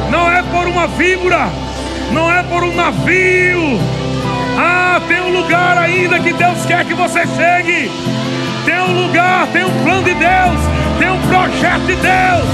não 0.09 0.31
é 0.31 0.43
por 0.43 0.65
uma 0.67 0.87
víbora, 0.87 1.49
não 2.13 2.31
é 2.31 2.41
por 2.43 2.63
um 2.63 2.73
navio. 2.73 3.79
Ah, 4.57 5.01
tem 5.09 5.19
um 5.19 5.41
lugar 5.41 5.77
ainda 5.77 6.19
que 6.19 6.31
Deus 6.31 6.65
quer 6.65 6.85
que 6.85 6.93
você 6.93 7.27
chegue. 7.35 8.16
Tem 8.67 8.77
um 8.81 9.01
lugar, 9.01 9.47
tem 9.53 9.63
um 9.63 9.71
plano 9.81 10.03
de 10.03 10.13
Deus, 10.13 10.59
tem 10.99 11.09
um 11.09 11.21
projeto 11.21 11.85
de 11.85 11.95
Deus. 11.95 12.49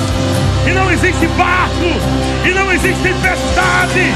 E 0.68 0.72
não 0.72 0.92
existe 0.92 1.26
barco, 1.30 1.90
e 2.46 2.50
não 2.54 2.72
existe 2.72 3.02
tempestade, 3.02 4.14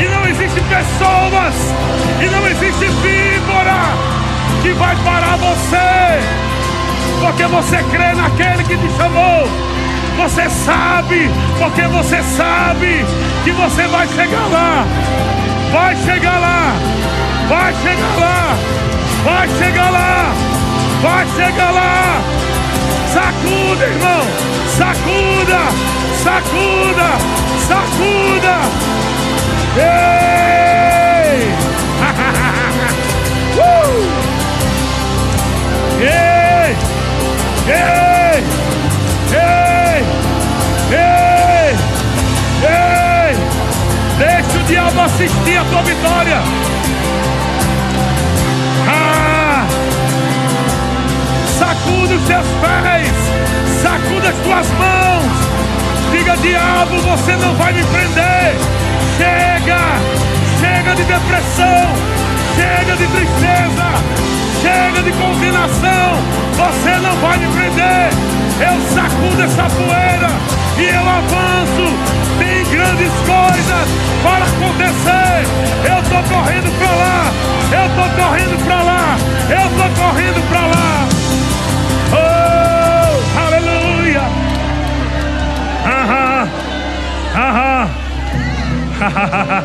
e 0.00 0.08
não 0.08 0.26
existe 0.26 0.60
pessoas, 0.62 1.54
e 2.20 2.26
não 2.28 2.44
existe 2.48 2.86
víbora 2.86 3.82
que 4.62 4.72
vai 4.72 4.96
parar 5.04 5.36
você, 5.36 6.18
porque 7.20 7.44
você 7.44 7.76
crê 7.84 8.12
naquele 8.12 8.64
que 8.64 8.76
te 8.76 8.96
chamou. 8.96 9.48
Você 10.16 10.50
sabe, 10.50 11.30
porque 11.56 11.82
você 11.82 12.20
sabe 12.36 13.06
que 13.44 13.52
você 13.52 13.86
vai 13.86 14.08
chegar 14.08 14.48
lá. 14.50 14.84
Vai 15.70 15.94
chegar 16.04 16.40
lá. 16.40 16.72
Vai 17.48 17.72
chegar 17.74 18.18
lá. 18.18 18.56
Vai 19.24 19.48
chegar 19.50 19.90
lá. 19.90 20.55
Vai 21.02 21.26
chegar 21.36 21.70
lá. 21.72 22.20
Sacuda, 23.12 23.86
irmão. 23.86 24.22
Sacuda. 24.76 25.60
Sacuda. 26.22 27.18
Sacuda. 27.66 28.56
Ei! 29.76 29.86
uh! 33.58 33.98
Ei! 36.00 36.76
Ei! 37.68 38.44
Ei! 39.32 40.04
Ei! 40.92 41.76
Ei! 42.62 43.36
Deixa 44.18 44.58
o 44.58 44.60
diabo 44.64 45.00
assistir 45.02 45.58
a 45.58 45.64
tua 45.64 45.82
vitória. 45.82 46.75
Sacuda 51.86 52.14
os 52.14 52.26
seus 52.26 52.46
pés, 52.60 53.82
sacuda 53.82 54.28
as 54.28 54.36
tuas 54.38 54.66
mãos. 54.72 55.32
Diga, 56.10 56.36
diabo, 56.38 56.98
você 57.00 57.36
não 57.36 57.54
vai 57.54 57.72
me 57.72 57.84
prender. 57.84 58.56
Chega, 59.16 59.78
chega 60.60 60.94
de 60.96 61.04
depressão, 61.04 61.86
chega 62.56 62.96
de 62.96 63.06
tristeza, 63.06 63.86
chega 64.62 65.02
de 65.02 65.12
condenação. 65.12 66.16
Você 66.56 66.90
não 67.00 67.16
vai 67.16 67.38
me 67.38 67.46
prender. 67.48 68.10
Eu 68.58 68.80
sacudo 68.94 69.42
essa 69.42 69.64
poeira 69.64 70.28
e 70.78 70.84
eu 70.84 71.08
avanço. 71.08 71.96
Tem 72.38 72.64
grandes 72.64 73.12
coisas 73.24 73.88
para 74.22 74.44
acontecer. 74.44 75.46
Eu 75.88 76.02
estou 76.02 76.22
correndo 76.34 76.78
para 76.78 76.90
lá. 76.90 77.32
Eu 77.72 77.86
estou 77.86 78.24
correndo 78.24 78.64
para 78.64 78.82
lá. 78.82 79.16
Eu 79.48 79.66
estou 79.70 80.04
correndo 80.04 80.48
para 80.48 80.66
lá. 80.66 81.15
Ha 87.36 87.50
ha. 87.50 87.88
Ha 88.98 89.08
ha 89.08 89.36
ha. 89.36 89.62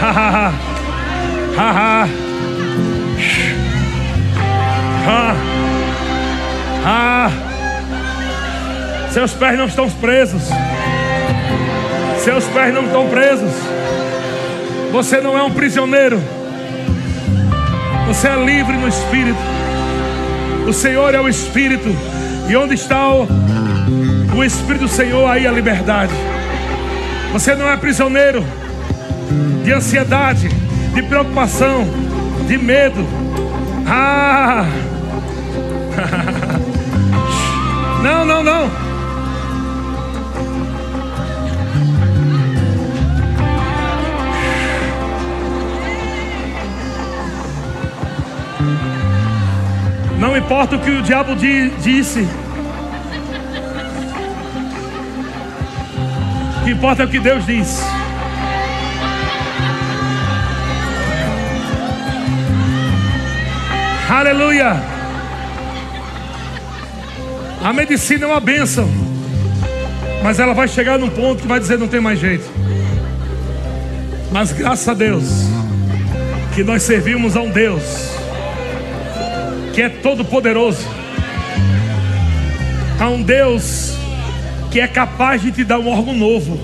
Ha 0.00 1.70
ha. 1.70 1.98
Ha 5.04 5.28
ha. 6.86 7.30
Seus 9.10 9.32
pés 9.32 9.58
não 9.58 9.66
estão 9.66 9.90
presos. 9.90 10.44
Seus 12.24 12.44
pés 12.44 12.72
não 12.72 12.84
estão 12.86 13.06
presos. 13.08 13.52
Você 14.90 15.20
não 15.20 15.36
é 15.36 15.42
um 15.42 15.50
prisioneiro. 15.50 16.18
Você 18.06 18.28
é 18.28 18.44
livre 18.46 18.78
no 18.78 18.88
espírito. 18.88 19.38
O 20.66 20.72
Senhor 20.72 21.14
é 21.14 21.20
o 21.20 21.28
espírito. 21.28 21.94
E 22.48 22.56
onde 22.56 22.72
está 22.72 23.10
o, 23.10 23.28
o 24.34 24.42
espírito 24.42 24.86
do 24.86 24.88
Senhor, 24.88 25.30
aí 25.30 25.46
a 25.46 25.52
liberdade. 25.52 26.14
Você 27.32 27.54
não 27.54 27.68
é 27.68 27.76
prisioneiro 27.76 28.44
de 29.64 29.72
ansiedade, 29.72 30.48
de 30.94 31.02
preocupação, 31.02 31.86
de 32.46 32.56
medo. 32.58 33.06
Ah! 33.86 34.64
Não, 38.00 38.24
não, 38.24 38.44
não. 38.44 38.70
Não 50.18 50.36
importa 50.36 50.76
o 50.76 50.78
que 50.78 50.90
o 50.90 51.02
diabo 51.02 51.34
di 51.34 51.70
disse. 51.80 52.28
Importa 56.78 57.02
é 57.02 57.06
o 57.06 57.08
que 57.08 57.18
Deus 57.18 57.44
diz. 57.44 57.82
Aleluia. 64.08 64.80
A 67.64 67.72
medicina 67.72 68.26
é 68.26 68.28
uma 68.28 68.38
bênção. 68.38 68.88
Mas 70.22 70.38
ela 70.38 70.54
vai 70.54 70.68
chegar 70.68 70.98
num 70.98 71.10
ponto 71.10 71.42
que 71.42 71.48
vai 71.48 71.58
dizer 71.58 71.78
não 71.78 71.88
tem 71.88 72.00
mais 72.00 72.20
jeito. 72.20 72.48
Mas 74.30 74.52
graças 74.52 74.88
a 74.88 74.94
Deus 74.94 75.24
que 76.54 76.62
nós 76.62 76.84
servimos 76.84 77.36
a 77.36 77.40
um 77.40 77.50
Deus 77.50 77.82
que 79.74 79.82
é 79.82 79.88
todo 79.88 80.24
poderoso. 80.24 80.86
A 83.00 83.08
um 83.08 83.20
Deus 83.20 83.97
que 84.78 84.82
é 84.82 84.86
capaz 84.86 85.42
de 85.42 85.50
te 85.50 85.64
dar 85.64 85.80
um 85.80 85.88
órgão 85.88 86.14
novo. 86.14 86.56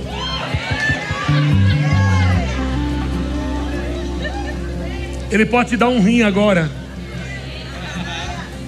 Ele 5.32 5.44
pode 5.44 5.70
te 5.70 5.76
dar 5.76 5.88
um 5.88 6.00
rim 6.00 6.22
agora. 6.22 6.70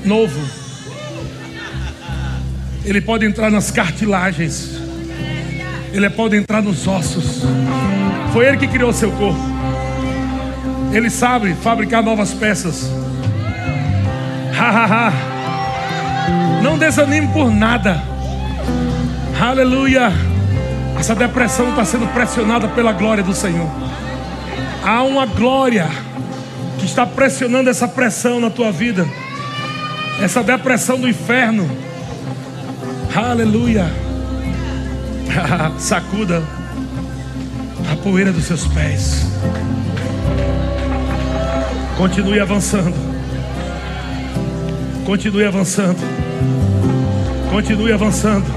Novo. 0.04 0.40
Ele 2.84 3.00
pode 3.00 3.24
entrar 3.24 3.48
nas 3.48 3.70
cartilagens. 3.70 4.80
Ele 5.92 6.10
pode 6.10 6.34
entrar 6.34 6.60
nos 6.60 6.84
ossos. 6.88 7.42
Foi 8.32 8.48
ele 8.48 8.56
que 8.56 8.66
criou 8.66 8.92
seu 8.92 9.12
corpo. 9.12 9.38
Ele 10.92 11.08
sabe 11.08 11.54
fabricar 11.62 12.02
novas 12.02 12.34
peças. 12.34 12.90
Ha, 14.58 14.68
ha, 14.70 15.08
ha. 15.08 15.12
Não 16.64 16.76
desanime 16.76 17.28
por 17.28 17.48
nada. 17.48 18.02
Aleluia. 19.46 20.12
Essa 20.98 21.14
depressão 21.14 21.70
está 21.70 21.84
sendo 21.84 22.12
pressionada 22.12 22.66
pela 22.66 22.92
glória 22.92 23.22
do 23.22 23.32
Senhor. 23.32 23.70
Há 24.82 25.04
uma 25.04 25.24
glória 25.24 25.88
que 26.80 26.84
está 26.84 27.06
pressionando 27.06 27.70
essa 27.70 27.86
pressão 27.86 28.40
na 28.40 28.50
tua 28.50 28.72
vida. 28.72 29.06
Essa 30.20 30.42
depressão 30.42 30.98
do 30.98 31.08
inferno. 31.08 31.70
Aleluia. 33.14 33.86
Sacuda 35.78 36.42
a 37.92 37.96
poeira 38.02 38.32
dos 38.32 38.46
seus 38.46 38.66
pés. 38.66 39.28
Continue 41.96 42.40
avançando. 42.40 42.96
Continue 45.04 45.46
avançando. 45.46 46.00
Continue 47.52 47.92
avançando. 47.92 48.55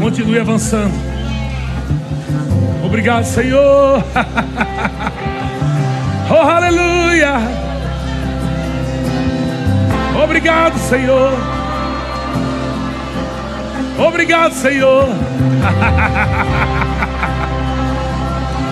Continue 0.00 0.38
avançando. 0.38 0.94
Obrigado, 2.84 3.24
Senhor. 3.24 4.04
oh, 6.30 6.34
aleluia. 6.34 7.34
Obrigado, 10.22 10.78
Senhor. 10.78 11.32
Obrigado, 13.98 14.52
Senhor. 14.52 15.08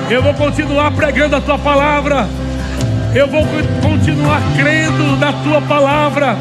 Eu 0.08 0.22
vou 0.22 0.32
continuar 0.34 0.92
pregando 0.92 1.34
a 1.36 1.40
tua 1.40 1.58
palavra. 1.58 2.28
Eu 3.14 3.28
vou 3.28 3.44
continuar 3.82 4.40
crendo 4.56 5.16
na 5.16 5.32
tua 5.32 5.60
palavra. 5.62 6.36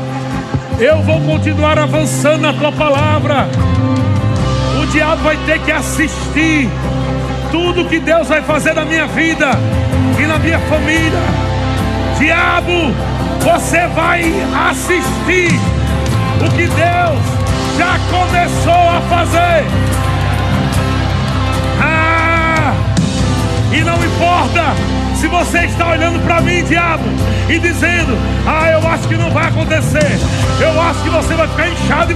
Eu 0.80 1.02
vou 1.02 1.20
continuar 1.22 1.80
avançando 1.80 2.42
na 2.42 2.54
tua 2.54 2.72
palavra. 2.72 3.48
Diabo 4.96 5.24
vai 5.24 5.36
ter 5.46 5.60
que 5.60 5.74
assistir 5.74 6.70
tudo 7.52 7.84
que 7.84 8.00
Deus 8.00 8.30
vai 8.30 8.42
fazer 8.42 8.74
na 8.74 8.86
minha 8.86 9.06
vida 9.08 9.52
e 10.18 10.26
na 10.26 10.40
minha 10.40 10.58
família. 10.58 11.20
Diabo, 12.18 12.94
você 13.42 13.88
vai 13.88 14.24
assistir 14.70 15.52
o 16.40 16.50
que 16.52 16.66
Deus 16.66 17.20
já 17.78 18.00
começou 18.10 18.90
a 18.90 19.02
fazer. 19.10 19.66
Ah! 21.84 22.74
E 23.74 23.84
não 23.84 23.96
importa 23.96 24.64
se 25.16 25.28
você 25.28 25.66
está 25.66 25.90
olhando 25.90 26.24
para 26.24 26.40
mim, 26.40 26.64
diabo, 26.64 27.04
e 27.50 27.60
dizendo: 27.60 28.18
Ah, 28.48 28.70
eu 28.70 28.88
acho 28.88 29.10
que 29.10 29.18
não 29.18 29.30
vai 29.30 29.50
acontecer, 29.50 30.20
eu 30.62 30.82
acho 30.82 31.02
que 31.02 31.10
você 31.10 31.34
vai 31.34 31.50
ficar 31.50 31.68
inchado 31.68 32.14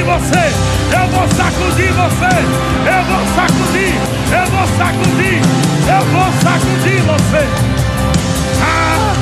sacudir 0.00 0.04
você, 0.04 0.52
eu 0.96 1.06
vou 1.08 1.26
sacudir 1.28 1.92
você, 1.92 2.28
eu 2.86 3.04
vou 3.04 3.26
sacudir, 3.36 3.92
eu 4.32 4.46
vou 4.50 4.66
sacudir, 4.78 5.42
eu 5.86 6.00
vou 6.06 6.32
sacudir 6.42 7.02
você. 7.02 7.44
Ah! 8.62 9.12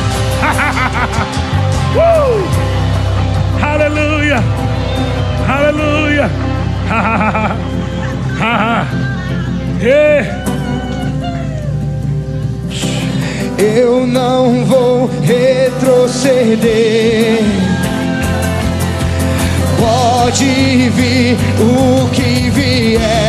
uh! 1.97 2.45
Aleluia, 3.65 4.39
aleluia. 5.49 6.31
Ei. 9.81 10.27
eu 13.59 14.07
não 14.07 14.65
vou 14.65 15.11
retroceder. 15.23 17.38
Pode 20.29 20.91
vir 20.91 21.39
o 21.59 22.07
que 22.11 22.51
vier. 22.51 23.28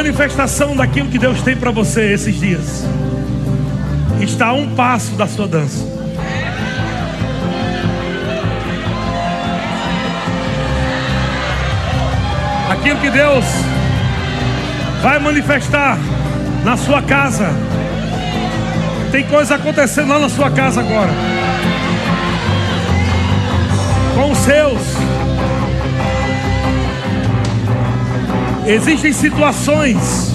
Manifestação 0.00 0.74
daquilo 0.74 1.10
que 1.10 1.18
Deus 1.18 1.42
tem 1.42 1.54
para 1.54 1.70
você 1.70 2.14
esses 2.14 2.40
dias 2.40 2.86
está 4.18 4.46
a 4.46 4.52
um 4.54 4.74
passo 4.74 5.12
da 5.12 5.26
sua 5.26 5.46
dança. 5.46 5.84
Aquilo 12.70 12.98
que 13.00 13.10
Deus 13.10 13.44
vai 15.02 15.18
manifestar 15.18 15.98
na 16.64 16.78
sua 16.78 17.02
casa. 17.02 17.50
Tem 19.12 19.24
coisa 19.24 19.56
acontecendo 19.56 20.08
lá 20.08 20.18
na 20.18 20.30
sua 20.30 20.50
casa 20.50 20.80
agora. 20.80 21.12
Com 24.14 24.32
os 24.32 24.38
seus. 24.38 25.09
Existem 28.70 29.12
situações 29.12 30.32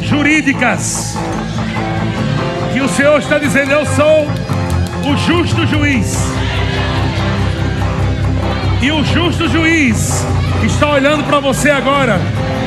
jurídicas 0.00 1.18
que 2.72 2.80
o 2.80 2.88
Senhor 2.88 3.18
está 3.18 3.38
dizendo: 3.38 3.72
Eu 3.72 3.84
sou 3.84 4.26
o 5.04 5.16
justo 5.18 5.66
juiz. 5.66 6.16
E 8.80 8.90
o 8.90 9.04
justo 9.04 9.46
juiz 9.50 10.24
está 10.64 10.92
olhando 10.92 11.22
para 11.24 11.40
você 11.40 11.68
agora 11.70 12.18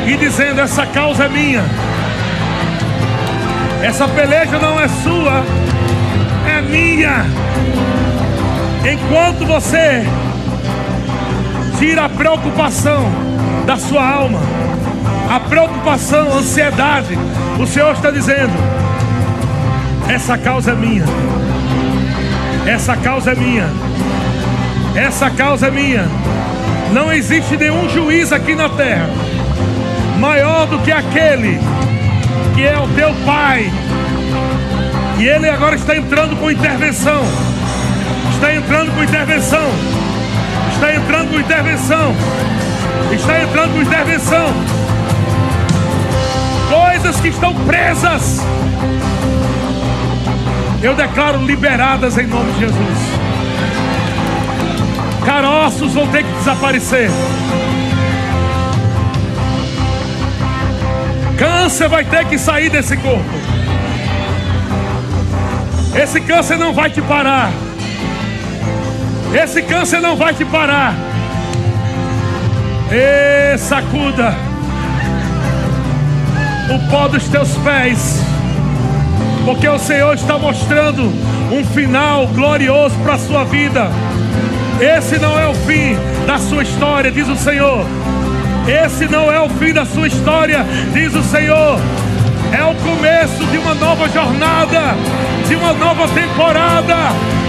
e 0.06 0.16
dizendo: 0.18 0.62
Essa 0.62 0.86
causa 0.86 1.24
é 1.24 1.30
minha. 1.30 1.66
Essa 3.82 4.08
peleja 4.08 4.60
não 4.60 4.80
é 4.80 4.88
sua, 4.88 5.44
é 6.48 6.62
minha. 6.62 7.26
Enquanto 8.86 9.48
você 9.48 10.06
tira 11.80 12.06
a 12.06 12.10
preocupação 12.10 13.33
da 13.66 13.78
sua 13.78 14.08
alma, 14.08 14.40
a 15.30 15.40
preocupação, 15.40 16.32
a 16.34 16.38
ansiedade, 16.38 17.18
o 17.60 17.66
Senhor 17.66 17.94
está 17.94 18.12
dizendo: 18.12 18.54
essa 20.08 20.38
causa 20.38 20.72
é 20.72 20.76
minha. 20.76 21.06
Essa 22.66 22.96
causa 22.96 23.32
é 23.32 23.36
minha. 23.36 23.70
Essa 24.96 25.30
causa 25.30 25.68
é 25.68 25.72
minha. 25.72 26.06
Não 26.94 27.12
existe 27.12 27.58
nenhum 27.58 27.90
juiz 27.90 28.32
aqui 28.32 28.56
na 28.56 28.70
terra 28.70 29.10
maior 30.24 30.66
do 30.68 30.80
que 30.80 30.92
aquele 30.92 31.60
que 32.56 32.64
é 32.64 32.80
o 32.80 32.88
teu 32.96 33.14
pai. 33.26 33.70
E 35.20 35.28
ele 35.28 35.50
agora 35.50 35.76
está 35.76 35.98
entrando 35.98 36.38
com 36.38 36.50
intervenção. 36.50 37.22
Está 38.34 38.56
entrando 38.56 38.96
com 38.96 39.04
intervenção. 39.04 39.70
Está 40.74 40.96
entrando 40.96 41.32
com 41.32 41.40
intervenção. 41.40 42.16
Está 43.14 43.44
entrando 43.44 43.74
com 43.74 43.82
intervenção. 43.82 44.48
Coisas 46.70 47.22
que 47.22 47.28
estão 47.28 47.54
presas 47.66 48.42
eu 50.82 50.94
declaro 50.96 51.46
liberadas 51.46 52.18
em 52.18 52.28
nome 52.28 52.52
de 52.54 52.60
Jesus. 52.60 52.98
Caroços 55.26 55.94
vão 55.94 56.08
ter 56.08 56.26
que 56.26 56.32
desaparecer. 56.34 57.10
Câncer 61.38 61.88
vai 61.88 62.04
ter 62.04 62.26
que 62.26 62.38
sair 62.38 62.70
desse 62.70 62.98
corpo. 62.98 63.24
Esse 65.96 66.20
câncer 66.20 66.58
não 66.58 66.74
vai 66.74 66.90
te 66.90 67.02
parar. 67.02 67.52
Esse 69.34 69.62
câncer 69.62 70.02
não 70.02 70.18
vai 70.18 70.34
te 70.34 70.44
parar. 70.44 71.13
E 72.96 73.58
sacuda 73.58 74.36
o 76.70 76.92
pó 76.92 77.08
dos 77.08 77.28
teus 77.28 77.50
pés 77.58 78.24
porque 79.46 79.68
o 79.68 79.80
Senhor 79.80 80.14
está 80.14 80.38
mostrando 80.38 81.04
um 81.52 81.66
final 81.66 82.28
glorioso 82.28 82.96
para 83.00 83.16
a 83.16 83.18
sua 83.18 83.44
vida. 83.46 83.90
Esse 84.80 85.18
não 85.18 85.40
é 85.40 85.48
o 85.48 85.54
fim 85.54 85.98
da 86.26 86.38
sua 86.38 86.64
história, 86.64 87.12
diz 87.12 87.28
o 87.28 87.36
Senhor. 87.36 87.86
Esse 88.68 89.06
não 89.08 89.32
é 89.32 89.40
o 89.42 89.50
fim 89.50 89.74
da 89.74 89.86
sua 89.86 90.08
história, 90.08 90.66
diz 90.94 91.14
o 91.14 91.24
Senhor. 91.24 91.80
É 92.52 92.64
o 92.64 92.76
começo 92.76 93.44
de 93.46 93.58
uma 93.58 93.74
nova 93.74 94.08
jornada, 94.10 94.96
de 95.48 95.56
uma 95.56 95.74
nova 95.74 96.08
temporada. 96.10 96.96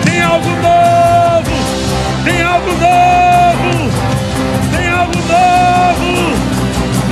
Tem 0.05 0.21
algo 0.23 0.49
novo, 0.49 2.25
tem 2.25 2.43
algo 2.43 2.71
novo, 2.73 3.91
algo 5.05 5.21
novo. 5.29 6.33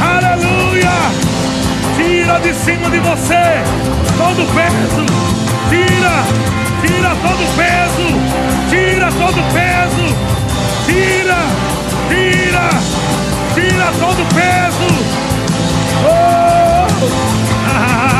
Aleluia! 0.00 0.96
Tira 1.96 2.38
de 2.40 2.52
cima 2.54 2.88
de 2.90 2.98
você 3.00 3.62
todo 4.16 4.46
peso. 4.54 5.04
Tira, 5.68 6.24
tira 6.82 7.10
todo 7.22 7.46
peso. 7.56 8.06
Tira 8.70 9.12
todo 9.12 9.42
peso. 9.52 10.06
Tira, 10.86 11.40
tira, 12.08 12.70
tira 13.54 13.92
todo 14.00 14.24
peso. 14.34 14.88
Oh! 16.04 16.48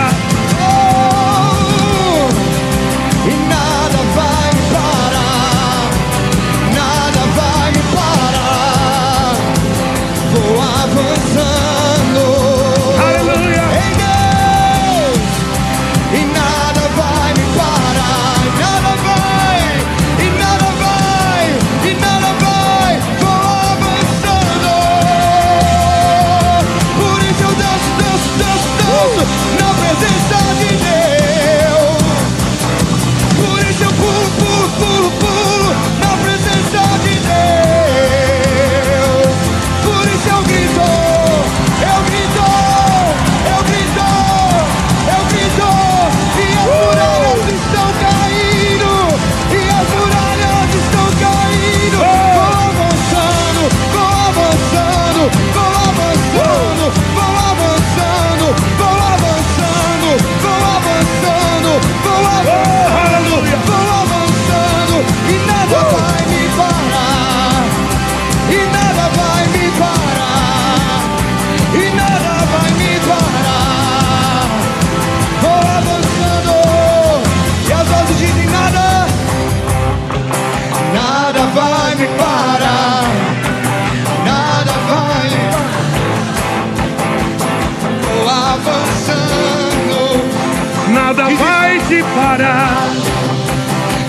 parar. 92.15 92.89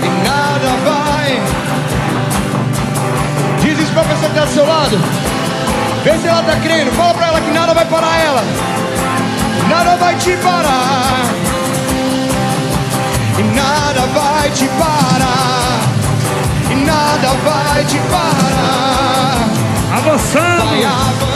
E 0.02 0.28
nada 0.28 0.70
vai. 0.84 1.42
Diz 3.60 3.78
isso 3.78 3.92
pra 3.92 4.04
pessoa 4.04 4.30
que 4.30 4.34
tá 4.36 4.44
do 4.44 4.52
seu 4.52 4.66
lado. 4.66 4.98
Vê 6.04 6.18
se 6.18 6.28
ela 6.28 6.42
tá 6.42 6.56
crendo. 6.56 6.92
Fala 6.92 7.14
pra 7.14 7.26
ela 7.28 7.40
que 7.40 7.50
nada 7.50 7.74
vai 7.74 7.84
parar 7.86 8.20
ela. 8.20 8.44
Nada 9.68 9.96
vai 9.96 10.14
te 10.16 10.36
parar. 10.36 11.24
E 13.38 13.42
nada 13.42 14.06
vai 14.14 14.50
te 14.50 14.66
parar. 14.68 15.80
E 16.70 16.74
nada 16.74 17.28
vai 17.44 17.84
te 17.84 17.98
parar. 17.98 19.48
Avançando. 19.98 20.70
Vai 20.70 20.84
avançando. 20.84 21.33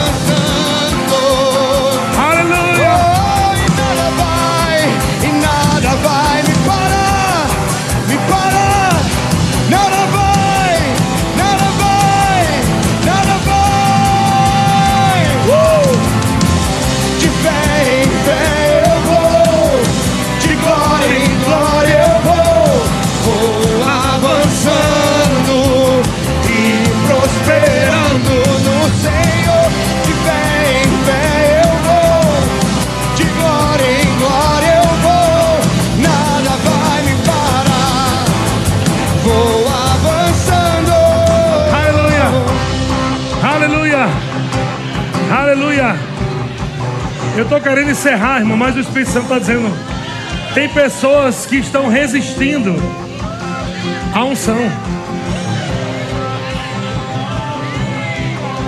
Estou 47.49 47.59
querendo 47.59 47.89
encerrar, 47.89 48.39
irmão, 48.39 48.55
mas 48.55 48.75
o 48.75 48.79
Espírito 48.79 49.09
Santo 49.09 49.23
está 49.23 49.39
dizendo: 49.39 49.75
tem 50.53 50.69
pessoas 50.69 51.47
que 51.47 51.57
estão 51.57 51.89
resistindo 51.89 52.75
à 54.13 54.23
unção. 54.23 54.59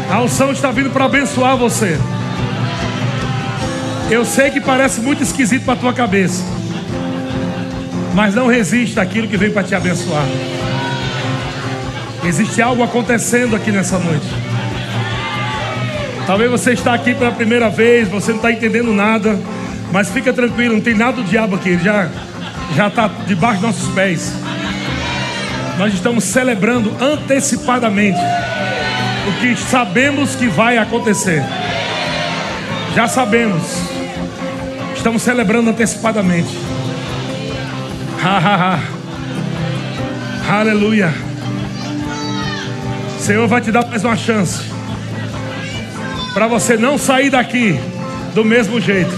A 0.10 0.22
unção 0.22 0.52
está 0.52 0.72
vindo 0.72 0.90
para 0.90 1.06
abençoar 1.06 1.56
você. 1.56 1.98
Eu 4.10 4.26
sei 4.26 4.50
que 4.50 4.60
parece 4.60 5.00
muito 5.00 5.22
esquisito 5.22 5.64
para 5.64 5.78
tua 5.78 5.94
cabeça. 5.94 6.44
Mas 8.14 8.36
não 8.36 8.48
resista 8.48 9.02
àquilo 9.02 9.28
que 9.28 9.38
vem 9.38 9.52
para 9.52 9.64
te 9.64 9.76
abençoar. 9.76 10.26
Existe 12.26 12.62
algo 12.62 12.84
acontecendo 12.84 13.56
aqui 13.56 13.72
nessa 13.72 13.98
noite. 14.00 14.41
Talvez 16.26 16.50
você 16.50 16.72
está 16.72 16.94
aqui 16.94 17.14
pela 17.14 17.32
primeira 17.32 17.70
vez, 17.70 18.08
você 18.08 18.32
não 18.32 18.38
está 18.38 18.52
entendendo 18.52 18.94
nada, 18.94 19.40
mas 19.92 20.10
fica 20.10 20.32
tranquilo, 20.32 20.76
não 20.76 20.82
tem 20.82 20.96
nada 20.96 21.14
do 21.14 21.24
diabo 21.24 21.56
aqui, 21.56 21.70
ele 21.70 21.84
já 21.84 22.10
já 22.76 22.88
está 22.88 23.08
debaixo 23.28 23.62
dos 23.62 23.70
nossos 23.70 23.94
pés. 23.94 24.34
Nós 25.78 25.94
estamos 25.94 26.24
celebrando 26.24 26.96
antecipadamente 27.02 28.20
o 29.28 29.42
que 29.42 29.56
sabemos 29.56 30.36
que 30.36 30.48
vai 30.48 30.78
acontecer. 30.78 31.44
Já 32.96 33.08
sabemos. 33.08 33.64
Estamos 34.96 35.22
celebrando 35.22 35.70
antecipadamente. 35.70 36.58
Ha, 38.24 38.38
ha, 38.38 38.80
ha. 40.48 40.60
Aleluia. 40.60 41.14
O 43.18 43.22
Senhor 43.22 43.48
vai 43.48 43.62
te 43.62 43.72
dar 43.72 43.86
mais 43.88 44.04
uma 44.04 44.16
chance. 44.16 44.71
Para 46.34 46.48
você 46.48 46.78
não 46.78 46.98
sair 46.98 47.30
daqui 47.30 47.80
do 48.34 48.44
mesmo 48.44 48.80
jeito. 48.80 49.12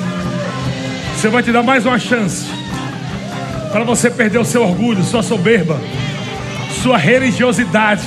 Senhor 1.18 1.32
vai 1.32 1.43
te 1.43 1.51
dar 1.51 1.64
mais 1.64 1.86
uma 1.86 1.99
chance. 1.99 2.47
Para 3.72 3.84
você 3.84 4.09
perder 4.09 4.39
o 4.39 4.45
seu 4.45 4.64
orgulho, 4.64 5.03
sua 5.03 5.24
soberba, 5.24 5.80
sua 6.82 6.97
religiosidade 6.97 8.03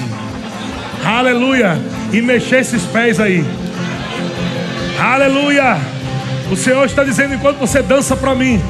Aleluia. 1.06 1.78
E 2.12 2.20
mexer 2.20 2.60
esses 2.60 2.82
pés 2.82 3.20
aí. 3.20 3.44
Aleluia. 4.98 5.76
O 6.50 6.56
Senhor 6.56 6.84
está 6.84 7.04
dizendo 7.04 7.34
enquanto 7.34 7.58
você 7.58 7.80
dança 7.80 8.16
para 8.16 8.34
mim, 8.34 8.60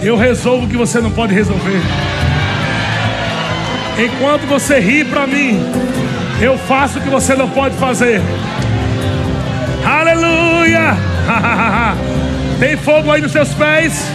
eu 0.00 0.16
resolvo 0.16 0.66
o 0.66 0.68
que 0.68 0.76
você 0.76 1.00
não 1.00 1.10
pode 1.10 1.34
resolver. 1.34 1.80
Enquanto 3.98 4.46
você 4.46 4.78
ri 4.78 5.04
para 5.04 5.26
mim, 5.26 5.60
eu 6.40 6.56
faço 6.56 7.00
o 7.00 7.02
que 7.02 7.08
você 7.08 7.34
não 7.34 7.48
pode 7.48 7.76
fazer. 7.76 8.20
Aleluia! 9.84 10.96
Tem 12.58 12.76
fogo 12.76 13.10
aí 13.10 13.20
nos 13.20 13.32
seus 13.32 13.54
pés? 13.54 14.10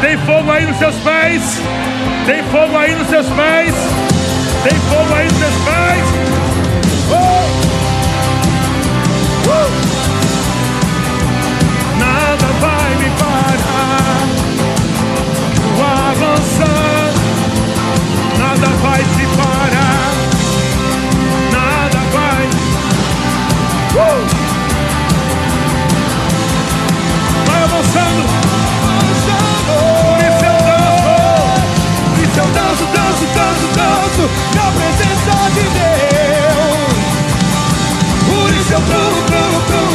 Tem 0.00 0.18
fogo 0.18 0.50
aí 0.50 0.66
nos 0.66 0.76
seus 0.76 0.94
pés? 0.96 1.60
Tem 2.26 2.42
fogo 2.44 2.76
aí 2.76 2.94
nos 2.94 3.08
seus 3.08 3.26
pés? 3.28 3.74
Tem 4.62 4.78
fogo 4.78 5.14
aí 5.14 5.24
nos 5.24 5.38
seus 5.38 5.54
pés? 5.64 6.26
Nada 11.98 12.46
vai 12.60 12.96
me 12.96 13.10
parar. 13.18 14.26
Vou 15.76 15.86
avançar. 15.86 17.12
Nada 18.38 18.66
vai 18.82 19.02
te 19.02 19.26
parar. 19.36 20.12
Nada 21.52 21.98
vai. 22.12 22.46
Uh! 23.94 24.35
Vai 27.96 28.98
avançando. 28.98 29.72
Por 30.02 30.18
isso 30.20 30.44
eu 30.44 30.56
danço. 30.66 31.12
Por 32.04 32.18
isso 32.24 32.38
eu 32.38 32.48
danço, 32.56 32.84
danço, 32.94 33.24
danço, 33.34 33.66
danço. 33.76 34.24
Na 34.54 34.66
presença 34.72 35.34
de 35.54 35.64
Deus. 35.76 37.06
Por 38.26 38.50
isso 38.54 38.72
eu 38.72 38.80
pulo, 38.80 39.20
pulo, 39.26 39.60
pulo. 39.66 39.85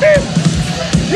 Uh! 0.00 0.34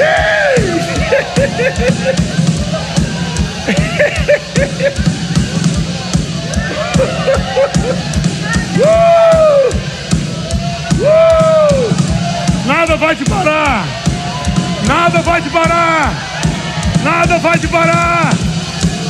Nada 12.64 12.96
vai 12.96 13.14
te 13.14 13.24
parar. 13.24 13.84
Nada 14.86 15.20
vai 15.20 15.42
te 15.42 15.50
parar. 15.50 16.14
Nada 17.04 17.38
vai 17.38 17.58
te 17.58 17.68
parar. 17.68 18.30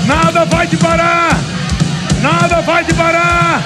Nada 0.05 0.45
vai 0.47 0.67
te 0.67 0.77
parar. 0.77 1.39
Nada 2.21 2.61
vai 2.63 2.85
te 2.85 2.95
parar. 2.95 3.63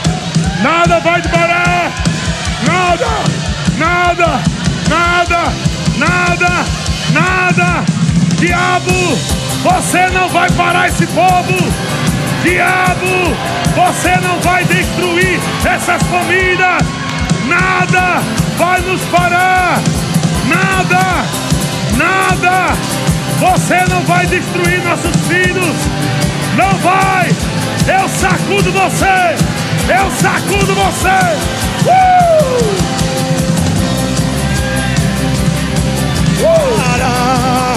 Nada 0.62 1.00
vai 1.00 1.22
te 1.22 1.28
parar. 1.28 1.92
Nada. 2.66 3.08
Nada. 3.78 4.42
Nada. 4.88 5.52
Nada. 5.96 6.85
Nada. 7.16 7.84
Diabo, 8.38 8.92
você 9.62 10.06
não 10.10 10.28
vai 10.28 10.50
parar 10.50 10.88
esse 10.88 11.06
povo. 11.06 11.54
Diabo, 12.42 13.34
você 13.74 14.14
não 14.20 14.38
vai 14.40 14.64
destruir 14.64 15.40
essas 15.64 16.02
famílias. 16.02 16.82
Nada 17.46 18.22
vai 18.58 18.80
nos 18.82 19.00
parar. 19.04 19.80
Nada, 20.46 21.24
nada. 21.96 22.76
Você 23.40 23.82
não 23.88 24.02
vai 24.02 24.26
destruir 24.26 24.82
nossos 24.84 25.16
filhos. 25.26 25.76
Não 26.56 26.72
vai. 26.80 27.30
Eu 27.88 28.08
sacudo 28.08 28.72
você. 28.72 29.36
Eu 29.88 30.10
sacudo 30.10 30.74
você. 30.74 31.36
Uh! 31.88 32.95
Parar, 36.42 37.76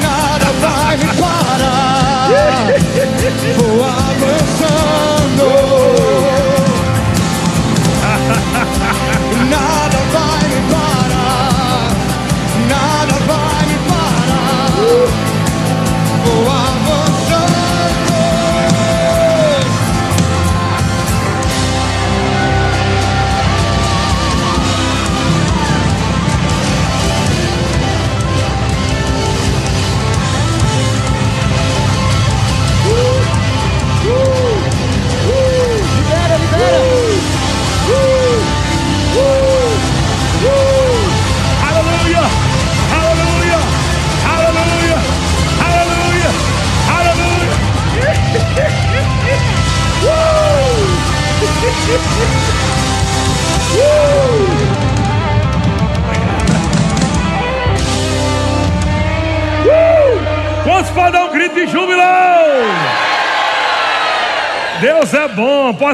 nada 0.00 0.46
vai 0.60 0.96
me 0.96 1.06
parar. 1.20 2.28
Vou 3.58 3.84
avançando. 3.84 5.73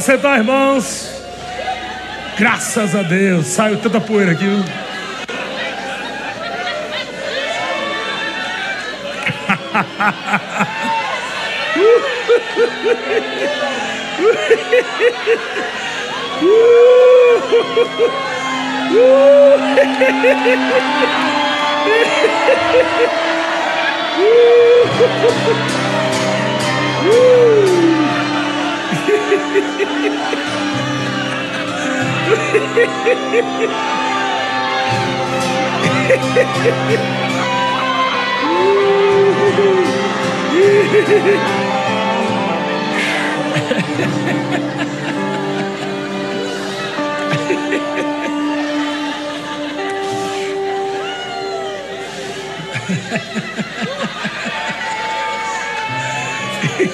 Sentar, 0.01 0.39
irmãos. 0.39 1.11
Graças 2.39 2.95
a 2.95 3.03
Deus, 3.03 3.47
saiu 3.47 3.77
tanta 3.77 4.01
poeira 4.01 4.33
aqui. 4.33 4.45
viu? 4.45 4.65
Ha 29.51 29.57